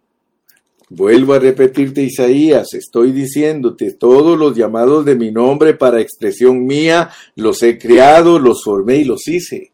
Vuelvo 0.90 1.34
a 1.34 1.38
repetirte 1.38 2.02
Isaías, 2.02 2.68
estoy 2.72 3.12
diciéndote, 3.12 3.92
todos 3.92 4.38
los 4.38 4.56
llamados 4.56 5.04
de 5.04 5.16
mi 5.16 5.30
nombre 5.30 5.74
para 5.74 6.00
expresión 6.00 6.64
mía, 6.64 7.10
los 7.36 7.62
he 7.62 7.78
creado, 7.78 8.38
los 8.38 8.62
formé 8.64 8.98
y 8.98 9.04
los 9.04 9.28
hice. 9.28 9.72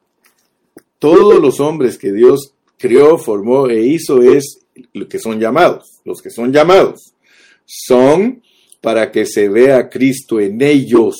Todos 1.04 1.38
los 1.38 1.60
hombres 1.60 1.98
que 1.98 2.12
Dios 2.12 2.54
creó, 2.78 3.18
formó 3.18 3.68
e 3.68 3.78
hizo 3.84 4.22
es 4.22 4.60
lo 4.94 5.06
que 5.06 5.18
son 5.18 5.38
llamados. 5.38 6.00
Los 6.02 6.22
que 6.22 6.30
son 6.30 6.50
llamados 6.50 7.12
son 7.66 8.42
para 8.80 9.12
que 9.12 9.26
se 9.26 9.50
vea 9.50 9.90
Cristo 9.90 10.40
en 10.40 10.62
ellos. 10.62 11.16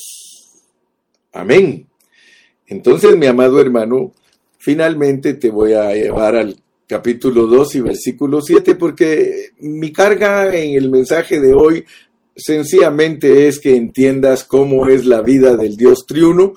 Amén. 1.35 1.87
Entonces, 2.67 3.15
mi 3.15 3.27
amado 3.27 3.61
hermano, 3.61 4.15
finalmente 4.57 5.35
te 5.35 5.51
voy 5.51 5.75
a 5.75 5.93
llevar 5.93 6.37
al 6.37 6.57
capítulo 6.87 7.47
2 7.47 7.75
y 7.75 7.81
versículo 7.83 8.41
7, 8.41 8.77
porque 8.77 9.51
mi 9.61 9.93
carga 9.93 10.57
en 10.57 10.79
el 10.79 10.91
mensaje 10.91 11.41
de 11.41 11.53
hoy 11.53 11.85
sencillamente 12.35 13.49
es 13.49 13.61
que 13.61 13.77
entiendas 13.77 14.45
cómo 14.45 14.89
es 14.89 15.05
la 15.05 15.21
vida 15.21 15.59
del 15.59 15.77
Dios 15.77 16.07
triuno, 16.07 16.55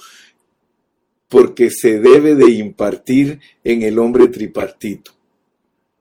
porque 1.28 1.70
se 1.70 2.00
debe 2.00 2.36
de 2.36 2.52
impartir 2.52 3.40
en 3.64 3.82
el 3.82 4.00
hombre 4.00 4.28
tripartito. 4.28 5.12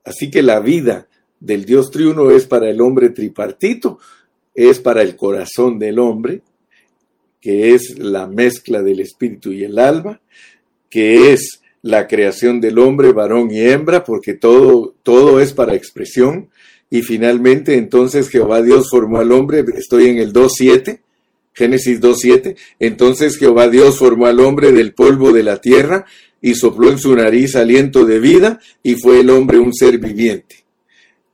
Así 0.03 0.31
que 0.31 0.41
la 0.41 0.59
vida 0.59 1.07
del 1.39 1.65
Dios 1.65 1.91
triuno 1.91 2.31
es 2.31 2.45
para 2.45 2.69
el 2.69 2.81
hombre 2.81 3.09
tripartito, 3.09 3.99
es 4.55 4.79
para 4.79 5.01
el 5.01 5.15
corazón 5.15 5.77
del 5.79 5.99
hombre, 5.99 6.41
que 7.41 7.73
es 7.73 7.97
la 7.99 8.27
mezcla 8.27 8.81
del 8.81 9.01
espíritu 9.01 9.51
y 9.51 9.63
el 9.63 9.77
alma, 9.79 10.21
que 10.89 11.33
es 11.33 11.61
la 11.81 12.07
creación 12.07 12.59
del 12.59 12.79
hombre, 12.79 13.11
varón 13.11 13.51
y 13.51 13.61
hembra, 13.61 14.03
porque 14.03 14.33
todo, 14.33 14.95
todo 15.03 15.39
es 15.39 15.53
para 15.53 15.75
expresión. 15.75 16.49
Y 16.89 17.01
finalmente, 17.01 17.75
entonces 17.75 18.29
Jehová 18.29 18.61
Dios 18.61 18.89
formó 18.89 19.19
al 19.19 19.31
hombre, 19.31 19.63
estoy 19.75 20.07
en 20.07 20.17
el 20.17 20.33
2.7, 20.33 21.01
Génesis 21.57 21.99
2.7, 21.99 22.55
entonces 22.77 23.35
Jehová 23.37 23.67
Dios 23.67 23.97
formó 23.97 24.27
al 24.27 24.39
hombre 24.41 24.71
del 24.71 24.93
polvo 24.93 25.31
de 25.33 25.41
la 25.41 25.59
tierra 25.59 26.05
y 26.39 26.53
sopló 26.53 26.91
en 26.91 26.99
su 26.99 27.15
nariz 27.15 27.55
aliento 27.55 28.05
de 28.05 28.19
vida 28.19 28.59
y 28.83 28.93
fue 28.93 29.21
el 29.21 29.31
hombre 29.31 29.57
un 29.57 29.73
ser 29.73 29.97
viviente. 29.97 30.65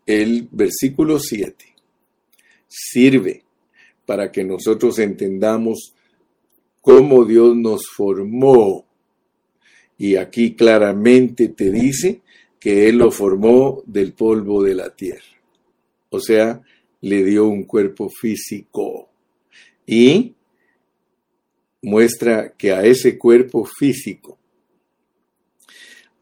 El 0.05 0.47
versículo 0.49 1.19
7 1.19 1.65
sirve 2.69 3.43
para 4.05 4.32
que 4.32 4.45
nosotros 4.45 4.97
entendamos 4.99 5.93
cómo 6.80 7.26
Dios 7.26 7.53
nos 7.57 7.82
formó 7.93 8.86
y 9.97 10.15
aquí 10.15 10.55
claramente 10.55 11.49
te 11.49 11.69
dice 11.69 12.21
que 12.61 12.88
Él 12.88 12.99
lo 12.99 13.11
formó 13.11 13.84
del 13.86 14.13
polvo 14.13 14.63
de 14.63 14.76
la 14.76 14.89
tierra. 14.95 15.21
O 16.11 16.21
sea, 16.21 16.61
le 17.01 17.26
dio 17.26 17.45
un 17.45 17.65
cuerpo 17.65 18.09
físico 18.09 19.03
y 19.86 20.36
muestra 21.82 22.54
que 22.58 22.72
a 22.72 22.84
ese 22.84 23.18
cuerpo 23.18 23.66
físico, 23.66 24.40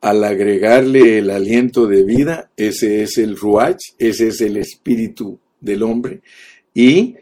al 0.02 0.24
agregarle 0.24 1.20
el 1.20 1.30
aliento 1.30 1.86
de 1.86 2.04
vida, 2.04 2.50
ese 2.58 3.04
es 3.04 3.18
el 3.20 3.38
ruach, 3.38 3.80
ese 4.00 4.30
es 4.30 4.42
el 4.42 4.58
espíritu 4.58 5.40
del 5.60 5.84
hombre, 5.84 6.22
y 6.74 7.16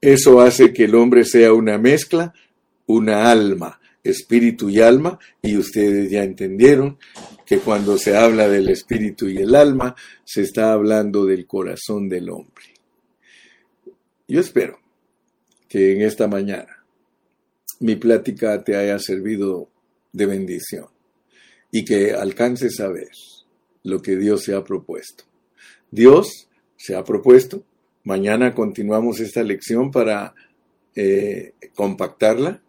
eso 0.00 0.40
hace 0.40 0.72
que 0.72 0.84
el 0.84 0.94
hombre 0.94 1.24
sea 1.24 1.52
una 1.52 1.76
mezcla, 1.76 2.32
una 2.86 3.30
alma, 3.30 3.78
espíritu 4.02 4.70
y 4.70 4.80
alma, 4.80 5.18
y 5.42 5.58
ustedes 5.58 6.10
ya 6.10 6.22
entendieron 6.22 6.98
que 7.44 7.58
cuando 7.58 7.98
se 7.98 8.16
habla 8.16 8.48
del 8.48 8.70
espíritu 8.70 9.28
y 9.28 9.38
el 9.38 9.54
alma, 9.54 9.94
se 10.24 10.42
está 10.42 10.72
hablando 10.72 11.26
del 11.26 11.46
corazón 11.46 12.08
del 12.08 12.30
hombre. 12.30 12.64
Yo 14.26 14.40
espero 14.40 14.78
que 15.68 15.92
en 15.92 16.02
esta 16.02 16.26
mañana 16.26 16.84
mi 17.80 17.96
plática 17.96 18.62
te 18.64 18.76
haya 18.76 18.98
servido 18.98 19.68
de 20.12 20.26
bendición 20.26 20.86
y 21.70 21.84
que 21.84 22.12
alcances 22.12 22.80
a 22.80 22.88
ver 22.88 23.10
lo 23.84 24.00
que 24.02 24.16
Dios 24.16 24.42
se 24.42 24.54
ha 24.54 24.64
propuesto. 24.64 25.24
Dios 25.90 26.48
se 26.76 26.96
ha 26.96 27.04
propuesto. 27.04 27.64
Mañana 28.04 28.54
continuamos 28.54 29.20
esta 29.20 29.42
lección 29.42 29.90
para 29.90 30.34
eh, 30.94 31.52
compactarla, 31.74 32.62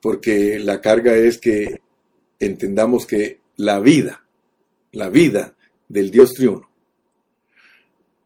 porque 0.00 0.58
la 0.58 0.80
carga 0.80 1.14
es 1.14 1.38
que 1.38 1.80
entendamos 2.38 3.06
que 3.06 3.40
la 3.56 3.80
vida, 3.80 4.24
la 4.92 5.08
vida 5.08 5.54
del 5.88 6.10
Dios 6.10 6.32
triuno, 6.34 6.70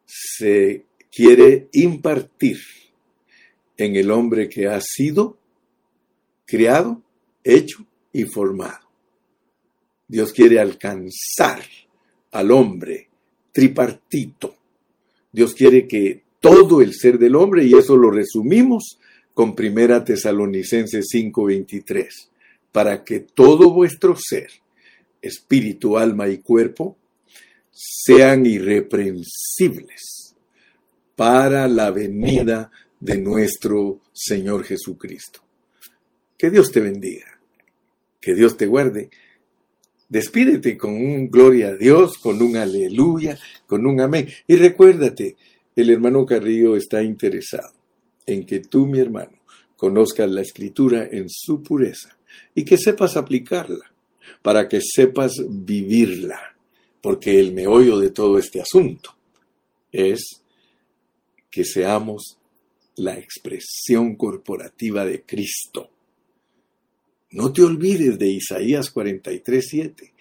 se 0.07 0.85
quiere 1.11 1.69
impartir 1.73 2.59
en 3.85 3.97
el 3.97 4.11
hombre 4.11 4.49
que 4.49 4.67
ha 4.67 4.81
sido 4.81 5.39
creado, 6.47 7.03
hecho 7.45 7.87
y 8.13 8.25
formado. 8.25 8.89
Dios 10.09 10.33
quiere 10.33 10.59
alcanzar 10.59 11.63
al 12.33 12.51
hombre 12.51 13.09
tripartito. 13.53 14.57
Dios 15.33 15.55
quiere 15.55 15.87
que 15.87 16.23
todo 16.41 16.81
el 16.81 16.95
ser 16.95 17.19
del 17.19 17.37
hombre, 17.37 17.65
y 17.65 17.75
eso 17.75 17.97
lo 17.97 18.11
resumimos 18.11 18.99
con 19.35 19.55
Primera 19.55 20.05
Tesalonicenses 20.05 21.07
5:23, 21.13 22.31
para 22.73 23.05
que 23.05 23.21
todo 23.21 23.73
vuestro 23.73 24.17
ser, 24.17 24.51
espíritu, 25.23 25.97
alma 25.97 26.29
y 26.29 26.39
cuerpo, 26.39 26.97
sean 27.71 28.47
irreprensibles 28.47 30.35
para 31.15 31.69
la 31.69 31.91
venida 31.91 32.71
de 33.01 33.19
nuestro 33.19 34.01
Señor 34.13 34.65
Jesucristo. 34.65 35.41
Que 36.37 36.51
Dios 36.51 36.71
te 36.71 36.81
bendiga, 36.81 37.41
que 38.21 38.35
Dios 38.35 38.57
te 38.57 38.67
guarde. 38.67 39.11
Despídete 40.09 40.77
con 40.77 40.95
un 40.95 41.31
gloria 41.31 41.69
a 41.69 41.77
Dios, 41.77 42.19
con 42.19 42.41
un 42.43 42.57
aleluya, 42.57 43.39
con 43.67 43.87
un 43.87 44.01
amén. 44.01 44.29
Y 44.47 44.57
recuérdate, 44.57 45.37
el 45.75 45.91
hermano 45.91 46.27
Carrillo 46.27 46.77
está 46.77 47.03
interesado 47.03 47.73
en 48.27 48.45
que 48.45 48.61
tú, 48.61 48.87
mi 48.87 48.99
hermano, 48.99 49.39
conozcas 49.77 50.31
la 50.31 50.43
escritura 50.43 51.09
en 51.11 51.29
su 51.29 51.63
pureza 51.63 52.19
y 52.55 52.65
que 52.65 52.77
sepas 52.77 53.17
aplicarla, 53.17 53.93
para 54.43 54.69
que 54.69 54.81
sepas 54.83 55.33
vivirla, 55.49 56.57
porque 57.01 57.41
el 57.41 57.53
meollo 57.53 57.99
de 57.99 58.11
todo 58.11 58.39
este 58.39 58.61
asunto 58.61 59.15
es 59.91 60.43
que 61.51 61.65
seamos 61.65 62.40
la 63.01 63.19
expresión 63.19 64.15
corporativa 64.15 65.05
de 65.05 65.23
Cristo. 65.23 65.89
No 67.31 67.53
te 67.53 67.63
olvides 67.63 68.19
de 68.19 68.29
Isaías 68.29 68.91
43:7. 68.91 70.13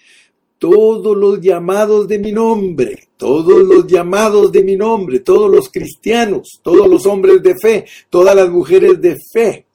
Todos 0.57 1.15
los 1.15 1.39
llamados 1.41 2.07
de 2.07 2.19
mi 2.19 2.31
nombre, 2.31 3.07
todos 3.17 3.63
los 3.63 3.87
llamados 3.87 4.51
de 4.51 4.63
mi 4.63 4.75
nombre, 4.75 5.19
todos 5.19 5.49
los 5.49 5.69
cristianos, 5.69 6.59
todos 6.61 6.87
los 6.87 7.05
hombres 7.05 7.41
de 7.41 7.55
fe, 7.55 7.85
todas 8.09 8.35
las 8.35 8.49
mujeres 8.49 8.99
de 9.01 9.17
fe, 9.33 9.65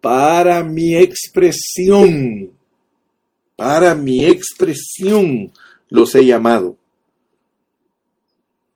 para 0.00 0.62
mi 0.62 0.96
expresión, 0.96 2.52
para 3.56 3.94
mi 3.94 4.24
expresión 4.24 5.52
los 5.88 6.14
he 6.14 6.24
llamado. 6.24 6.76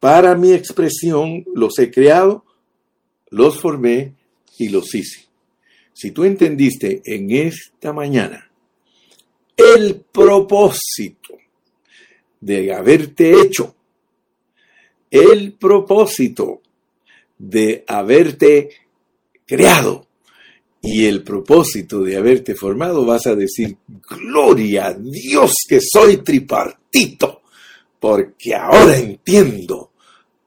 Para 0.00 0.36
mi 0.36 0.52
expresión 0.52 1.44
los 1.54 1.78
he 1.78 1.90
creado 1.90 2.44
los 3.30 3.60
formé 3.60 4.14
y 4.58 4.68
los 4.68 4.94
hice. 4.94 5.26
Si 5.92 6.10
tú 6.12 6.24
entendiste 6.24 7.02
en 7.04 7.30
esta 7.30 7.92
mañana 7.92 8.50
el 9.56 10.02
propósito 10.12 11.36
de 12.40 12.72
haberte 12.72 13.32
hecho, 13.40 13.74
el 15.10 15.54
propósito 15.54 16.62
de 17.36 17.84
haberte 17.86 18.70
creado 19.44 20.06
y 20.80 21.06
el 21.06 21.24
propósito 21.24 22.02
de 22.02 22.16
haberte 22.16 22.54
formado, 22.54 23.04
vas 23.04 23.26
a 23.26 23.34
decir, 23.34 23.76
gloria 24.08 24.86
a 24.86 24.94
Dios 24.94 25.52
que 25.68 25.80
soy 25.80 26.18
tripartito, 26.18 27.42
porque 27.98 28.54
ahora 28.54 28.96
entiendo 28.96 29.92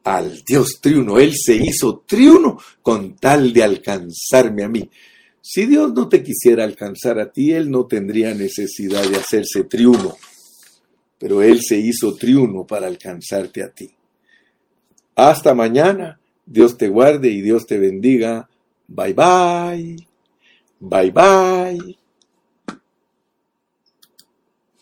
al 0.04 0.44
Dios 0.44 0.80
triuno. 0.82 1.20
Él 1.20 1.34
se 1.36 1.56
hizo 1.56 2.04
triuno 2.06 2.60
con 2.82 3.16
tal 3.16 3.54
de 3.54 3.64
alcanzarme 3.64 4.64
a 4.64 4.70
mí. 4.70 4.90
Si 5.42 5.66
Dios 5.66 5.94
no 5.94 6.08
te 6.08 6.24
quisiera 6.24 6.64
alcanzar 6.64 7.20
a 7.20 7.32
ti, 7.32 7.52
Él 7.52 7.72
no 7.72 7.86
tendría 7.86 8.34
necesidad 8.34 9.04
de 9.08 9.18
hacerse 9.18 9.64
triuno. 9.64 10.16
Pero 11.18 11.42
Él 11.42 11.62
se 11.62 11.78
hizo 11.78 12.16
triuno 12.16 12.66
para 12.66 12.88
alcanzarte 12.88 13.64
a 13.64 13.70
ti. 13.70 13.90
Hasta 15.16 15.54
mañana. 15.54 16.20
Dios 16.46 16.78
te 16.78 16.90
guarde 16.90 17.30
y 17.30 17.42
Dios 17.42 17.66
te 17.66 17.78
bendiga. 17.78 18.50
Bye 18.88 19.14
bye. 19.14 19.96
Bye 20.80 21.12
bye. 21.12 22.01